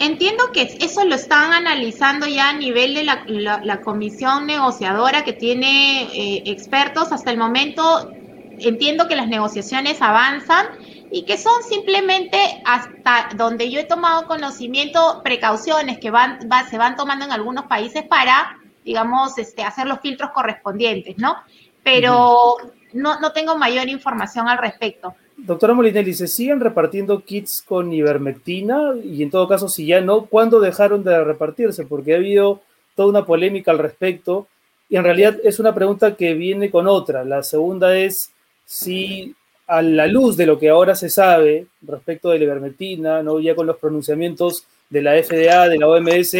Entiendo 0.00 0.50
que 0.52 0.62
eso 0.80 1.04
lo 1.04 1.14
están 1.14 1.52
analizando 1.52 2.26
ya 2.26 2.50
a 2.50 2.52
nivel 2.54 2.94
de 2.94 3.04
la, 3.04 3.80
comisión 3.82 4.46
negociadora 4.46 5.22
que 5.22 5.32
tiene 5.32 6.02
eh, 6.04 6.42
expertos. 6.46 7.12
Hasta 7.12 7.30
el 7.30 7.36
momento 7.36 8.10
entiendo 8.58 9.06
que 9.06 9.14
las 9.14 9.28
negociaciones 9.28 10.02
avanzan 10.02 10.66
y 11.12 11.22
que 11.22 11.38
son 11.38 11.62
simplemente 11.62 12.36
hasta 12.64 13.28
donde 13.36 13.70
yo 13.70 13.78
he 13.78 13.84
tomado 13.84 14.26
conocimiento, 14.26 15.20
precauciones 15.22 15.98
que 15.98 16.10
van, 16.10 16.40
se 16.68 16.78
van 16.78 16.96
tomando 16.96 17.24
en 17.24 17.32
algunos 17.32 17.66
países 17.66 18.02
para 18.02 18.57
digamos, 18.88 19.36
este, 19.36 19.62
hacer 19.62 19.86
los 19.86 20.00
filtros 20.00 20.30
correspondientes, 20.30 21.18
¿no? 21.18 21.36
Pero 21.84 22.56
no, 22.94 23.20
no 23.20 23.32
tengo 23.32 23.56
mayor 23.58 23.86
información 23.86 24.48
al 24.48 24.56
respecto. 24.56 25.14
Doctora 25.36 25.74
Molinelli, 25.74 26.14
¿se 26.14 26.26
siguen 26.26 26.58
repartiendo 26.58 27.20
kits 27.20 27.60
con 27.60 27.92
ivermectina? 27.92 28.94
Y 29.04 29.22
en 29.22 29.30
todo 29.30 29.46
caso, 29.46 29.68
si 29.68 29.84
ya 29.84 30.00
no, 30.00 30.24
¿cuándo 30.24 30.58
dejaron 30.58 31.04
de 31.04 31.22
repartirse? 31.22 31.84
Porque 31.84 32.14
ha 32.14 32.16
habido 32.16 32.62
toda 32.96 33.10
una 33.10 33.26
polémica 33.26 33.70
al 33.72 33.78
respecto. 33.78 34.48
Y 34.88 34.96
en 34.96 35.04
realidad 35.04 35.36
es 35.44 35.58
una 35.60 35.74
pregunta 35.74 36.16
que 36.16 36.32
viene 36.32 36.70
con 36.70 36.88
otra. 36.88 37.24
La 37.24 37.42
segunda 37.42 37.94
es 37.94 38.32
si 38.64 39.34
a 39.66 39.82
la 39.82 40.06
luz 40.06 40.38
de 40.38 40.46
lo 40.46 40.58
que 40.58 40.70
ahora 40.70 40.94
se 40.94 41.10
sabe 41.10 41.66
respecto 41.82 42.30
de 42.30 42.38
la 42.38 42.44
ivermectina, 42.44 43.22
¿no? 43.22 43.38
ya 43.38 43.54
con 43.54 43.66
los 43.66 43.76
pronunciamientos 43.76 44.64
de 44.88 45.02
la 45.02 45.22
FDA, 45.22 45.68
de 45.68 45.76
la 45.76 45.88
OMS, 45.88 46.36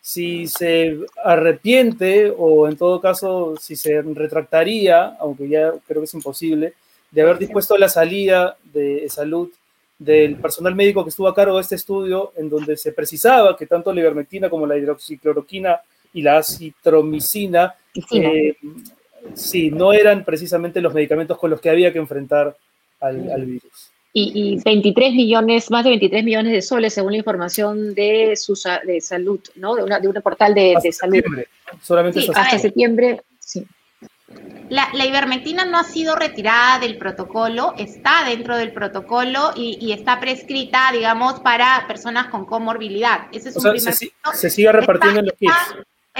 si 0.00 0.46
se 0.46 0.98
arrepiente 1.24 2.32
o 2.36 2.68
en 2.68 2.76
todo 2.76 3.00
caso 3.00 3.56
si 3.60 3.76
se 3.76 4.00
retractaría, 4.02 5.16
aunque 5.20 5.48
ya 5.48 5.72
creo 5.86 6.00
que 6.00 6.06
es 6.06 6.14
imposible, 6.14 6.74
de 7.10 7.22
haber 7.22 7.38
dispuesto 7.38 7.76
la 7.76 7.88
salida 7.88 8.56
de 8.72 9.06
salud 9.08 9.50
del 9.98 10.36
personal 10.36 10.74
médico 10.74 11.02
que 11.02 11.10
estuvo 11.10 11.28
a 11.28 11.34
cargo 11.34 11.56
de 11.56 11.62
este 11.62 11.74
estudio 11.74 12.32
en 12.36 12.48
donde 12.48 12.76
se 12.76 12.92
precisaba 12.92 13.56
que 13.56 13.66
tanto 13.66 13.92
la 13.92 14.00
ivermectina 14.00 14.48
como 14.48 14.66
la 14.66 14.76
hidroxicloroquina 14.76 15.80
y 16.12 16.22
la 16.22 16.38
acitromicina 16.38 17.74
eh, 18.12 18.54
sí, 19.34 19.70
no 19.70 19.92
eran 19.92 20.24
precisamente 20.24 20.80
los 20.80 20.94
medicamentos 20.94 21.36
con 21.36 21.50
los 21.50 21.60
que 21.60 21.70
había 21.70 21.92
que 21.92 21.98
enfrentar 21.98 22.56
al 23.00 23.44
virus 23.44 23.90
y, 24.12 24.60
23 24.64 25.12
millones, 25.14 25.70
más 25.70 25.84
de 25.84 25.90
23 25.90 26.24
millones 26.24 26.52
de 26.52 26.62
soles, 26.62 26.94
según 26.94 27.12
la 27.12 27.18
información 27.18 27.94
de, 27.94 28.34
su, 28.36 28.58
de 28.84 29.00
salud, 29.00 29.40
¿no? 29.56 29.74
De, 29.76 29.82
una, 29.82 30.00
de 30.00 30.08
un 30.08 30.14
portal 30.14 30.54
de, 30.54 30.76
de 30.82 30.92
salud. 30.92 31.22
Solamente 31.82 32.20
hasta 32.20 32.58
septiembre, 32.58 33.22
sí. 33.38 33.66
La, 34.68 34.90
la, 34.92 35.06
ivermectina 35.06 35.64
no 35.64 35.78
ha 35.78 35.84
sido 35.84 36.14
retirada 36.14 36.78
del 36.78 36.98
protocolo, 36.98 37.72
está 37.78 38.24
dentro 38.26 38.56
del 38.58 38.72
protocolo 38.72 39.52
y, 39.56 39.92
está 39.92 40.20
prescrita, 40.20 40.90
digamos, 40.92 41.40
para 41.40 41.86
personas 41.86 42.26
con 42.26 42.44
comorbilidad. 42.44 43.28
Ese 43.32 43.48
es 43.48 43.56
un 43.56 43.62
primer 43.62 43.80
se, 43.94 44.10
se, 44.34 44.50
sigue 44.50 44.70
repartiendo 44.72 45.20
en 45.20 45.26
los 45.26 45.34
kits 45.36 45.52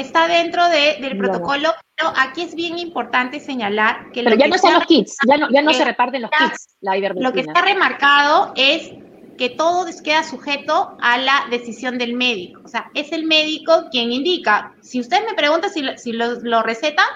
está 0.01 0.28
dentro 0.28 0.68
del 0.68 1.16
protocolo, 1.16 1.72
pero 1.96 2.12
aquí 2.16 2.42
es 2.42 2.55
bien 2.55 2.78
importante 2.78 3.40
señalar 3.40 4.11
que... 4.12 4.22
Pero 4.22 4.36
ya 4.36 4.49
no 4.49 4.55
están 4.55 4.74
los 4.74 4.86
kits, 4.86 5.16
ya 5.26 5.36
no, 5.36 5.51
ya 5.51 5.62
no 5.62 5.72
se 5.72 5.84
reparten 5.84 6.22
los 6.22 6.30
kits, 6.30 6.76
la 6.80 6.96
Lo 6.96 7.32
que 7.32 7.40
está 7.40 7.62
remarcado 7.62 8.53
es 8.57 8.92
que 9.36 9.49
todo 9.51 9.86
queda 10.03 10.22
sujeto 10.22 10.96
a 11.01 11.16
la 11.18 11.46
decisión 11.51 11.96
del 11.96 12.14
médico. 12.14 12.61
O 12.64 12.68
sea, 12.68 12.90
es 12.94 13.12
el 13.12 13.24
médico 13.24 13.86
quien 13.90 14.12
indica. 14.12 14.74
Si 14.82 15.01
usted 15.01 15.24
me 15.26 15.34
pregunta 15.34 15.68
si, 15.68 15.84
si 15.96 16.12
lo, 16.12 16.62
recetan, 16.62 17.07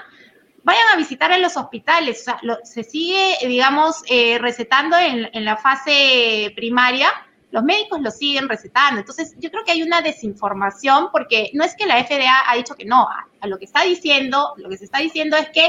vayan 0.62 0.88
a 0.94 0.96
visitar 0.96 1.32
a 1.32 1.38
los 1.38 1.56
hospitales. 1.56 2.20
O 2.20 2.24
sea, 2.24 2.40
se 2.62 2.84
sigue, 2.84 3.36
digamos, 3.46 4.02
eh, 4.08 4.38
recetando 4.38 4.96
en, 4.96 5.28
en 5.32 5.44
la 5.44 5.56
fase 5.56 6.52
primaria 6.54 7.08
los 7.52 7.62
médicos 7.62 8.00
lo 8.00 8.10
siguen 8.10 8.48
recetando. 8.48 9.00
Entonces, 9.00 9.34
yo 9.38 9.50
creo 9.50 9.62
que 9.64 9.72
hay 9.72 9.82
una 9.82 10.00
desinformación 10.00 11.10
porque 11.12 11.50
no 11.52 11.64
es 11.64 11.76
que 11.76 11.86
la 11.86 12.02
FDA 12.02 12.50
ha 12.50 12.56
dicho 12.56 12.74
que 12.74 12.86
no, 12.86 13.06
a, 13.06 13.46
lo 13.46 13.58
que 13.58 13.66
está 13.66 13.82
diciendo, 13.82 14.54
lo 14.56 14.70
que 14.70 14.78
se 14.78 14.86
está 14.86 14.98
diciendo 14.98 15.36
es 15.36 15.50
que 15.50 15.68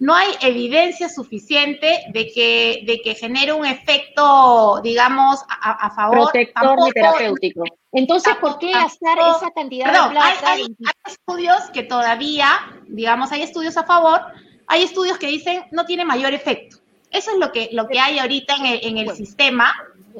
no 0.00 0.14
hay 0.14 0.30
evidencia 0.40 1.08
suficiente 1.08 2.04
de 2.12 2.32
que, 2.32 2.82
de 2.86 3.00
que 3.04 3.14
genere 3.14 3.52
un 3.52 3.66
efecto, 3.66 4.80
digamos, 4.82 5.44
a, 5.48 5.90
favor. 5.90 6.30
Protector 6.32 6.76
ni 6.84 6.90
terapéutico. 6.90 7.64
Entonces, 7.92 8.34
¿por 8.40 8.58
qué 8.58 8.72
gastar 8.72 9.18
esa 9.18 9.50
cantidad 9.54 9.86
de 9.86 10.10
plata? 10.10 10.52
Hay, 10.52 10.74
estudios 11.06 11.70
que 11.72 11.84
todavía, 11.84 12.48
digamos, 12.88 13.30
hay 13.30 13.42
estudios 13.42 13.76
a 13.76 13.84
favor, 13.84 14.22
hay 14.66 14.82
estudios 14.82 15.18
que 15.18 15.28
dicen 15.28 15.64
no 15.70 15.84
tiene 15.84 16.04
mayor 16.04 16.34
efecto. 16.34 16.78
Eso 17.12 17.32
es 17.32 17.38
lo 17.38 17.52
que, 17.52 17.68
lo 17.72 17.86
que 17.86 18.00
hay 18.00 18.18
ahorita 18.18 18.56
en 18.56 18.66
el, 18.66 18.80
en 18.82 18.98
el 18.98 19.14
sistema, 19.14 19.72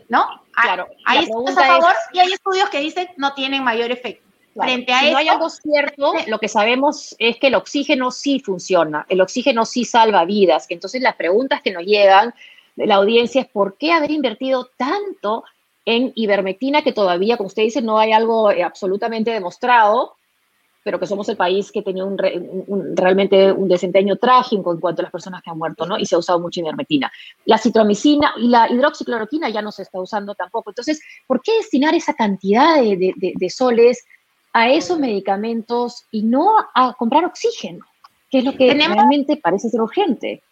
¿no? 0.08 0.26
Claro. 0.62 0.88
Hay 1.04 1.24
estudios 1.24 1.56
a 1.56 1.66
favor 1.66 1.92
y 2.12 2.18
hay 2.18 2.32
estudios 2.32 2.68
que 2.70 2.80
dicen 2.80 3.08
no 3.16 3.34
tienen 3.34 3.64
mayor 3.64 3.90
efecto. 3.90 4.28
Frente 4.54 4.92
a 4.92 5.00
si 5.00 5.12
no 5.12 5.18
hay 5.18 5.28
algo 5.28 5.48
cierto, 5.48 6.12
lo 6.26 6.38
que 6.38 6.48
sabemos 6.48 7.14
es 7.18 7.38
que 7.38 7.46
el 7.46 7.54
oxígeno 7.54 8.10
sí 8.10 8.40
funciona, 8.40 9.06
el 9.08 9.20
oxígeno 9.20 9.64
sí 9.64 9.84
salva 9.84 10.24
vidas. 10.24 10.66
Entonces 10.68 11.00
las 11.00 11.14
preguntas 11.14 11.62
que 11.62 11.70
nos 11.70 11.84
llegan 11.84 12.34
de 12.74 12.86
la 12.86 12.96
audiencia 12.96 13.42
es 13.42 13.48
¿por 13.48 13.76
qué 13.78 13.92
haber 13.92 14.10
invertido 14.10 14.70
tanto 14.76 15.44
en 15.84 16.12
ivermectina 16.14 16.82
que 16.82 16.92
todavía, 16.92 17.36
como 17.36 17.46
usted 17.46 17.62
dice, 17.62 17.80
no 17.80 17.98
hay 17.98 18.12
algo 18.12 18.50
eh, 18.50 18.62
absolutamente 18.62 19.30
demostrado? 19.30 20.16
Pero 20.82 20.98
que 20.98 21.06
somos 21.06 21.28
el 21.28 21.36
país 21.36 21.70
que 21.70 21.82
tenía 21.82 22.04
un, 22.04 22.16
realmente 22.96 23.52
un 23.52 23.68
desempeño 23.68 24.16
trágico 24.16 24.72
en 24.72 24.80
cuanto 24.80 25.02
a 25.02 25.04
las 25.04 25.12
personas 25.12 25.42
que 25.42 25.50
han 25.50 25.58
muerto, 25.58 25.86
¿no? 25.86 25.98
Y 25.98 26.06
se 26.06 26.14
ha 26.14 26.18
usado 26.18 26.40
mucho 26.40 26.60
ivermectina. 26.60 27.12
La 27.44 27.58
citromicina 27.58 28.32
y 28.38 28.48
la 28.48 28.70
hidroxicloroquina 28.70 29.50
ya 29.50 29.62
no 29.62 29.72
se 29.72 29.82
está 29.82 30.00
usando 30.00 30.34
tampoco. 30.34 30.70
Entonces, 30.70 31.00
¿por 31.26 31.42
qué 31.42 31.52
destinar 31.56 31.94
esa 31.94 32.14
cantidad 32.14 32.76
de, 32.80 33.50
soles 33.50 34.04
a 34.52 34.70
esos 34.70 34.98
medicamentos 34.98 36.06
y 36.10 36.22
no 36.22 36.56
a 36.74 36.94
comprar 36.94 37.24
oxígeno? 37.24 37.84
Que 38.30 38.38
es 38.38 38.44
lo 38.44 38.52
que 38.52 38.72
realmente 38.72 39.36
parece 39.36 39.68
ser 39.68 39.82
urgente. 39.82 40.42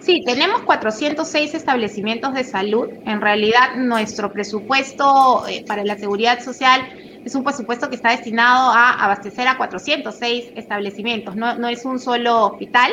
Sí, 0.00 0.22
tenemos 0.24 0.62
406 0.62 1.54
establecimientos 1.54 2.34
de 2.34 2.44
salud. 2.44 2.88
En 3.06 3.20
realidad, 3.20 3.74
nuestro 3.76 4.32
presupuesto 4.32 5.46
eh, 5.48 5.64
para 5.66 5.84
la 5.84 5.96
seguridad 5.96 6.40
social 6.40 6.82
es 7.28 7.34
un 7.34 7.44
presupuesto 7.44 7.88
que 7.88 7.96
está 7.96 8.10
destinado 8.10 8.70
a 8.70 9.04
abastecer 9.04 9.46
a 9.46 9.56
406 9.56 10.52
establecimientos, 10.56 11.36
no, 11.36 11.54
no 11.54 11.68
es 11.68 11.84
un 11.84 11.98
solo 11.98 12.46
hospital. 12.46 12.92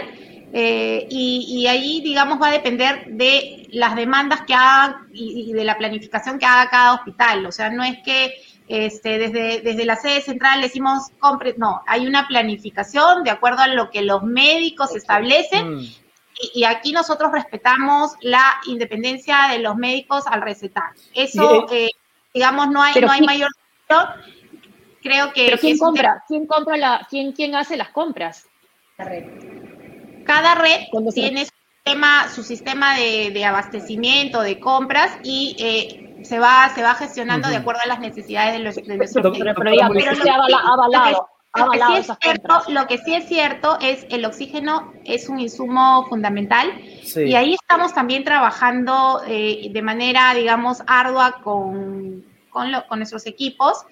Eh, 0.58 1.08
y, 1.10 1.68
ahí, 1.68 2.02
digamos, 2.02 2.42
va 2.42 2.48
a 2.48 2.52
depender 2.52 3.08
de 3.08 3.68
las 3.72 3.96
demandas 3.96 4.42
que 4.42 4.54
hagan 4.54 5.08
y, 5.12 5.52
de 5.52 5.66
la 5.66 5.78
planificación 5.78 6.40
que 6.40 6.46
haga 6.46 6.70
cada 6.70 6.94
hospital. 6.94 7.46
O 7.46 7.52
sea, 7.52 7.70
no 7.70 7.84
es 7.84 7.98
que 8.06 8.34
este, 8.68 9.18
desde, 9.18 9.62
desde 9.62 9.86
la 9.86 9.98
sede 9.98 10.22
central 10.22 10.62
decimos 10.62 11.10
compre, 11.20 11.56
no, 11.58 11.82
hay 11.88 12.08
una 12.08 12.28
planificación 12.28 13.24
de 13.24 13.32
acuerdo 13.32 13.64
a 13.64 13.68
lo 13.68 13.90
que 13.90 14.02
los 14.02 14.24
médicos 14.24 14.96
establecen. 14.96 15.76
Mm. 15.76 15.90
Y, 16.54 16.64
aquí 16.64 16.92
nosotros 16.92 17.32
respetamos 17.32 18.14
la 18.22 18.56
independencia 18.68 19.48
de 19.50 19.60
los 19.60 19.76
médicos 19.76 20.26
al 20.28 20.42
recetar. 20.42 20.92
Eso, 21.14 21.68
eh, 21.72 21.90
digamos, 22.34 22.70
no 22.70 22.82
hay, 22.82 22.94
no 23.02 23.12
hay 23.12 23.22
mayor 23.22 23.50
creo 25.02 25.34
que... 25.34 25.46
¿Pero 25.46 25.58
quién 25.58 25.78
compra? 25.78 26.24
¿Quién 26.28 26.48
compra 26.48 26.78
la, 26.78 27.08
quién, 27.10 27.32
quién 27.32 27.56
hace 27.56 27.78
las 27.78 27.90
compras? 27.90 28.48
La 28.98 29.06
red. 29.06 29.24
Cada 30.26 30.56
red 30.56 30.82
tiene 31.14 31.46
su 31.46 31.52
sistema, 31.52 32.30
su 32.30 32.44
sistema 32.44 32.98
de, 32.98 33.46
abastecimiento, 33.46 34.42
de 34.42 34.60
compras 34.60 35.18
y 35.24 35.56
eh, 35.60 36.24
se 36.24 36.40
va, 36.40 36.70
se 36.74 36.82
va 36.82 36.96
gestionando 36.96 37.50
de 37.50 37.58
acuerdo 37.58 37.82
a 37.84 37.88
las 37.88 38.00
necesidades 38.00 38.54
de 38.54 38.60
los, 38.60 38.76
de 38.76 38.84
pero, 38.84 39.72
avalado. 40.74 41.30
Lo 41.56 41.70
que, 41.72 41.78
sí 41.78 41.94
es 41.96 42.12
cierto, 42.22 42.64
lo 42.68 42.88
que 42.88 42.98
sí 42.98 43.14
es 43.14 43.28
cierto 43.30 43.78
es 43.80 44.06
el 44.10 44.26
oxígeno 44.26 44.92
es 45.06 45.30
un 45.30 45.40
insumo 45.40 46.06
fundamental 46.10 46.70
y 47.16 47.34
ahí 47.34 47.54
estamos 47.54 47.94
también 47.94 48.26
trabajando 48.26 49.22
eh, 49.26 49.70
de 49.72 49.82
manera, 49.82 50.34
digamos, 50.34 50.84
ardua 50.86 51.40
con, 51.42 52.26
con, 52.56 52.72
con 52.88 53.00
nuestros 53.00 53.28
equipos 53.28 53.86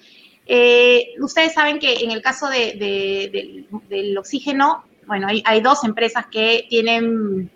eh, 0.46 1.14
ustedes 1.20 1.54
saben 1.54 1.80
que 1.80 2.04
en 2.04 2.12
el 2.12 2.22
caso 2.22 2.48
del 2.50 4.18
oxígeno, 4.18 4.84
bueno, 5.08 5.28
hay, 5.28 5.62
dos 5.62 5.84
empresas 5.84 6.26
que 6.28 6.66
tienen 6.70 7.50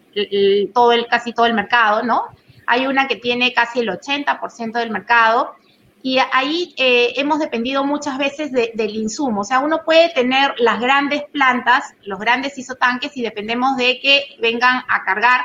todo 0.73 0.93
el, 0.93 1.07
casi 1.07 1.33
todo 1.33 1.45
el 1.45 1.53
mercado, 1.53 2.03
¿no? 2.03 2.23
Hay 2.65 2.87
una 2.87 3.07
que 3.07 3.15
tiene 3.15 3.53
casi 3.53 3.79
el 3.79 3.89
80% 3.89 4.73
del 4.73 4.91
mercado 4.91 5.55
y 6.01 6.19
ahí 6.31 6.73
eh, 6.77 7.13
hemos 7.15 7.39
dependido 7.39 7.83
muchas 7.83 8.17
veces 8.17 8.51
del 8.51 8.95
insumo. 8.95 9.41
O 9.41 9.43
sea, 9.43 9.59
uno 9.59 9.81
puede 9.85 10.09
tener 10.09 10.53
las 10.57 10.79
grandes 10.79 11.23
plantas, 11.31 11.93
los 12.03 12.19
grandes 12.19 12.57
isotanques 12.57 13.15
y 13.17 13.21
dependemos 13.21 13.77
de 13.77 13.99
que 13.99 14.37
vengan 14.39 14.83
a 14.87 15.03
cargar, 15.03 15.41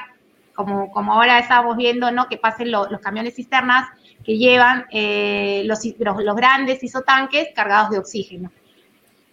como, 0.54 0.90
como 0.90 1.14
ahora 1.14 1.38
estamos 1.38 1.76
viendo, 1.76 2.10
¿no? 2.10 2.28
Que 2.28 2.36
pasen 2.36 2.70
los 2.70 2.88
camiones 3.00 3.34
cisternas 3.34 3.88
que 4.24 4.38
llevan 4.38 4.86
eh, 4.90 5.62
los, 5.64 5.80
los, 5.98 6.36
grandes 6.36 6.82
isotanques 6.82 7.48
cargados 7.54 7.90
de 7.90 7.98
oxígeno. 7.98 8.52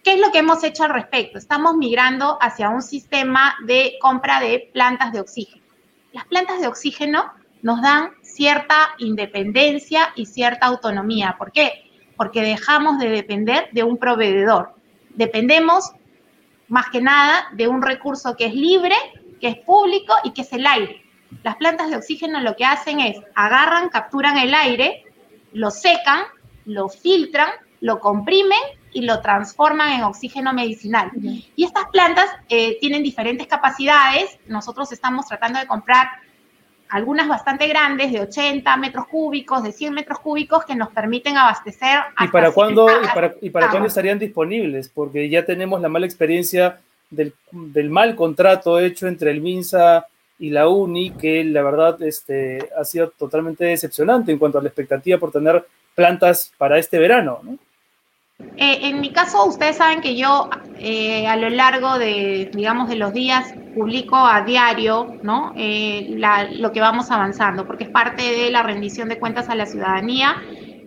¿Qué 0.04 0.14
es 0.14 0.20
lo 0.20 0.32
que 0.32 0.40
hemos 0.40 0.64
hecho 0.64 0.84
al 0.84 0.92
respecto? 0.92 1.38
Estamos 1.38 1.76
migrando 1.76 2.38
hacia 2.42 2.70
un 2.70 2.82
sistema 2.82 3.56
de 3.66 3.98
compra 4.00 4.40
de 4.40 4.70
plantas 4.74 5.12
de 5.12 5.20
oxígeno. 5.20 5.64
Las 6.14 6.26
plantas 6.26 6.62
de 6.62 6.68
oxígeno 6.68 7.32
nos 7.62 7.82
dan 7.82 8.12
cierta 8.22 8.90
independencia 8.98 10.14
y 10.16 10.26
cierta 10.26 10.68
autonomía. 10.68 11.36
¿Por 11.38 11.52
qué? 11.52 11.84
Porque 12.16 12.42
dejamos 12.42 12.98
de 13.00 13.10
depender 13.10 13.70
de 13.72 13.84
un 13.84 13.98
proveedor. 13.98 14.74
Dependemos 15.10 15.92
más 16.70 16.90
que 16.90 17.02
nada 17.02 17.48
de 17.54 17.68
un 17.68 17.82
recurso 17.82 18.36
que 18.36 18.46
es 18.46 18.54
libre, 18.54 18.96
que 19.42 19.50
es 19.50 19.58
público 19.58 20.14
y 20.24 20.32
que 20.32 20.42
es 20.42 20.54
el 20.54 20.66
aire. 20.66 21.04
Las 21.44 21.56
plantas 21.58 21.90
de 21.90 21.96
oxígeno 21.96 22.40
lo 22.42 22.56
que 22.56 22.66
hacen 22.66 23.00
es 23.00 23.18
agarran, 23.36 23.90
capturan 23.90 24.38
el 24.38 24.54
aire, 24.54 25.04
lo 25.54 25.72
secan, 25.72 26.24
lo 26.66 26.90
filtran, 26.90 27.50
lo 27.82 28.00
comprimen 28.00 28.60
y 28.92 29.02
lo 29.02 29.22
transforman 29.22 29.94
en 29.94 30.04
oxígeno 30.04 30.54
medicinal. 30.54 31.12
Y 31.56 31.64
estas 31.64 31.86
plantas 31.92 32.26
eh, 32.50 32.78
tienen 32.80 33.04
diferentes 33.04 33.48
capacidades. 33.48 34.40
Nosotros 34.48 34.92
estamos 34.92 35.28
tratando 35.28 35.60
de 35.60 35.68
comprar 35.68 36.08
algunas 36.90 37.28
bastante 37.28 37.68
grandes, 37.68 38.12
de 38.12 38.22
80 38.22 38.76
metros 38.78 39.08
cúbicos, 39.08 39.62
de 39.62 39.72
100 39.72 39.94
metros 39.94 40.20
cúbicos, 40.20 40.66
que 40.66 40.76
nos 40.76 40.90
permiten 40.90 41.38
abastecer. 41.38 42.00
¿Y 42.20 42.28
para 42.30 42.52
cuándo, 42.52 42.88
y 43.42 43.50
para, 43.52 43.70
cuándo 43.70 43.88
estarían 43.88 44.18
disponibles? 44.18 44.90
Porque 44.90 45.30
ya 45.30 45.46
tenemos 45.46 45.80
la 45.82 45.90
mala 45.90 46.08
experiencia 46.08 46.80
del, 47.12 47.34
del 47.52 47.92
mal 47.92 48.16
contrato 48.16 48.80
hecho 48.80 49.08
entre 49.08 49.30
el 49.30 49.42
MINSA 49.42 50.08
y 50.40 50.50
la 50.50 50.70
UNI, 50.70 51.12
que 51.12 51.44
la 51.44 51.62
verdad 51.62 52.02
este, 52.02 52.70
ha 52.78 52.86
sido 52.86 53.10
totalmente 53.10 53.66
decepcionante 53.66 54.32
en 54.32 54.40
cuanto 54.40 54.58
a 54.58 54.62
la 54.62 54.70
expectativa 54.70 55.20
por 55.20 55.32
tener 55.32 55.66
plantas 55.94 56.54
para 56.58 56.78
este 56.78 56.98
verano. 56.98 57.42
Eh, 58.56 58.80
en 58.84 59.02
mi 59.02 59.12
caso, 59.12 59.46
ustedes 59.46 59.76
saben 59.76 60.00
que 60.00 60.16
yo 60.16 60.50
eh, 60.78 61.28
a 61.28 61.36
lo 61.36 61.50
largo 61.50 62.00
de, 62.00 62.50
digamos, 62.54 62.88
de 62.88 62.96
los 62.96 63.12
días 63.12 63.54
publico 63.76 64.16
a 64.16 64.42
diario, 64.42 65.18
¿no? 65.24 65.54
Eh, 65.58 66.18
lo 66.54 66.72
que 66.72 66.80
vamos 66.80 67.12
avanzando, 67.12 67.68
porque 67.68 67.84
es 67.84 67.90
parte 67.90 68.24
de 68.24 68.50
la 68.50 68.64
rendición 68.64 69.10
de 69.10 69.20
cuentas 69.20 69.50
a 69.50 69.56
la 69.56 69.66
ciudadanía. 69.66 70.42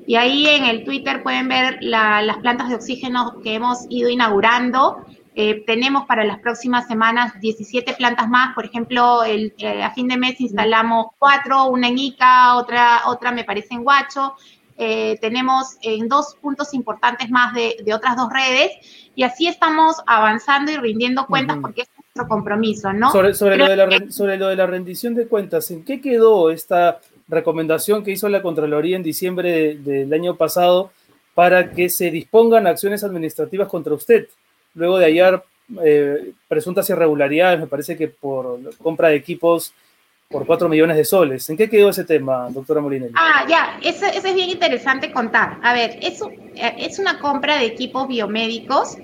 Y 0.06 0.16
ahí 0.16 0.46
en 0.46 0.64
el 0.64 0.84
Twitter 0.84 1.22
pueden 1.22 1.48
ver 1.48 1.78
las 1.82 2.38
plantas 2.38 2.70
de 2.70 2.74
oxígeno 2.74 3.40
que 3.42 3.54
hemos 3.54 3.86
ido 3.90 4.08
inaugurando 4.08 5.04
eh, 5.34 5.64
tenemos 5.66 6.04
para 6.06 6.24
las 6.24 6.40
próximas 6.40 6.86
semanas 6.86 7.32
17 7.40 7.94
plantas 7.94 8.28
más, 8.28 8.54
por 8.54 8.66
ejemplo, 8.66 9.24
el, 9.24 9.54
eh, 9.58 9.82
a 9.82 9.90
fin 9.92 10.08
de 10.08 10.18
mes 10.18 10.38
instalamos 10.40 11.06
cuatro, 11.18 11.66
una 11.66 11.88
en 11.88 11.98
Ica, 11.98 12.56
otra, 12.56 13.02
otra 13.06 13.32
me 13.32 13.44
parece 13.44 13.74
en 13.74 13.86
Huacho. 13.86 14.34
Eh, 14.76 15.18
tenemos 15.20 15.76
en 15.82 16.08
dos 16.08 16.36
puntos 16.40 16.74
importantes 16.74 17.30
más 17.30 17.54
de, 17.54 17.76
otras 17.94 18.16
dos 18.16 18.28
redes 18.30 18.72
y 19.14 19.22
así 19.22 19.46
estamos 19.46 19.96
avanzando 20.06 20.72
y 20.72 20.76
rindiendo 20.76 21.26
cuentas 21.26 21.58
porque 21.62 21.82
es 21.82 21.88
nuestro 21.96 22.26
compromiso, 22.26 22.92
¿no? 22.92 23.10
Sobre, 23.10 23.32
sobre, 23.34 23.56
lo 23.56 23.68
de 23.68 23.76
la, 23.76 24.10
sobre 24.10 24.36
lo 24.36 24.48
de 24.48 24.56
la 24.56 24.66
rendición 24.66 25.14
de 25.14 25.28
cuentas, 25.28 25.70
¿en 25.70 25.84
qué 25.84 26.00
quedó 26.00 26.50
esta 26.50 27.00
recomendación 27.28 28.02
que 28.02 28.10
hizo 28.10 28.28
la 28.28 28.42
Contraloría 28.42 28.96
en 28.96 29.02
diciembre 29.02 29.76
del 29.76 30.12
año 30.12 30.36
pasado 30.36 30.90
para 31.34 31.70
que 31.70 31.88
se 31.88 32.10
dispongan 32.10 32.66
acciones 32.66 33.04
administrativas 33.04 33.68
contra 33.68 33.94
usted? 33.94 34.28
Luego 34.74 34.98
de 34.98 35.06
hallar 35.06 35.44
eh, 35.84 36.32
presuntas 36.48 36.88
irregularidades, 36.90 37.60
me 37.60 37.66
parece 37.66 37.96
que 37.96 38.08
por 38.08 38.74
compra 38.76 39.08
de 39.08 39.16
equipos 39.16 39.72
por 40.28 40.46
4 40.46 40.68
millones 40.68 40.96
de 40.96 41.04
soles. 41.04 41.48
¿En 41.50 41.56
qué 41.56 41.68
quedó 41.68 41.90
ese 41.90 42.04
tema, 42.04 42.48
doctora 42.50 42.80
Molinelli? 42.80 43.12
Ah, 43.16 43.44
ya, 43.48 43.78
eso, 43.82 44.06
es 44.06 44.34
bien 44.34 44.48
interesante 44.48 45.12
contar. 45.12 45.58
A 45.62 45.74
ver, 45.74 45.98
eso 46.00 46.30
eh, 46.54 46.74
es 46.78 46.98
una 46.98 47.18
compra 47.20 47.58
de 47.58 47.66
equipos 47.66 48.08
biomédicos 48.08 48.96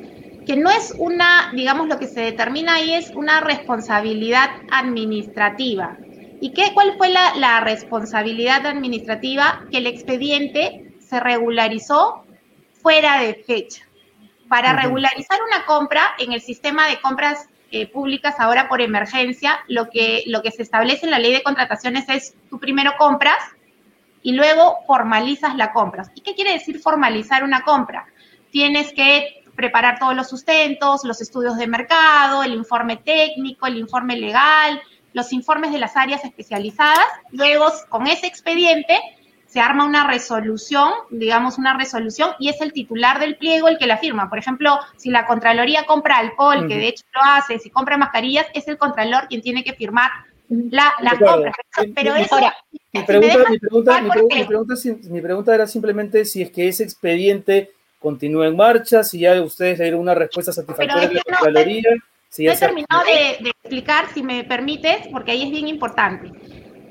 que 0.47 0.57
no 0.57 0.71
es 0.71 0.95
una, 0.97 1.53
digamos, 1.55 1.89
lo 1.89 1.99
que 1.99 2.07
se 2.07 2.23
determina 2.23 2.77
ahí 2.77 2.95
es 2.95 3.11
una 3.11 3.41
responsabilidad 3.41 4.49
administrativa. 4.71 5.99
¿Y 6.41 6.53
qué, 6.55 6.71
cuál 6.73 6.97
fue 6.97 7.11
la 7.11 7.61
responsabilidad 7.61 8.65
administrativa? 8.65 9.67
Que 9.71 9.79
el 9.79 9.87
expediente 9.87 10.95
se 11.01 11.21
regularizó 11.21 12.25
fuera 12.81 13.21
de 13.21 13.35
fecha. 13.35 13.88
Para 14.49 14.73
regularizar 14.73 15.39
una 15.47 15.67
compra 15.67 16.15
en 16.19 16.33
el 16.33 16.41
sistema 16.41 16.89
de 16.89 17.01
compras 17.01 17.49
eh, 17.71 17.87
públicas 17.87 18.37
ahora 18.39 18.69
por 18.69 18.81
emergencia, 18.81 19.61
lo 19.69 19.91
que, 19.91 20.25
lo 20.27 20.43
que 20.43 20.51
se 20.51 20.63
establece 20.63 21.05
en 21.05 21.11
la 21.11 21.19
ley 21.19 21.33
de 21.33 21.43
contrataciones 21.43 22.09
es 22.09 22.35
tú 22.49 22.59
primero 22.59 22.93
compras 22.97 23.37
y 24.23 24.33
luego 24.33 24.79
formalizas 24.87 25.55
la 25.55 25.73
compra. 25.73 26.11
¿Y 26.15 26.23
qué 26.23 26.35
quiere 26.35 26.53
decir 26.53 26.81
formalizar 26.81 27.45
una 27.45 27.63
compra? 27.63 28.07
Tienes 28.51 28.93
que 28.93 29.45
preparar 29.55 29.99
todos 29.99 30.15
los 30.15 30.29
sustentos, 30.29 31.05
los 31.05 31.21
estudios 31.21 31.57
de 31.57 31.67
mercado, 31.67 32.43
el 32.43 32.55
informe 32.55 32.97
técnico, 32.97 33.67
el 33.67 33.77
informe 33.77 34.17
legal, 34.17 34.81
los 35.13 35.33
informes 35.33 35.73
de 35.73 35.79
las 35.79 35.97
áreas 35.97 36.25
especializadas. 36.25 37.05
Luego, 37.33 37.67
con 37.89 38.07
ese 38.07 38.27
expediente, 38.27 38.99
se 39.49 39.61
arma 39.61 39.87
una 39.87 40.07
resolución, 40.07 40.93
digamos 41.11 41.57
una 41.57 41.77
resolución, 41.77 42.33
y 42.39 42.51
es 42.51 42.61
el 42.61 42.73
titular 42.73 43.19
del 43.19 43.37
pliego 43.37 43.69
el 43.69 43.79
que 43.79 43.87
la 43.87 43.97
firma. 43.97 44.29
Por 44.29 44.39
ejemplo, 44.39 44.79
si 44.97 45.11
la 45.11 45.27
Contraloría 45.27 45.87
compra 45.87 46.19
alcohol, 46.19 46.69
que 46.69 46.77
de 46.77 46.89
hecho 46.89 47.05
lo 47.15 47.23
hace, 47.23 47.59
si 47.59 47.71
compra 47.71 47.97
mascarillas, 47.97 48.47
es 48.53 48.69
el 48.69 48.77
Contralor 48.77 49.27
quien 49.27 49.41
tiene 49.41 49.65
que 49.65 49.73
firmar 49.73 50.11
la, 50.49 50.93
compra. 51.19 51.53
Pero 51.95 52.15
eso... 52.15 52.37
mi, 52.93 53.03
pregunta, 53.03 54.03
mi, 54.03 55.21
pregunta, 55.21 55.55
era 55.55 55.67
simplemente 55.67 56.27
si 56.27 56.43
es 56.43 56.51
que 56.51 56.69
ese 56.69 56.85
expediente 56.85 57.71
continúa 57.99 58.47
en 58.47 58.57
marcha, 58.57 59.03
si 59.03 59.21
ya 59.21 59.41
ustedes 59.43 59.79
le 59.79 59.85
dieron 59.85 60.01
una 60.01 60.15
respuesta 60.15 60.53
satisfactoria 60.53 61.09
de 61.09 61.15
la 61.15 61.23
Contraloría. 61.23 61.91
Si 62.29 62.47
he 62.47 62.55
terminado 62.55 63.05
de 63.05 63.49
explicar, 63.49 64.13
si 64.13 64.23
me 64.23 64.45
permites, 64.45 65.09
porque 65.11 65.31
ahí 65.31 65.45
es 65.45 65.51
bien 65.51 65.69
importante. 65.69 66.31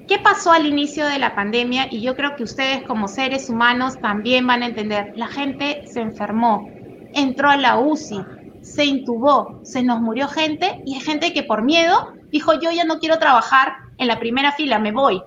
¿Qué 0.08 0.20
pasó 0.20 0.54
al 0.54 0.66
inicio 0.66 1.06
de 1.06 1.20
la 1.20 1.36
pandemia? 1.36 1.88
Y 1.92 2.00
yo 2.00 2.16
creo 2.16 2.38
que 2.38 2.44
ustedes 2.44 2.84
como 2.84 3.10
seres 3.10 3.50
humanos 3.50 4.00
también 4.00 4.48
van 4.48 4.64
a 4.64 4.68
entender. 4.68 5.12
La 5.18 5.28
gente 5.28 5.84
se 5.86 6.00
enfermó, 6.00 6.70
entró 7.14 7.50
a 7.50 7.58
la 7.58 7.78
UCI, 7.78 8.22
se 8.62 8.86
intubó, 8.86 9.60
se 9.64 9.84
nos 9.84 10.00
murió 10.00 10.30
gente 10.30 10.82
y 10.86 10.96
hay 10.96 11.02
gente 11.02 11.34
que 11.34 11.44
por 11.44 11.62
miedo 11.62 12.14
dijo 12.32 12.54
yo 12.54 12.72
ya 12.72 12.86
no 12.86 13.00
quiero 13.00 13.20
trabajar 13.20 13.80
en 13.98 14.08
la 14.08 14.18
primera 14.18 14.54
fila, 14.54 14.80
me 14.80 14.94
voy. 14.94 15.22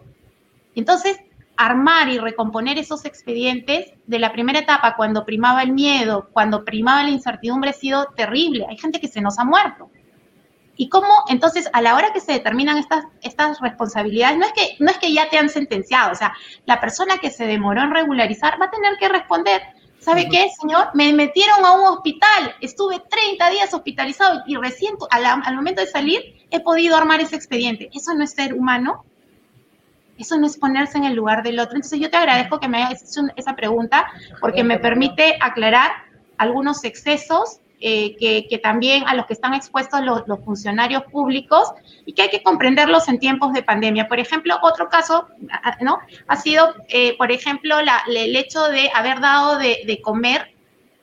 Entonces, 0.74 1.18
armar 1.58 2.08
y 2.08 2.18
recomponer 2.18 2.78
esos 2.78 3.04
expedientes 3.04 3.92
de 4.06 4.18
la 4.18 4.32
primera 4.32 4.60
etapa, 4.60 4.96
cuando 4.96 5.26
primaba 5.26 5.62
el 5.62 5.72
miedo, 5.72 6.30
cuando 6.32 6.64
primaba 6.64 7.02
la 7.02 7.10
incertidumbre, 7.10 7.68
ha 7.68 7.74
sido 7.74 8.06
terrible. 8.16 8.64
Hay 8.66 8.78
gente 8.78 8.98
que 8.98 9.08
se 9.08 9.20
nos 9.20 9.38
ha 9.38 9.44
muerto. 9.44 9.90
Y 10.80 10.88
cómo, 10.88 11.12
entonces, 11.28 11.68
a 11.74 11.82
la 11.82 11.94
hora 11.94 12.10
que 12.14 12.20
se 12.20 12.32
determinan 12.32 12.78
estas, 12.78 13.04
estas 13.20 13.60
responsabilidades, 13.60 14.38
no 14.38 14.46
es, 14.46 14.52
que, 14.54 14.76
no 14.78 14.90
es 14.90 14.96
que 14.96 15.12
ya 15.12 15.28
te 15.28 15.36
han 15.36 15.50
sentenciado, 15.50 16.12
o 16.12 16.14
sea, 16.14 16.32
la 16.64 16.80
persona 16.80 17.18
que 17.18 17.30
se 17.30 17.46
demoró 17.46 17.82
en 17.82 17.90
regularizar 17.90 18.58
va 18.58 18.64
a 18.64 18.70
tener 18.70 18.96
que 18.98 19.10
responder. 19.10 19.60
¿Sabe 19.98 20.26
qué, 20.30 20.48
señor? 20.58 20.88
Me 20.94 21.12
metieron 21.12 21.66
a 21.66 21.72
un 21.72 21.84
hospital, 21.84 22.54
estuve 22.62 22.98
30 22.98 23.50
días 23.50 23.74
hospitalizado 23.74 24.40
y 24.46 24.56
recién 24.56 24.94
al, 25.10 25.26
al 25.26 25.54
momento 25.54 25.82
de 25.82 25.86
salir 25.86 26.46
he 26.50 26.60
podido 26.60 26.96
armar 26.96 27.20
ese 27.20 27.36
expediente. 27.36 27.90
¿Eso 27.92 28.14
no 28.14 28.24
es 28.24 28.30
ser 28.30 28.54
humano? 28.54 29.04
Eso 30.16 30.38
no 30.38 30.46
es 30.46 30.56
ponerse 30.56 30.96
en 30.96 31.04
el 31.04 31.14
lugar 31.14 31.42
del 31.42 31.60
otro. 31.60 31.76
Entonces 31.76 32.00
yo 32.00 32.08
te 32.08 32.16
agradezco 32.16 32.58
que 32.58 32.68
me 32.68 32.82
hayas 32.82 33.02
hecho 33.02 33.28
esa 33.36 33.54
pregunta 33.54 34.06
porque 34.40 34.64
me 34.64 34.78
permite 34.78 35.36
aclarar 35.42 35.90
algunos 36.38 36.84
excesos 36.84 37.60
eh, 37.82 38.14
que, 38.18 38.58
también 38.58 39.04
a 39.06 39.14
los 39.14 39.24
que 39.24 39.32
están 39.32 39.54
expuestos 39.54 40.02
los, 40.02 40.22
funcionarios 40.44 41.04
públicos 41.04 41.72
y 42.04 42.12
que 42.12 42.22
hay 42.22 42.28
que 42.28 42.42
comprenderlos 42.42 43.08
en 43.08 43.18
tiempos 43.18 43.54
de 43.54 43.62
pandemia. 43.62 44.06
Por 44.06 44.20
ejemplo, 44.20 44.58
otro 44.60 44.90
caso, 44.90 45.28
¿no? 45.80 45.98
Ha 46.28 46.36
sido, 46.36 46.74
eh, 46.88 47.16
por 47.16 47.32
ejemplo, 47.32 47.76
el 47.78 48.36
hecho 48.36 48.64
de 48.64 48.90
haber 48.94 49.20
dado 49.20 49.56
de, 49.56 49.98
comer 50.02 50.54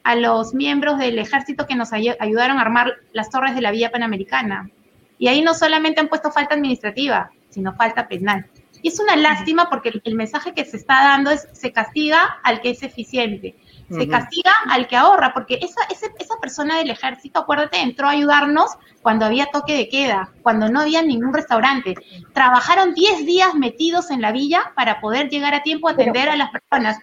a 0.04 0.16
los 0.16 0.54
miembros 0.54 1.00
del 1.00 1.18
ejército 1.18 1.66
que 1.66 1.74
nos 1.74 1.94
ayudaron 1.94 2.60
a 2.60 2.62
armar 2.62 2.94
las 3.12 3.32
torres 3.32 3.56
de 3.56 3.62
la 3.62 3.72
Villa 3.72 3.92
Panamericana. 3.92 4.70
Y 5.18 5.30
ahí 5.30 5.42
no 5.42 5.56
solamente 5.56 6.00
han 6.00 6.10
puesto 6.10 6.32
falta 6.32 6.54
administrativa, 6.54 7.32
sino 7.50 7.74
falta 7.74 8.08
penal. 8.08 8.46
Y 8.84 8.90
es 8.90 9.00
una 9.00 9.16
lástima 9.16 9.68
porque 9.72 10.00
el 10.04 10.14
mensaje 10.14 10.54
que 10.54 10.64
se 10.64 10.78
está 10.78 10.94
dando 10.94 11.32
es 11.32 11.48
se 11.54 11.72
castiga 11.72 12.40
al 12.44 12.62
que 12.62 12.70
es 12.70 12.84
eficiente 12.84 13.56
se 13.90 14.08
castiga 14.08 14.52
al 14.70 14.88
que 14.88 14.96
ahorra, 14.96 15.34
porque 15.34 15.60
esa, 15.62 15.82
esa 15.90 16.36
persona 16.42 16.78
del 16.78 16.90
ejército, 16.90 17.40
acuérdate, 17.40 17.80
entró 17.80 18.08
a 18.08 18.12
ayudarnos 18.12 18.72
cuando 19.02 19.26
había 19.26 19.48
toque 19.48 19.76
de 19.76 19.90
queda, 19.90 20.32
cuando 20.42 20.70
no 20.70 20.82
había 20.82 21.02
ningún 21.02 21.34
restaurante. 21.34 21.96
Trabajaron 22.34 22.94
10 22.94 23.26
días 23.26 23.54
metidos 23.56 24.12
en 24.12 24.22
la 24.22 24.32
villa 24.32 24.74
para 24.76 25.00
poder 25.00 25.30
llegar 25.30 25.54
a 25.54 25.64
tiempo 25.64 25.88
a 25.88 25.94
atender 25.94 26.30
a 26.30 26.36
las 26.36 26.50
personas. 26.52 27.00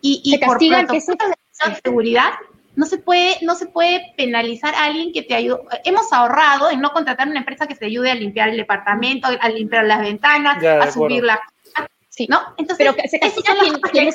Y, 0.00 0.22
y 0.24 0.38
por 0.38 0.58
protocolos 0.58 1.36
de 1.66 1.80
seguridad, 1.82 2.30
no 2.76 2.86
se 2.86 2.98
puede, 2.98 3.36
no 3.42 3.54
se 3.54 3.66
puede 3.66 4.14
penalizar 4.16 4.74
a 4.74 4.84
alguien 4.84 5.12
que 5.12 5.22
te 5.22 5.34
ayude. 5.34 5.60
Hemos 5.84 6.12
ahorrado 6.12 6.70
en 6.70 6.80
no 6.80 6.92
contratar 6.92 7.28
una 7.28 7.40
empresa 7.40 7.66
que 7.66 7.74
te 7.74 7.86
ayude 7.86 8.10
a 8.10 8.14
limpiar 8.14 8.48
el 8.48 8.56
departamento, 8.56 9.28
a 9.28 9.48
limpiar 9.48 9.84
las 9.84 10.00
ventanas, 10.00 10.64
a 10.64 10.90
subir 10.90 11.24
la 11.24 11.40
Sí, 12.08 12.26
¿no? 12.28 12.40
Entonces, 12.58 12.86
pero 12.86 13.08
se 13.08 13.20
castiga 13.20 13.54
quien, 13.92 14.08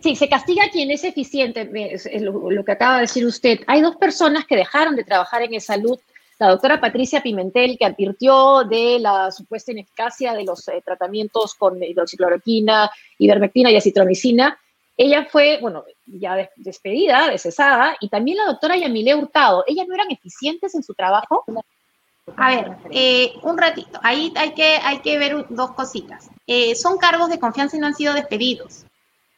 Sí, 0.00 0.16
se 0.16 0.28
castiga 0.28 0.64
a 0.64 0.70
quien 0.70 0.90
es 0.90 1.04
eficiente, 1.04 1.68
es 1.92 2.22
lo, 2.22 2.64
que 2.64 2.72
acaba 2.72 2.96
de 2.96 3.00
decir 3.02 3.26
usted. 3.26 3.60
Hay 3.66 3.80
dos 3.80 3.96
personas 3.96 4.46
que 4.46 4.56
dejaron 4.56 4.96
de 4.96 5.04
trabajar 5.04 5.42
en 5.42 5.60
salud. 5.60 5.98
La 6.38 6.48
doctora 6.48 6.80
Patricia 6.80 7.22
Pimentel, 7.22 7.78
que 7.78 7.86
advirtió 7.86 8.64
de 8.64 8.98
la 8.98 9.30
supuesta 9.30 9.72
ineficacia 9.72 10.34
de 10.34 10.44
los 10.44 10.68
eh, 10.68 10.82
tratamientos 10.84 11.54
con 11.54 11.82
hidroxicloroquina, 11.82 12.90
ivermectina 13.18 13.70
y 13.70 13.76
acitromicina. 13.76 14.58
Ella 14.98 15.26
fue, 15.30 15.58
bueno, 15.60 15.84
ya 16.04 16.48
despedida, 16.56 17.28
descesada, 17.30 17.96
y 18.00 18.08
también 18.08 18.36
la 18.38 18.46
doctora 18.46 18.76
Yamile 18.76 19.14
Hurtado. 19.14 19.64
¿Ellas 19.66 19.86
no 19.88 19.94
eran 19.94 20.10
eficientes 20.10 20.74
en 20.74 20.82
su 20.82 20.94
trabajo? 20.94 21.44
A 22.36 22.50
ver, 22.50 22.76
eh, 22.90 23.32
un 23.42 23.56
ratito. 23.56 23.98
Ahí 24.02 24.32
hay 24.36 24.52
que, 24.52 24.78
hay 24.82 24.98
que 24.98 25.18
ver 25.18 25.46
dos 25.48 25.72
cositas. 25.72 26.28
Eh, 26.46 26.74
son 26.74 26.98
cargos 26.98 27.30
de 27.30 27.38
confianza 27.38 27.76
y 27.76 27.80
no 27.80 27.86
han 27.86 27.94
sido 27.94 28.14
despedidos. 28.14 28.84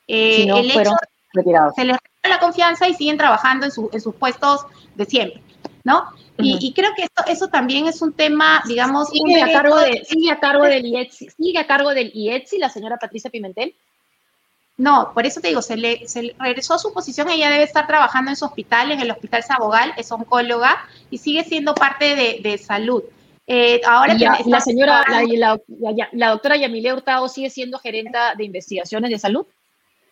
Eh, 0.09 0.44
el 0.44 0.70
hecho 0.70 0.92
retirados. 1.34 1.74
se 1.76 1.84
les 1.84 1.96
da 1.96 2.30
la 2.30 2.40
confianza 2.40 2.88
y 2.88 2.94
siguen 2.94 3.18
trabajando 3.18 3.66
en, 3.66 4.00
sus 4.00 4.14
puestos 4.14 4.66
de 4.94 5.04
siempre, 5.04 5.42
¿no? 5.84 6.04
y, 6.38 6.72
creo 6.72 6.92
que 6.96 7.06
eso, 7.30 7.48
también 7.48 7.86
es 7.86 8.00
un 8.00 8.12
tema, 8.12 8.62
digamos, 8.66 9.09
sigue, 9.09 9.42
a 9.42 9.52
cargo, 9.52 9.76
de, 9.76 10.04
sigue 10.04 10.30
a 10.30 10.38
cargo 10.38 10.64
del 10.64 10.86
IETSI, 10.86 11.30
sigue 11.30 11.59
a 11.59 11.66
cargo 11.66 11.90
del 11.90 12.11
IETSI 12.14 12.59
la 12.59 12.70
señora 12.70 12.96
Patricia 12.96 13.30
Pimentel. 13.30 13.74
No, 14.76 15.11
por 15.12 15.26
eso 15.26 15.40
te 15.40 15.48
digo, 15.48 15.61
se 15.61 15.76
le, 15.76 16.06
regresó 16.38 16.74
a 16.74 16.78
su 16.78 16.92
posición, 16.92 17.28
ella 17.28 17.50
debe 17.50 17.64
estar 17.64 17.88
trabajando 17.88 18.30
en 18.30 18.36
su 18.36 18.44
hospital, 18.44 18.92
en 18.92 19.00
el 19.00 19.11
Hospital 19.11 19.42
Sabogal, 19.42 19.92
es 19.96 20.12
oncóloga 20.12 20.76
y 21.11 21.18
sigue 21.18 21.42
siendo 21.42 21.74
parte 21.74 22.14
de, 22.40 22.59
salud. 22.59 23.02
Eh, 23.48 23.80
ahora 23.84 24.14
la 24.46 24.61
señora, 24.61 25.04
la, 25.09 25.59
la, 26.12 26.28
doctora 26.28 26.56
Yamile 26.56 26.92
Hurtado 26.92 27.28
sigue 27.28 27.50
siendo 27.50 27.78
gerenta 27.80 28.36
de 28.36 28.44
investigaciones 28.44 29.11
de 29.11 29.18
salud 29.18 29.46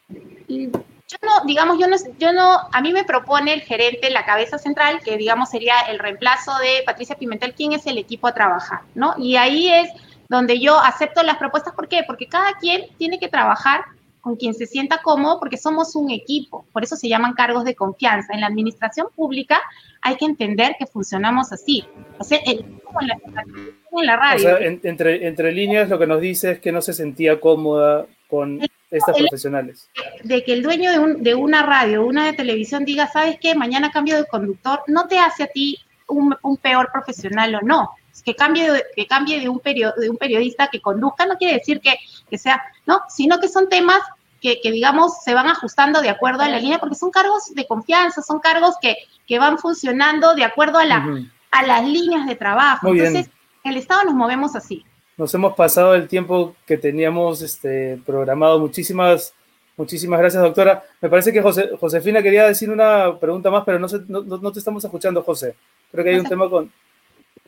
yo 0.08 1.18
no, 1.22 1.46
digamos, 1.46 1.78
yo 1.78 1.86
no, 1.86 1.96
yo 2.18 2.32
no, 2.32 2.58
a 2.72 2.80
mí 2.80 2.92
me 2.92 3.04
propone 3.04 3.52
el 3.52 3.60
gerente, 3.62 4.10
la 4.10 4.24
cabeza 4.24 4.58
central, 4.58 5.00
que 5.04 5.16
digamos 5.16 5.50
sería 5.50 5.74
el 5.88 5.98
reemplazo 5.98 6.52
de 6.58 6.82
Patricia 6.84 7.16
Pimentel, 7.16 7.54
quién 7.54 7.72
es 7.72 7.86
el 7.86 7.98
equipo 7.98 8.26
a 8.26 8.34
trabajar, 8.34 8.80
¿no? 8.94 9.14
Y 9.18 9.36
ahí 9.36 9.68
es 9.68 9.90
donde 10.28 10.60
yo 10.60 10.78
acepto 10.78 11.22
las 11.22 11.36
propuestas, 11.36 11.74
¿por 11.74 11.88
qué? 11.88 12.02
Porque 12.06 12.26
cada 12.26 12.54
quien 12.54 12.86
tiene 12.98 13.18
que 13.18 13.28
trabajar 13.28 13.84
con 14.20 14.34
quien 14.34 14.54
se 14.54 14.66
sienta 14.66 15.00
cómodo, 15.02 15.38
porque 15.38 15.56
somos 15.56 15.94
un 15.94 16.10
equipo, 16.10 16.66
por 16.72 16.82
eso 16.82 16.96
se 16.96 17.08
llaman 17.08 17.34
cargos 17.34 17.64
de 17.64 17.76
confianza. 17.76 18.34
En 18.34 18.40
la 18.40 18.48
administración 18.48 19.06
pública 19.14 19.60
hay 20.02 20.16
que 20.16 20.24
entender 20.24 20.74
que 20.76 20.86
funcionamos 20.86 21.52
así. 21.52 21.84
O 22.18 22.24
sea, 22.24 22.40
el, 22.44 22.64
en, 23.00 23.06
la, 23.06 23.18
en 23.34 24.06
la 24.06 24.16
radio. 24.16 24.54
O 24.54 24.58
sea, 24.58 24.66
entre, 24.66 25.28
entre 25.28 25.52
líneas 25.52 25.88
lo 25.88 26.00
que 26.00 26.08
nos 26.08 26.20
dice 26.20 26.50
es 26.50 26.58
que 26.58 26.72
no 26.72 26.82
se 26.82 26.92
sentía 26.92 27.38
cómoda 27.38 28.06
con 28.26 28.60
estas 28.90 29.16
profesionales. 29.16 29.88
De 30.22 30.44
que 30.44 30.52
el 30.52 30.62
dueño 30.62 30.90
de, 30.90 31.14
de 31.20 31.34
una 31.34 31.62
radio, 31.62 32.04
una 32.04 32.26
de 32.26 32.32
televisión 32.32 32.84
diga, 32.84 33.08
¿sabes 33.08 33.38
qué? 33.40 33.54
Mañana 33.54 33.90
cambio 33.90 34.16
de 34.16 34.26
conductor, 34.26 34.82
no 34.86 35.06
te 35.06 35.18
hace 35.18 35.44
a 35.44 35.48
ti 35.48 35.78
un, 36.08 36.56
peor 36.60 36.90
profesional 36.92 37.54
o 37.56 37.60
no. 37.62 37.90
Que 38.24 38.34
cambie, 38.34 38.72
de, 38.72 38.84
que 38.94 39.06
cambie 39.06 39.40
de, 39.40 39.48
un 39.48 39.60
de 39.62 40.10
un 40.10 40.16
periodista 40.16 40.68
que 40.68 40.80
conduzca 40.80 41.26
no 41.26 41.36
quiere 41.36 41.58
decir 41.58 41.80
que, 41.80 41.96
que 42.30 42.38
sea, 42.38 42.62
¿no? 42.86 43.00
Sino 43.08 43.38
que 43.40 43.48
son 43.48 43.68
temas 43.68 44.00
que, 44.40 44.60
que, 44.60 44.70
digamos, 44.70 45.22
se 45.22 45.34
van 45.34 45.48
ajustando 45.48 46.00
de 46.00 46.08
acuerdo 46.08 46.42
a 46.42 46.48
la 46.48 46.58
línea, 46.58 46.78
porque 46.78 46.94
son 46.94 47.10
cargos 47.10 47.54
de 47.54 47.66
confianza, 47.66 48.22
son 48.22 48.38
cargos 48.40 48.76
que, 48.80 48.96
que 49.26 49.38
van 49.38 49.58
funcionando 49.58 50.34
de 50.34 50.44
acuerdo 50.44 50.78
a, 50.78 50.86
la, 50.86 51.06
a 51.50 51.62
las 51.66 51.86
líneas 51.86 52.26
de 52.26 52.36
trabajo. 52.36 52.88
Entonces, 52.88 53.28
en 53.64 53.72
el 53.72 53.78
Estado 53.78 54.04
nos 54.04 54.14
movemos 54.14 54.56
así 54.56 54.84
nos 55.16 55.32
hemos 55.34 55.54
pasado 55.54 55.94
el 55.94 56.08
tiempo 56.08 56.54
que 56.66 56.76
teníamos 56.76 57.42
este, 57.42 57.98
programado. 58.04 58.58
Muchísimas, 58.58 59.32
muchísimas 59.76 60.18
gracias, 60.20 60.42
doctora. 60.42 60.84
Me 61.00 61.08
parece 61.08 61.32
que 61.32 61.40
Josefina 61.40 62.22
quería 62.22 62.46
decir 62.46 62.70
una 62.70 63.18
pregunta 63.18 63.50
más, 63.50 63.64
pero 63.64 63.78
no, 63.78 63.88
no, 64.08 64.52
te 64.52 64.58
estamos 64.58 64.84
escuchando, 64.84 65.22
José. 65.22 65.54
Creo 65.90 66.04
que 66.04 66.10
hay 66.10 66.18
un 66.18 66.28
tema 66.28 66.50
con, 66.50 66.70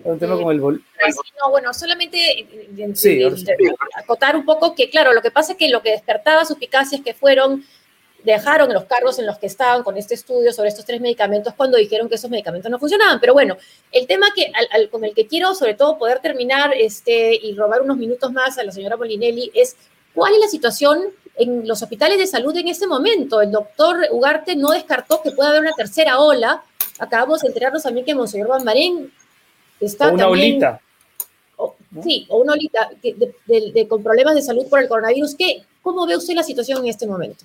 un 0.02 0.18
tema 0.18 0.36
con 0.36 0.50
el 0.50 0.60
vol. 0.60 0.82
No, 1.40 1.50
bueno, 1.50 1.74
solamente 1.74 2.40
eh, 2.40 2.68
acotar 3.96 4.34
un 4.34 4.46
poco 4.46 4.74
que, 4.74 4.88
claro, 4.88 5.12
lo 5.12 5.20
que 5.20 5.30
pasa 5.30 5.52
es 5.52 5.58
que 5.58 5.68
lo 5.68 5.82
que 5.82 5.90
despertaba 5.90 6.44
suspicacias 6.46 7.02
que 7.02 7.12
fueron 7.12 7.64
dejaron 8.24 8.72
los 8.72 8.84
cargos 8.84 9.18
en 9.18 9.26
los 9.26 9.38
que 9.38 9.46
estaban 9.46 9.82
con 9.82 9.96
este 9.96 10.14
estudio 10.14 10.52
sobre 10.52 10.68
estos 10.68 10.84
tres 10.84 11.00
medicamentos 11.00 11.54
cuando 11.54 11.78
dijeron 11.78 12.08
que 12.08 12.16
esos 12.16 12.30
medicamentos 12.30 12.70
no 12.70 12.78
funcionaban. 12.78 13.20
Pero 13.20 13.32
bueno, 13.32 13.56
el 13.92 14.06
tema 14.06 14.26
que, 14.34 14.50
con 14.90 15.04
el 15.04 15.14
que 15.14 15.26
quiero 15.26 15.54
sobre 15.54 15.74
todo 15.74 15.98
poder 15.98 16.20
terminar 16.20 16.72
este, 16.74 17.34
y 17.34 17.54
robar 17.54 17.82
unos 17.82 17.96
minutos 17.96 18.32
más 18.32 18.58
a 18.58 18.64
la 18.64 18.72
señora 18.72 18.96
Molinelli 18.96 19.50
es 19.54 19.76
cuál 20.14 20.34
es 20.34 20.40
la 20.40 20.48
situación 20.48 21.00
en 21.36 21.66
los 21.68 21.82
hospitales 21.82 22.18
de 22.18 22.26
salud 22.26 22.56
en 22.56 22.68
este 22.68 22.86
momento. 22.86 23.40
El 23.40 23.52
doctor 23.52 24.08
Ugarte 24.10 24.56
no 24.56 24.70
descartó 24.70 25.22
que 25.22 25.30
pueda 25.30 25.50
haber 25.50 25.62
una 25.62 25.72
tercera 25.72 26.18
ola. 26.18 26.62
Acabamos 26.98 27.40
de 27.42 27.48
enterarnos 27.48 27.84
también 27.84 28.04
que 28.04 28.14
Monseñor 28.14 28.48
Bambarén 28.48 29.12
está 29.78 30.08
o 30.08 30.14
una 30.14 30.28
olita. 30.28 30.80
Sí, 32.02 32.26
o 32.28 32.38
una 32.38 32.52
olita 32.52 32.90
con 33.88 34.02
problemas 34.02 34.34
de 34.34 34.42
salud 34.42 34.68
por 34.68 34.80
el 34.80 34.88
coronavirus. 34.88 35.36
¿Qué, 35.36 35.62
¿Cómo 35.82 36.06
ve 36.06 36.16
usted 36.16 36.34
la 36.34 36.42
situación 36.42 36.78
en 36.80 36.88
este 36.88 37.06
momento? 37.06 37.44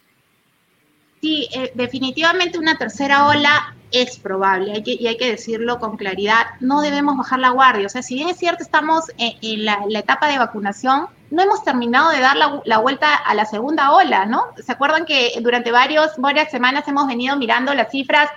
Sí, 1.24 1.48
eh, 1.54 1.72
definitivamente 1.74 2.60
una 2.60 2.78
tercera 2.78 3.28
ola 3.28 3.78
es 3.94 4.20
probable, 4.20 4.74
hay 4.74 4.84
que, 4.84 4.92
y 4.92 5.08
hay 5.08 5.16
que 5.16 5.32
decirlo 5.32 5.80
con 5.80 5.96
claridad, 5.96 6.48
no 6.60 6.82
debemos 6.82 7.16
bajar 7.16 7.40
la 7.40 7.52
guardia. 7.52 7.86
O 7.86 7.90
sea, 7.90 8.04
si 8.04 8.16
bien 8.16 8.28
es 8.28 8.36
cierto, 8.36 8.62
estamos 8.62 9.06
en, 9.18 9.64
la, 9.64 9.86
etapa 9.98 10.28
de 10.28 10.38
vacunación, 10.38 11.08
no 11.32 11.42
hemos 11.42 11.64
terminado 11.64 12.10
de 12.10 12.20
dar 12.20 12.36
la, 12.36 12.78
vuelta 12.80 13.16
a 13.16 13.34
la 13.36 13.46
segunda 13.46 13.94
ola, 13.94 14.26
¿no? 14.26 14.48
¿Se 14.62 14.74
acuerdan 14.74 15.06
que 15.06 15.32
durante 15.40 15.72
varios, 15.72 16.12
varias 16.18 16.52
semanas 16.52 16.86
hemos 16.90 17.08
venido 17.08 17.38
mirando 17.38 17.74
las 17.74 17.90
cifras 17.90 18.30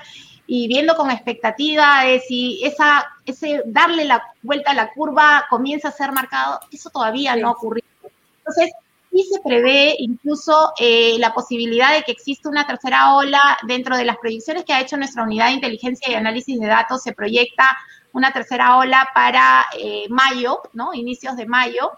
y 0.47 0.69
viendo 0.69 0.95
con 0.95 1.11
expectativa 1.11 2.05
de 2.05 2.21
si 2.21 2.63
esa, 2.63 3.05
ese 3.25 3.65
darle 3.67 4.05
la 4.05 4.23
vuelta 4.43 4.71
a 4.71 4.75
la 4.75 4.93
curva 4.93 5.47
comienza 5.51 5.89
a 5.89 5.91
ser 5.91 6.13
marcado? 6.13 6.61
Eso 6.71 6.89
todavía 6.91 7.35
no 7.35 7.49
ha 7.49 7.51
ocurrido. 7.51 7.89
Entonces, 8.39 8.71
y 9.17 9.25
se 9.25 9.41
prevé 9.41 9.97
incluso 9.99 10.73
eh, 10.79 11.17
la 11.19 11.33
posibilidad 11.33 11.95
de 11.95 12.03
que 12.03 12.13
exista 12.13 12.51
una 12.51 12.67
tercera 12.67 13.15
ola 13.15 13.57
dentro 13.67 13.97
de 13.97 14.05
las 14.05 14.19
proyecciones 14.19 14.65
que 14.65 14.75
ha 14.75 14.83
hecho 14.83 14.99
nuestra 14.99 15.23
unidad 15.23 15.47
de 15.47 15.53
inteligencia 15.53 16.11
y 16.11 16.15
análisis 16.15 16.61
de 16.61 16.67
datos. 16.67 17.03
Se 17.03 17.13
proyecta 17.13 17.65
una 18.13 18.33
tercera 18.33 18.77
ola 18.77 19.09
para 19.15 19.65
eh, 19.79 20.07
mayo, 20.11 20.61
¿no? 20.75 20.93
Inicios 20.93 21.35
de 21.37 21.47
mayo. 21.47 21.93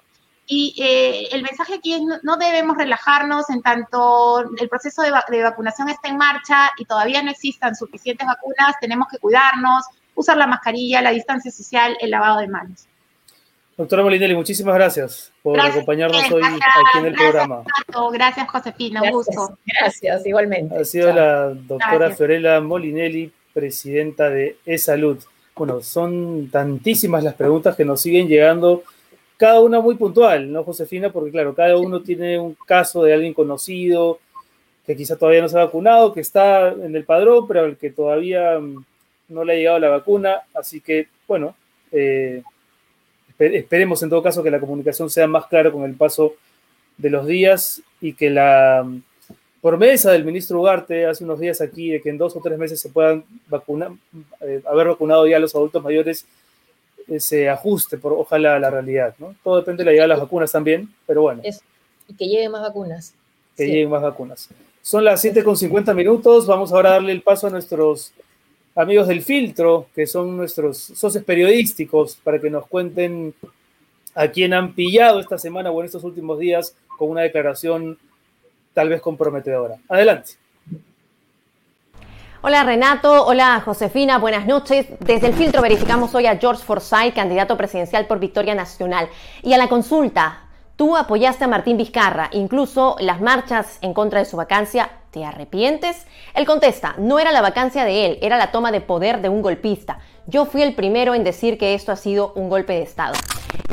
Y 0.46 0.76
eh, 0.80 1.28
el 1.32 1.42
mensaje 1.42 1.74
aquí 1.74 1.94
es 1.94 2.00
no, 2.22 2.36
debemos 2.36 2.76
relajarnos 2.76 3.50
en 3.50 3.62
tanto 3.62 4.40
el 4.56 4.68
proceso 4.68 5.02
de, 5.02 5.12
de 5.28 5.42
vacunación 5.42 5.88
está 5.88 6.08
en 6.08 6.16
marcha 6.16 6.70
y 6.78 6.84
todavía 6.84 7.22
no 7.22 7.32
existan 7.32 7.74
suficientes 7.74 8.26
vacunas, 8.26 8.76
tenemos 8.80 9.08
que 9.08 9.18
cuidarnos, 9.18 9.84
usar 10.14 10.36
la 10.36 10.46
mascarilla, 10.46 11.02
la 11.02 11.10
distancia 11.10 11.50
social, 11.50 11.96
el 12.00 12.10
lavado 12.12 12.38
de 12.38 12.48
manos. 12.48 12.87
Doctora 13.78 14.02
Molinelli, 14.02 14.34
muchísimas 14.34 14.74
gracias 14.74 15.32
por 15.40 15.60
acompañarnos 15.60 16.28
hoy 16.32 16.42
aquí 16.42 16.98
en 16.98 17.06
el 17.06 17.14
programa. 17.14 17.62
Gracias, 18.12 18.50
Josefina, 18.50 19.02
un 19.04 19.10
gusto. 19.12 19.56
Gracias, 19.64 20.26
igualmente. 20.26 20.76
Ha 20.76 20.84
sido 20.84 21.12
la 21.12 21.50
doctora 21.50 22.10
Fiorella 22.10 22.60
Molinelli, 22.60 23.30
presidenta 23.54 24.30
de 24.30 24.56
eSalud. 24.66 25.18
Bueno, 25.54 25.80
son 25.80 26.50
tantísimas 26.50 27.22
las 27.22 27.34
preguntas 27.34 27.76
que 27.76 27.84
nos 27.84 28.00
siguen 28.00 28.26
llegando, 28.26 28.82
cada 29.36 29.60
una 29.60 29.78
muy 29.80 29.94
puntual, 29.94 30.50
¿no, 30.50 30.64
Josefina? 30.64 31.12
Porque 31.12 31.30
claro, 31.30 31.54
cada 31.54 31.76
uno 31.76 32.02
tiene 32.02 32.36
un 32.36 32.56
caso 32.66 33.04
de 33.04 33.14
alguien 33.14 33.32
conocido 33.32 34.18
que 34.84 34.96
quizá 34.96 35.14
todavía 35.14 35.42
no 35.42 35.48
se 35.48 35.56
ha 35.56 35.66
vacunado, 35.66 36.12
que 36.12 36.20
está 36.20 36.70
en 36.70 36.96
el 36.96 37.04
padrón, 37.04 37.46
pero 37.46 37.60
al 37.60 37.76
que 37.76 37.90
todavía 37.90 38.58
mm, 38.58 38.84
no 39.28 39.44
le 39.44 39.52
ha 39.52 39.56
llegado 39.56 39.78
la 39.78 39.90
vacuna. 39.90 40.42
Así 40.52 40.80
que, 40.80 41.06
bueno, 41.28 41.54
eh, 41.92 42.42
esperemos 43.38 44.02
en 44.02 44.10
todo 44.10 44.22
caso 44.22 44.42
que 44.42 44.50
la 44.50 44.60
comunicación 44.60 45.08
sea 45.10 45.26
más 45.26 45.46
clara 45.46 45.70
con 45.70 45.84
el 45.84 45.94
paso 45.94 46.34
de 46.96 47.10
los 47.10 47.26
días 47.26 47.82
y 48.00 48.14
que 48.14 48.30
la 48.30 48.86
promesa 49.60 50.12
del 50.12 50.24
ministro 50.24 50.60
Ugarte 50.60 51.06
hace 51.06 51.24
unos 51.24 51.40
días 51.40 51.60
aquí 51.60 51.90
de 51.90 52.00
que 52.00 52.10
en 52.10 52.18
dos 52.18 52.36
o 52.36 52.40
tres 52.40 52.58
meses 52.58 52.80
se 52.80 52.88
puedan 52.88 53.24
vacunar, 53.48 53.92
eh, 54.40 54.62
haber 54.66 54.88
vacunado 54.88 55.26
ya 55.26 55.36
a 55.36 55.40
los 55.40 55.54
adultos 55.54 55.82
mayores, 55.82 56.26
eh, 57.08 57.20
se 57.20 57.48
ajuste, 57.48 57.98
por 57.98 58.12
ojalá 58.12 58.56
a 58.56 58.58
la 58.58 58.70
realidad, 58.70 59.14
¿no? 59.18 59.34
Todo 59.42 59.56
depende 59.56 59.82
de 59.82 59.86
la 59.86 59.90
llegada 59.92 60.08
de 60.08 60.14
las 60.14 60.20
vacunas 60.20 60.52
también, 60.52 60.88
pero 61.06 61.22
bueno. 61.22 61.42
y 62.08 62.14
que 62.14 62.26
lleguen 62.26 62.52
más 62.52 62.62
vacunas. 62.62 63.14
Que 63.56 63.66
lleguen 63.66 63.90
más 63.90 64.02
vacunas. 64.02 64.48
Son 64.82 65.04
las 65.04 65.20
7 65.20 65.42
con 65.44 65.56
50 65.56 65.92
minutos, 65.94 66.46
vamos 66.46 66.72
ahora 66.72 66.90
a 66.90 66.92
darle 66.94 67.12
el 67.12 67.22
paso 67.22 67.46
a 67.46 67.50
nuestros 67.50 68.12
amigos 68.74 69.08
del 69.08 69.22
filtro, 69.22 69.86
que 69.94 70.06
son 70.06 70.36
nuestros 70.36 70.78
socios 70.78 71.24
periodísticos, 71.24 72.16
para 72.22 72.40
que 72.40 72.50
nos 72.50 72.66
cuenten 72.66 73.34
a 74.14 74.28
quién 74.28 74.52
han 74.54 74.74
pillado 74.74 75.20
esta 75.20 75.38
semana 75.38 75.70
o 75.70 75.80
en 75.80 75.86
estos 75.86 76.04
últimos 76.04 76.38
días 76.38 76.74
con 76.98 77.10
una 77.10 77.22
declaración 77.22 77.98
tal 78.74 78.88
vez 78.88 79.00
comprometedora. 79.00 79.76
Adelante. 79.88 80.32
Hola 82.40 82.62
Renato, 82.62 83.26
hola 83.26 83.60
Josefina, 83.64 84.18
buenas 84.18 84.46
noches. 84.46 84.86
Desde 85.00 85.26
el 85.26 85.34
filtro 85.34 85.60
verificamos 85.60 86.14
hoy 86.14 86.26
a 86.26 86.36
George 86.36 86.62
Forsyth, 86.62 87.14
candidato 87.14 87.56
presidencial 87.56 88.06
por 88.06 88.20
Victoria 88.20 88.54
Nacional. 88.54 89.08
Y 89.42 89.52
a 89.54 89.58
la 89.58 89.68
consulta, 89.68 90.44
tú 90.76 90.96
apoyaste 90.96 91.44
a 91.44 91.48
Martín 91.48 91.76
Vizcarra, 91.76 92.30
incluso 92.32 92.94
las 93.00 93.20
marchas 93.20 93.78
en 93.82 93.92
contra 93.92 94.20
de 94.20 94.24
su 94.24 94.36
vacancia 94.36 94.88
¿Te 95.18 95.24
arrepientes? 95.24 96.06
Él 96.32 96.46
contesta, 96.46 96.94
no 96.96 97.18
era 97.18 97.32
la 97.32 97.40
vacancia 97.40 97.84
de 97.84 98.06
él, 98.06 98.18
era 98.22 98.36
la 98.36 98.52
toma 98.52 98.70
de 98.70 98.80
poder 98.80 99.20
de 99.20 99.28
un 99.28 99.42
golpista. 99.42 99.98
Yo 100.28 100.44
fui 100.44 100.62
el 100.62 100.76
primero 100.76 101.16
en 101.16 101.24
decir 101.24 101.58
que 101.58 101.74
esto 101.74 101.90
ha 101.90 101.96
sido 101.96 102.32
un 102.36 102.48
golpe 102.48 102.74
de 102.74 102.82
Estado. 102.82 103.14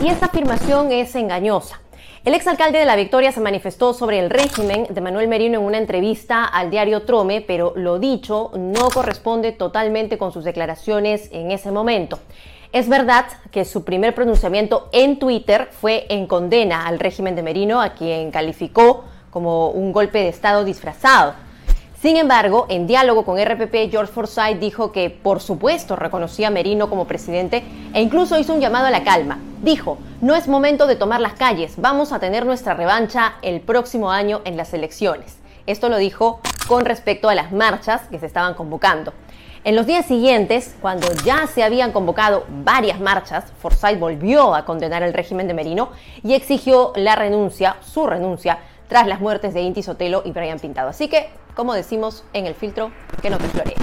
Y 0.02 0.08
esta 0.08 0.26
afirmación 0.26 0.92
es 0.92 1.14
engañosa. 1.14 1.82
El 2.24 2.34
exalcalde 2.34 2.80
de 2.80 2.86
La 2.86 2.96
Victoria 2.96 3.32
se 3.32 3.42
manifestó 3.42 3.94
sobre 3.94 4.18
el 4.18 4.32
régimen 4.32 4.88
de 4.90 5.02
Manuel 5.02 5.28
Merino 5.28 5.60
en 5.60 5.66
una 5.66 5.78
entrevista 5.78 6.46
al 6.46 6.72
diario 6.72 7.04
Trome, 7.04 7.42
pero 7.42 7.74
lo 7.76 8.00
dicho 8.00 8.50
no 8.56 8.90
corresponde 8.90 9.52
totalmente 9.52 10.18
con 10.18 10.32
sus 10.32 10.46
declaraciones 10.46 11.30
en 11.32 11.52
ese 11.52 11.72
momento. 11.72 12.18
Es 12.72 12.90
verdad 12.90 13.28
que 13.52 13.66
su 13.66 13.84
primer 13.84 14.16
pronunciamiento 14.16 14.90
en 14.92 15.20
Twitter 15.20 15.70
fue 15.72 16.08
en 16.10 16.26
condena 16.26 16.88
al 16.88 16.98
régimen 16.98 17.36
de 17.36 17.44
Merino, 17.44 17.84
a 17.84 17.94
quien 17.94 18.32
calificó 18.32 19.04
como 19.36 19.68
un 19.68 19.92
golpe 19.92 20.20
de 20.20 20.30
Estado 20.30 20.64
disfrazado. 20.64 21.34
Sin 22.02 22.16
embargo, 22.16 22.68
en 22.70 22.88
diálogo 22.88 23.26
con 23.26 23.38
RPP, 23.38 23.92
George 23.92 24.14
Forsyth 24.14 24.60
dijo 24.62 24.94
que, 24.94 25.10
por 25.10 25.42
supuesto, 25.42 25.98
reconocía 25.98 26.48
a 26.48 26.52
Merino 26.52 26.90
como 26.90 27.04
presidente 27.06 27.66
e 27.94 28.02
incluso 28.02 28.40
hizo 28.40 28.54
un 28.54 28.62
llamado 28.62 28.86
a 28.86 28.92
la 28.92 29.04
calma. 29.04 29.40
Dijo, 29.62 29.98
no 30.22 30.36
es 30.36 30.48
momento 30.48 30.88
de 30.88 30.96
tomar 30.96 31.20
las 31.20 31.34
calles, 31.34 31.74
vamos 31.76 32.14
a 32.14 32.20
tener 32.20 32.46
nuestra 32.46 32.76
revancha 32.76 33.34
el 33.42 33.60
próximo 33.60 34.10
año 34.10 34.40
en 34.46 34.56
las 34.56 34.74
elecciones. 34.74 35.38
Esto 35.68 35.90
lo 35.90 35.98
dijo 35.98 36.40
con 36.70 36.86
respecto 36.86 37.28
a 37.28 37.36
las 37.36 37.52
marchas 37.52 38.04
que 38.10 38.20
se 38.20 38.28
estaban 38.28 38.54
convocando. 38.54 39.12
En 39.66 39.76
los 39.76 39.86
días 39.88 40.06
siguientes, 40.06 40.76
cuando 40.80 41.08
ya 41.26 41.48
se 41.48 41.64
habían 41.64 41.92
convocado 41.92 42.46
varias 42.64 43.02
marchas, 43.02 43.46
Forsyth 43.60 44.00
volvió 44.00 44.56
a 44.56 44.64
condenar 44.64 45.04
el 45.04 45.12
régimen 45.12 45.48
de 45.48 45.56
Merino 45.56 45.90
y 46.24 46.36
exigió 46.36 46.94
la 46.96 47.16
renuncia, 47.16 47.76
su 47.82 48.06
renuncia, 48.06 48.60
tras 48.88 49.08
las 49.08 49.20
muertes 49.20 49.54
de 49.54 49.62
Inti 49.62 49.84
Sotelo 49.84 50.22
y 50.26 50.32
Brian 50.32 50.60
Pintado. 50.60 50.90
Así 50.90 51.08
que, 51.08 51.30
como 51.56 51.74
decimos 51.74 52.24
en 52.34 52.46
el 52.46 52.56
filtro, 52.56 52.92
que 53.22 53.30
no 53.30 53.38
te 53.38 53.48
floree. 53.48 53.76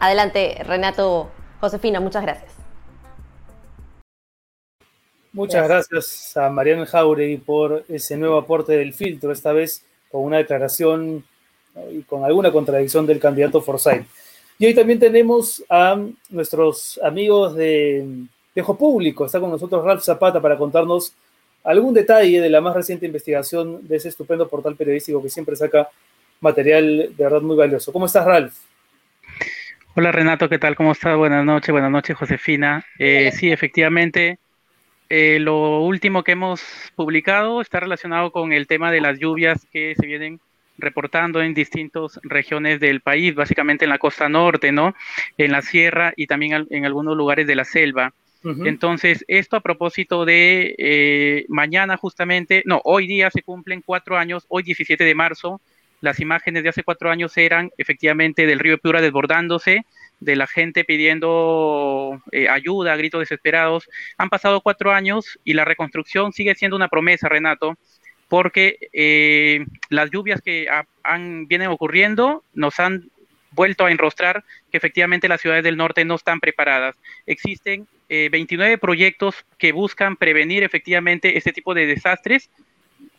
Adelante, 0.00 0.62
Renato 0.64 1.30
Josefina, 1.60 2.00
muchas 2.00 2.22
gracias. 2.22 2.52
Muchas 5.32 5.66
gracias, 5.66 6.36
a 6.36 6.48
Mariano 6.48 6.86
Jauregui 6.86 7.38
por 7.38 7.84
ese 7.88 8.16
nuevo 8.16 8.38
aporte 8.38 8.76
del 8.76 8.94
filtro, 8.94 9.32
esta 9.32 9.52
vez 9.52 9.84
con 10.12 10.22
una 10.22 10.36
declaración 10.36 11.24
y 11.90 12.02
con 12.02 12.24
alguna 12.24 12.52
contradicción 12.52 13.04
del 13.04 13.18
candidato 13.18 13.60
Forsyth. 13.60 14.06
Y 14.60 14.66
hoy 14.66 14.74
también 14.74 15.00
tenemos 15.00 15.64
a 15.68 15.98
nuestros 16.30 17.00
amigos 17.02 17.56
de 17.56 18.26
Dejo 18.54 18.78
Público. 18.78 19.26
Está 19.26 19.40
con 19.40 19.50
nosotros 19.50 19.84
Ralph 19.84 20.04
Zapata 20.04 20.40
para 20.40 20.56
contarnos 20.56 21.12
algún 21.64 21.94
detalle 21.94 22.40
de 22.40 22.50
la 22.50 22.60
más 22.60 22.74
reciente 22.74 23.06
investigación 23.06 23.88
de 23.88 23.96
ese 23.96 24.10
estupendo 24.10 24.48
portal 24.48 24.76
periodístico 24.76 25.22
que 25.22 25.30
siempre 25.30 25.56
saca 25.56 25.88
material 26.40 27.10
de 27.16 27.24
verdad 27.24 27.40
muy 27.40 27.56
valioso. 27.56 27.92
¿Cómo 27.92 28.06
estás, 28.06 28.24
Ralph? 28.26 28.54
Hola 29.96 30.12
Renato, 30.12 30.48
¿qué 30.48 30.58
tal? 30.58 30.76
¿Cómo 30.76 30.92
estás? 30.92 31.16
Buenas 31.16 31.44
noches, 31.44 31.72
buenas 31.72 31.90
noches 31.90 32.16
Josefina. 32.16 32.84
Eh, 32.98 33.30
sí, 33.32 33.50
efectivamente, 33.50 34.38
eh, 35.08 35.38
lo 35.40 35.80
último 35.80 36.22
que 36.22 36.32
hemos 36.32 36.62
publicado 36.96 37.60
está 37.60 37.80
relacionado 37.80 38.30
con 38.30 38.52
el 38.52 38.66
tema 38.66 38.90
de 38.90 39.00
las 39.00 39.18
lluvias 39.18 39.66
que 39.72 39.94
se 39.98 40.06
vienen 40.06 40.40
reportando 40.76 41.40
en 41.40 41.54
distintas 41.54 42.18
regiones 42.24 42.80
del 42.80 43.00
país, 43.00 43.34
básicamente 43.34 43.84
en 43.84 43.90
la 43.90 43.98
costa 43.98 44.28
norte, 44.28 44.72
¿no? 44.72 44.94
En 45.38 45.52
la 45.52 45.62
sierra 45.62 46.12
y 46.16 46.26
también 46.26 46.66
en 46.68 46.84
algunos 46.84 47.16
lugares 47.16 47.46
de 47.46 47.54
la 47.54 47.64
selva. 47.64 48.12
Entonces, 48.64 49.24
esto 49.26 49.56
a 49.56 49.60
propósito 49.60 50.26
de 50.26 50.74
eh, 50.76 51.46
mañana 51.48 51.96
justamente, 51.96 52.62
no, 52.66 52.80
hoy 52.84 53.06
día 53.06 53.30
se 53.30 53.42
cumplen 53.42 53.80
cuatro 53.80 54.18
años, 54.18 54.44
hoy 54.48 54.62
17 54.62 55.02
de 55.02 55.14
marzo, 55.14 55.62
las 56.02 56.20
imágenes 56.20 56.62
de 56.62 56.68
hace 56.68 56.82
cuatro 56.82 57.10
años 57.10 57.34
eran 57.38 57.70
efectivamente 57.78 58.46
del 58.46 58.58
río 58.58 58.76
Piura 58.76 59.00
desbordándose, 59.00 59.86
de 60.20 60.36
la 60.36 60.46
gente 60.46 60.84
pidiendo 60.84 62.20
eh, 62.32 62.48
ayuda, 62.48 62.96
gritos 62.96 63.20
desesperados. 63.20 63.88
Han 64.18 64.28
pasado 64.28 64.60
cuatro 64.60 64.92
años 64.92 65.38
y 65.44 65.54
la 65.54 65.64
reconstrucción 65.64 66.32
sigue 66.32 66.54
siendo 66.54 66.76
una 66.76 66.88
promesa, 66.88 67.30
Renato, 67.30 67.78
porque 68.28 68.90
eh, 68.92 69.64
las 69.88 70.10
lluvias 70.10 70.42
que 70.42 70.68
han, 71.02 71.46
vienen 71.46 71.68
ocurriendo 71.68 72.44
nos 72.52 72.78
han 72.80 73.10
vuelto 73.52 73.86
a 73.86 73.90
enrostrar 73.90 74.44
que 74.70 74.76
efectivamente 74.76 75.28
las 75.28 75.40
ciudades 75.40 75.64
del 75.64 75.76
norte 75.76 76.04
no 76.04 76.16
están 76.16 76.40
preparadas. 76.40 76.96
Existen 77.26 77.86
29 78.08 78.72
eh, 78.72 78.78
proyectos 78.78 79.46
que 79.58 79.72
buscan 79.72 80.16
prevenir 80.16 80.62
efectivamente 80.62 81.38
este 81.38 81.52
tipo 81.52 81.74
de 81.74 81.86
desastres 81.86 82.50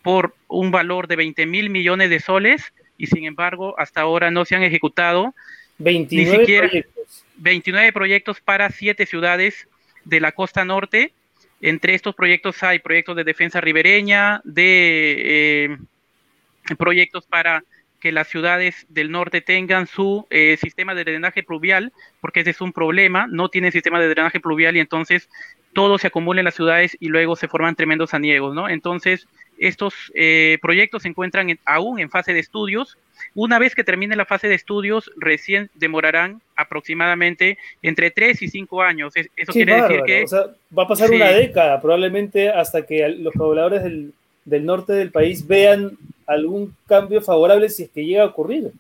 por 0.01 0.36
un 0.47 0.71
valor 0.71 1.07
de 1.07 1.15
20 1.15 1.45
mil 1.45 1.69
millones 1.69 2.09
de 2.09 2.19
soles 2.19 2.73
y 2.97 3.07
sin 3.07 3.25
embargo 3.25 3.75
hasta 3.79 4.01
ahora 4.01 4.31
no 4.31 4.45
se 4.45 4.55
han 4.55 4.63
ejecutado 4.63 5.33
29 5.79 6.31
ni 6.31 6.39
siquiera 6.39 6.67
proyectos. 6.67 7.25
29 7.38 7.93
proyectos 7.93 8.41
para 8.41 8.69
siete 8.69 9.05
ciudades 9.05 9.67
de 10.03 10.19
la 10.19 10.31
costa 10.31 10.63
norte. 10.63 11.11
Entre 11.61 11.95
estos 11.95 12.15
proyectos 12.15 12.61
hay 12.63 12.79
proyectos 12.79 13.15
de 13.15 13.23
defensa 13.23 13.59
ribereña, 13.59 14.41
de 14.43 15.69
eh, 15.71 15.77
proyectos 16.77 17.25
para 17.25 17.63
que 17.99 18.11
las 18.11 18.27
ciudades 18.27 18.85
del 18.89 19.11
norte 19.11 19.41
tengan 19.41 19.87
su 19.87 20.27
eh, 20.29 20.57
sistema 20.61 20.93
de 20.93 21.03
drenaje 21.03 21.43
pluvial, 21.43 21.91
porque 22.21 22.41
ese 22.41 22.51
es 22.51 22.61
un 22.61 22.73
problema, 22.73 23.27
no 23.27 23.49
tienen 23.49 23.71
sistema 23.71 23.99
de 23.99 24.09
drenaje 24.09 24.39
pluvial 24.39 24.75
y 24.75 24.79
entonces 24.79 25.29
todo 25.73 25.97
se 25.97 26.07
acumula 26.07 26.39
en 26.39 26.45
las 26.45 26.55
ciudades 26.55 26.95
y 26.99 27.09
luego 27.09 27.35
se 27.35 27.47
forman 27.49 27.75
tremendos 27.75 28.13
aniegos, 28.13 28.55
¿no? 28.55 28.69
Entonces, 28.69 29.27
estos 29.57 29.93
eh, 30.15 30.57
proyectos 30.61 31.03
se 31.03 31.09
encuentran 31.09 31.59
aún 31.65 31.99
en 31.99 32.09
fase 32.09 32.33
de 32.33 32.39
estudios. 32.39 32.97
Una 33.33 33.59
vez 33.59 33.75
que 33.75 33.83
termine 33.83 34.15
la 34.15 34.25
fase 34.25 34.47
de 34.47 34.55
estudios, 34.55 35.11
recién 35.17 35.69
demorarán 35.73 36.41
aproximadamente 36.55 37.57
entre 37.81 38.11
3 38.11 38.41
y 38.41 38.47
5 38.47 38.81
años. 38.81 39.13
Eso 39.35 39.51
quiere 39.51 39.81
decir 39.81 40.01
que... 40.05 40.25
va 40.77 40.83
a 40.83 40.87
pasar 40.87 41.11
una 41.11 41.29
década 41.29 41.81
probablemente 41.81 42.49
hasta 42.49 42.85
que 42.85 43.07
los 43.09 43.33
pobladores 43.33 43.83
del, 43.83 44.13
del 44.45 44.65
norte 44.65 44.93
del 44.93 45.11
país 45.11 45.45
vean 45.45 45.97
algún 46.25 46.75
cambio 46.87 47.21
favorable 47.21 47.69
si 47.69 47.83
es 47.83 47.89
que 47.89 48.05
llega 48.05 48.23
a 48.23 48.27
ocurrir. 48.27 48.71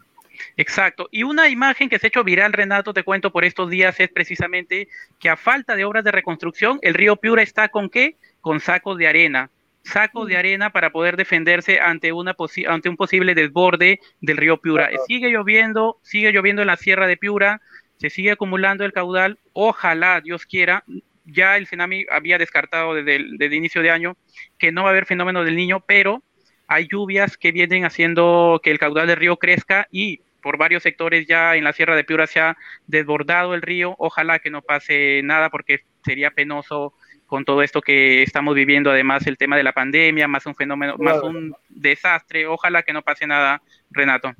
Exacto. 0.57 1.07
Y 1.11 1.23
una 1.23 1.49
imagen 1.49 1.89
que 1.89 1.99
se 1.99 2.07
ha 2.07 2.09
hecho 2.09 2.23
viral, 2.23 2.53
Renato, 2.53 2.93
te 2.93 3.03
cuento 3.03 3.31
por 3.31 3.45
estos 3.45 3.69
días, 3.69 3.99
es 3.99 4.09
precisamente 4.09 4.87
que 5.19 5.29
a 5.29 5.37
falta 5.37 5.75
de 5.75 5.85
obras 5.85 6.03
de 6.03 6.11
reconstrucción, 6.11 6.79
el 6.81 6.93
río 6.93 7.15
Piura 7.15 7.41
está 7.41 7.69
con 7.69 7.89
qué? 7.89 8.17
Con 8.41 8.59
sacos 8.59 8.97
de 8.97 9.07
arena. 9.07 9.49
Sacos 9.83 10.27
de 10.27 10.37
arena 10.37 10.71
para 10.71 10.91
poder 10.91 11.15
defenderse 11.15 11.79
ante, 11.79 12.11
una 12.11 12.35
ante 12.67 12.89
un 12.89 12.97
posible 12.97 13.35
desborde 13.35 13.99
del 14.19 14.37
río 14.37 14.57
Piura. 14.57 14.89
Sigue 15.07 15.29
lloviendo, 15.29 15.99
sigue 16.01 16.31
lloviendo 16.31 16.63
en 16.63 16.67
la 16.67 16.77
sierra 16.77 17.07
de 17.07 17.17
Piura, 17.17 17.61
se 17.97 18.09
sigue 18.09 18.31
acumulando 18.31 18.83
el 18.83 18.93
caudal, 18.93 19.39
ojalá, 19.53 20.19
Dios 20.21 20.45
quiera, 20.45 20.83
ya 21.25 21.57
el 21.57 21.65
tsunami 21.65 22.05
había 22.09 22.37
descartado 22.37 22.93
desde 22.93 23.15
el, 23.15 23.53
inicio 23.53 23.81
de 23.81 23.91
año 23.91 24.17
que 24.57 24.71
no 24.71 24.83
va 24.83 24.89
a 24.89 24.91
haber 24.91 25.05
fenómeno 25.05 25.43
del 25.43 25.55
niño, 25.55 25.83
pero 25.85 26.23
hay 26.67 26.87
lluvias 26.87 27.37
que 27.37 27.51
vienen 27.51 27.85
haciendo 27.85 28.59
que 28.63 28.71
el 28.71 28.79
caudal 28.79 29.07
del 29.07 29.17
río 29.17 29.37
crezca 29.37 29.87
y 29.91 30.21
por 30.41 30.57
varios 30.57 30.83
sectores 30.83 31.25
ya 31.27 31.55
en 31.55 31.63
la 31.63 31.73
Sierra 31.73 31.95
de 31.95 32.03
Piura 32.03 32.27
se 32.27 32.39
ha 32.39 32.55
desbordado 32.85 33.55
el 33.55 33.63
río. 33.63 33.95
Ojalá 33.97 34.39
que 34.39 34.51
no 34.51 34.61
pase 34.61 35.21
nada 35.23 35.49
porque 35.49 35.81
sería 36.03 36.31
penoso 36.31 36.93
con 37.25 37.45
todo 37.45 37.63
esto 37.63 37.81
que 37.81 38.21
estamos 38.21 38.53
viviendo, 38.53 38.91
además 38.91 39.25
el 39.25 39.37
tema 39.37 39.57
de 39.57 39.63
la 39.63 39.73
pandemia, 39.73 40.27
más 40.27 40.45
un 40.45 40.53
fenómeno, 40.53 40.95
más 40.99 41.23
un 41.23 41.55
desastre. 41.69 42.45
Ojalá 42.45 42.83
que 42.83 42.93
no 42.93 43.01
pase 43.01 43.25
nada, 43.25 43.61
Renato. 43.89 44.33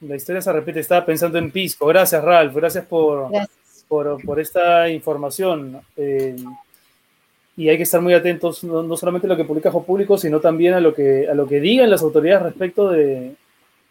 La 0.00 0.16
historia 0.16 0.42
se 0.42 0.52
repite, 0.52 0.80
estaba 0.80 1.06
pensando 1.06 1.38
en 1.38 1.52
Pisco. 1.52 1.86
Gracias, 1.86 2.22
Ralph. 2.24 2.56
Gracias 2.56 2.84
por, 2.84 3.30
Por, 3.92 4.40
esta 4.40 4.88
información. 4.88 5.82
Eh, 5.98 6.34
y 7.58 7.68
hay 7.68 7.76
que 7.76 7.82
estar 7.82 8.00
muy 8.00 8.14
atentos, 8.14 8.64
no, 8.64 8.96
solamente 8.96 9.26
a 9.26 9.30
lo 9.30 9.36
que 9.36 9.44
publica 9.44 9.70
Jo 9.70 9.84
Público, 9.84 10.16
sino 10.16 10.40
también 10.40 10.72
a 10.72 10.80
lo 10.80 10.94
que, 10.94 11.28
a 11.28 11.34
lo 11.34 11.46
que 11.46 11.60
digan 11.60 11.90
las 11.90 12.00
autoridades 12.00 12.44
respecto 12.44 12.88
de, 12.88 13.34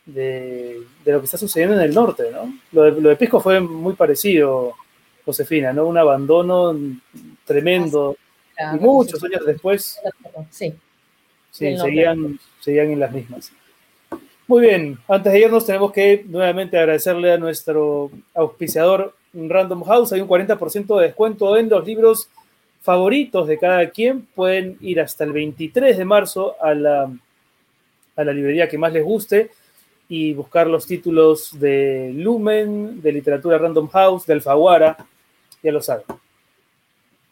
de, 0.08 0.82
lo 1.06 1.20
que 1.20 1.26
está 1.26 1.38
sucediendo 1.38 1.76
en 1.76 1.82
el 1.82 1.93
norte, 1.93 2.32
¿no? 2.32 2.52
Lo 2.72 2.82
de, 2.82 2.99
lo 2.99 3.10
de 3.10 3.16
Pisco 3.16 3.39
fue 3.39 3.60
muy 3.60 3.93
parecido, 3.93 4.74
Josefina, 5.24 5.72
¿no? 5.72 5.86
Un 5.86 5.99
abandono 5.99 6.76
tremendo. 7.45 8.18
y 8.58 8.78
muchos 8.80 9.24
años 9.24 9.45
después, 9.45 9.99
sí, 10.49 10.74
sí 11.52 11.78
seguían, 11.78 12.39
seguían 12.60 12.89
en 12.89 12.99
las 12.99 13.12
mismas. 13.12 13.52
Muy 14.47 14.62
bien, 14.62 14.97
antes 15.08 15.32
de 15.32 15.39
irnos 15.41 15.68
tenemos 15.68 15.91
que 15.91 16.26
nuevamente 16.28 16.80
agradecerle 16.80 17.34
a 17.34 17.38
nuestro 17.38 18.10
auspiciador 18.34 19.14
Random 19.34 19.84
House. 19.84 20.13
Hay 20.13 20.21
un 20.21 20.27
40% 20.27 20.99
de 20.99 21.07
descuento 21.07 21.57
en 21.57 21.69
los 21.69 21.86
libros 21.86 22.29
favoritos 22.82 23.47
de 23.47 23.57
cada 23.57 23.89
quien. 23.89 24.25
Pueden 24.25 24.77
ir 24.82 24.99
hasta 24.99 25.23
el 25.23 25.32
23 25.32 25.97
de 25.97 26.05
marzo 26.05 26.55
a 26.61 26.73
la, 26.73 27.11
a 28.15 28.23
la 28.23 28.34
librería 28.34 28.67
que 28.67 28.77
más 28.77 28.93
les 28.93 29.03
guste 29.03 29.51
y 30.11 30.34
buscar 30.34 30.67
los 30.67 30.86
títulos 30.86 31.57
de 31.57 32.11
Lumen, 32.13 33.01
de 33.01 33.13
Literatura 33.13 33.57
Random 33.57 33.88
House, 33.88 34.25
de 34.25 34.34
Alfaguara, 34.34 34.97
ya 35.63 35.71
lo 35.71 35.82
saben. 35.82 36.03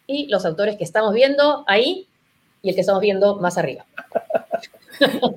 Y 0.08 0.28
los 0.28 0.46
autores 0.46 0.78
que 0.78 0.86
estamos 0.86 1.14
viendo 1.14 1.66
ahí 1.68 2.08
y 2.62 2.70
el 2.70 2.76
que 2.76 2.82
estamos 2.82 3.02
viendo 3.02 3.36
más 3.36 3.58
arriba. 3.58 3.86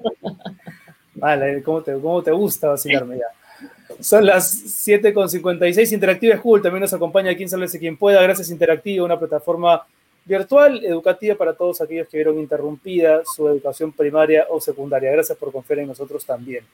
Vale, 1.14 1.62
¿cómo 1.64 1.82
te, 1.82 1.92
cómo 1.94 2.22
te 2.22 2.30
gusta 2.30 2.68
vacilarme 2.68 3.18
ya? 3.18 3.26
Son 4.00 4.24
las 4.24 4.64
7.56. 4.86 5.92
Interactiva 5.92 6.36
School 6.36 6.62
también 6.62 6.82
nos 6.82 6.92
acompaña 6.92 7.30
aquí 7.30 7.42
en 7.42 7.48
Sálvese 7.48 7.78
quien 7.78 7.96
pueda. 7.96 8.22
Gracias 8.22 8.50
Interactiva, 8.50 9.04
una 9.04 9.18
plataforma 9.18 9.86
virtual 10.24 10.84
educativa 10.84 11.34
para 11.34 11.54
todos 11.54 11.80
aquellos 11.80 12.08
que 12.08 12.16
vieron 12.16 12.38
interrumpida 12.38 13.22
su 13.24 13.48
educación 13.48 13.92
primaria 13.92 14.46
o 14.50 14.60
secundaria. 14.60 15.10
Gracias 15.12 15.36
por 15.36 15.52
confiar 15.52 15.80
en 15.80 15.88
nosotros 15.88 16.24
también. 16.24 16.64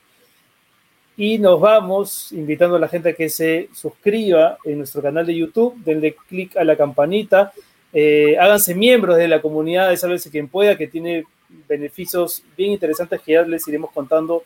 Y 1.16 1.38
nos 1.38 1.60
vamos 1.60 2.30
invitando 2.32 2.76
a 2.76 2.78
la 2.78 2.88
gente 2.88 3.08
a 3.08 3.12
que 3.12 3.28
se 3.28 3.68
suscriba 3.74 4.58
en 4.64 4.78
nuestro 4.78 5.02
canal 5.02 5.26
de 5.26 5.34
YouTube, 5.34 5.74
denle 5.84 6.14
clic 6.28 6.56
a 6.56 6.62
la 6.62 6.76
campanita, 6.76 7.52
eh, 7.92 8.36
háganse 8.38 8.74
miembros 8.74 9.16
de 9.16 9.26
la 9.26 9.42
comunidad 9.42 9.88
de 9.88 9.96
Sálvese 9.96 10.30
quien 10.30 10.46
pueda, 10.46 10.76
que 10.76 10.86
tiene 10.86 11.24
beneficios 11.68 12.44
bien 12.56 12.72
interesantes 12.72 13.20
que 13.22 13.32
ya 13.32 13.42
les 13.42 13.66
iremos 13.66 13.90
contando 13.90 14.44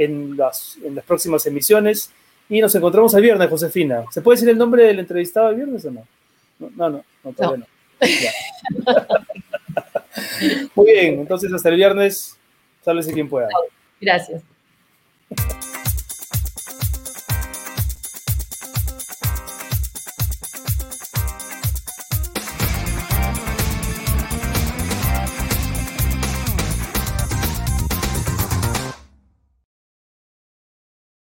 en 0.00 0.36
las, 0.36 0.78
en 0.82 0.94
las 0.94 1.04
próximas 1.04 1.46
emisiones. 1.46 2.10
Y 2.48 2.60
nos 2.60 2.74
encontramos 2.74 3.14
el 3.14 3.22
viernes, 3.22 3.48
Josefina. 3.48 4.04
¿Se 4.10 4.22
puede 4.22 4.36
decir 4.36 4.48
el 4.48 4.58
nombre 4.58 4.84
del 4.84 4.98
entrevistado 4.98 5.50
el 5.50 5.56
viernes 5.56 5.84
o 5.84 5.90
no? 5.90 6.06
No, 6.58 6.70
no, 6.74 6.90
no, 6.90 7.04
no 7.22 7.32
todavía 7.32 7.64
no. 7.64 7.66
Muy 10.74 10.92
bien, 10.92 11.20
entonces 11.20 11.52
hasta 11.52 11.68
el 11.68 11.76
viernes, 11.76 12.36
sálvese 12.82 13.12
quien 13.12 13.28
pueda. 13.28 13.48
Gracias. 14.00 14.42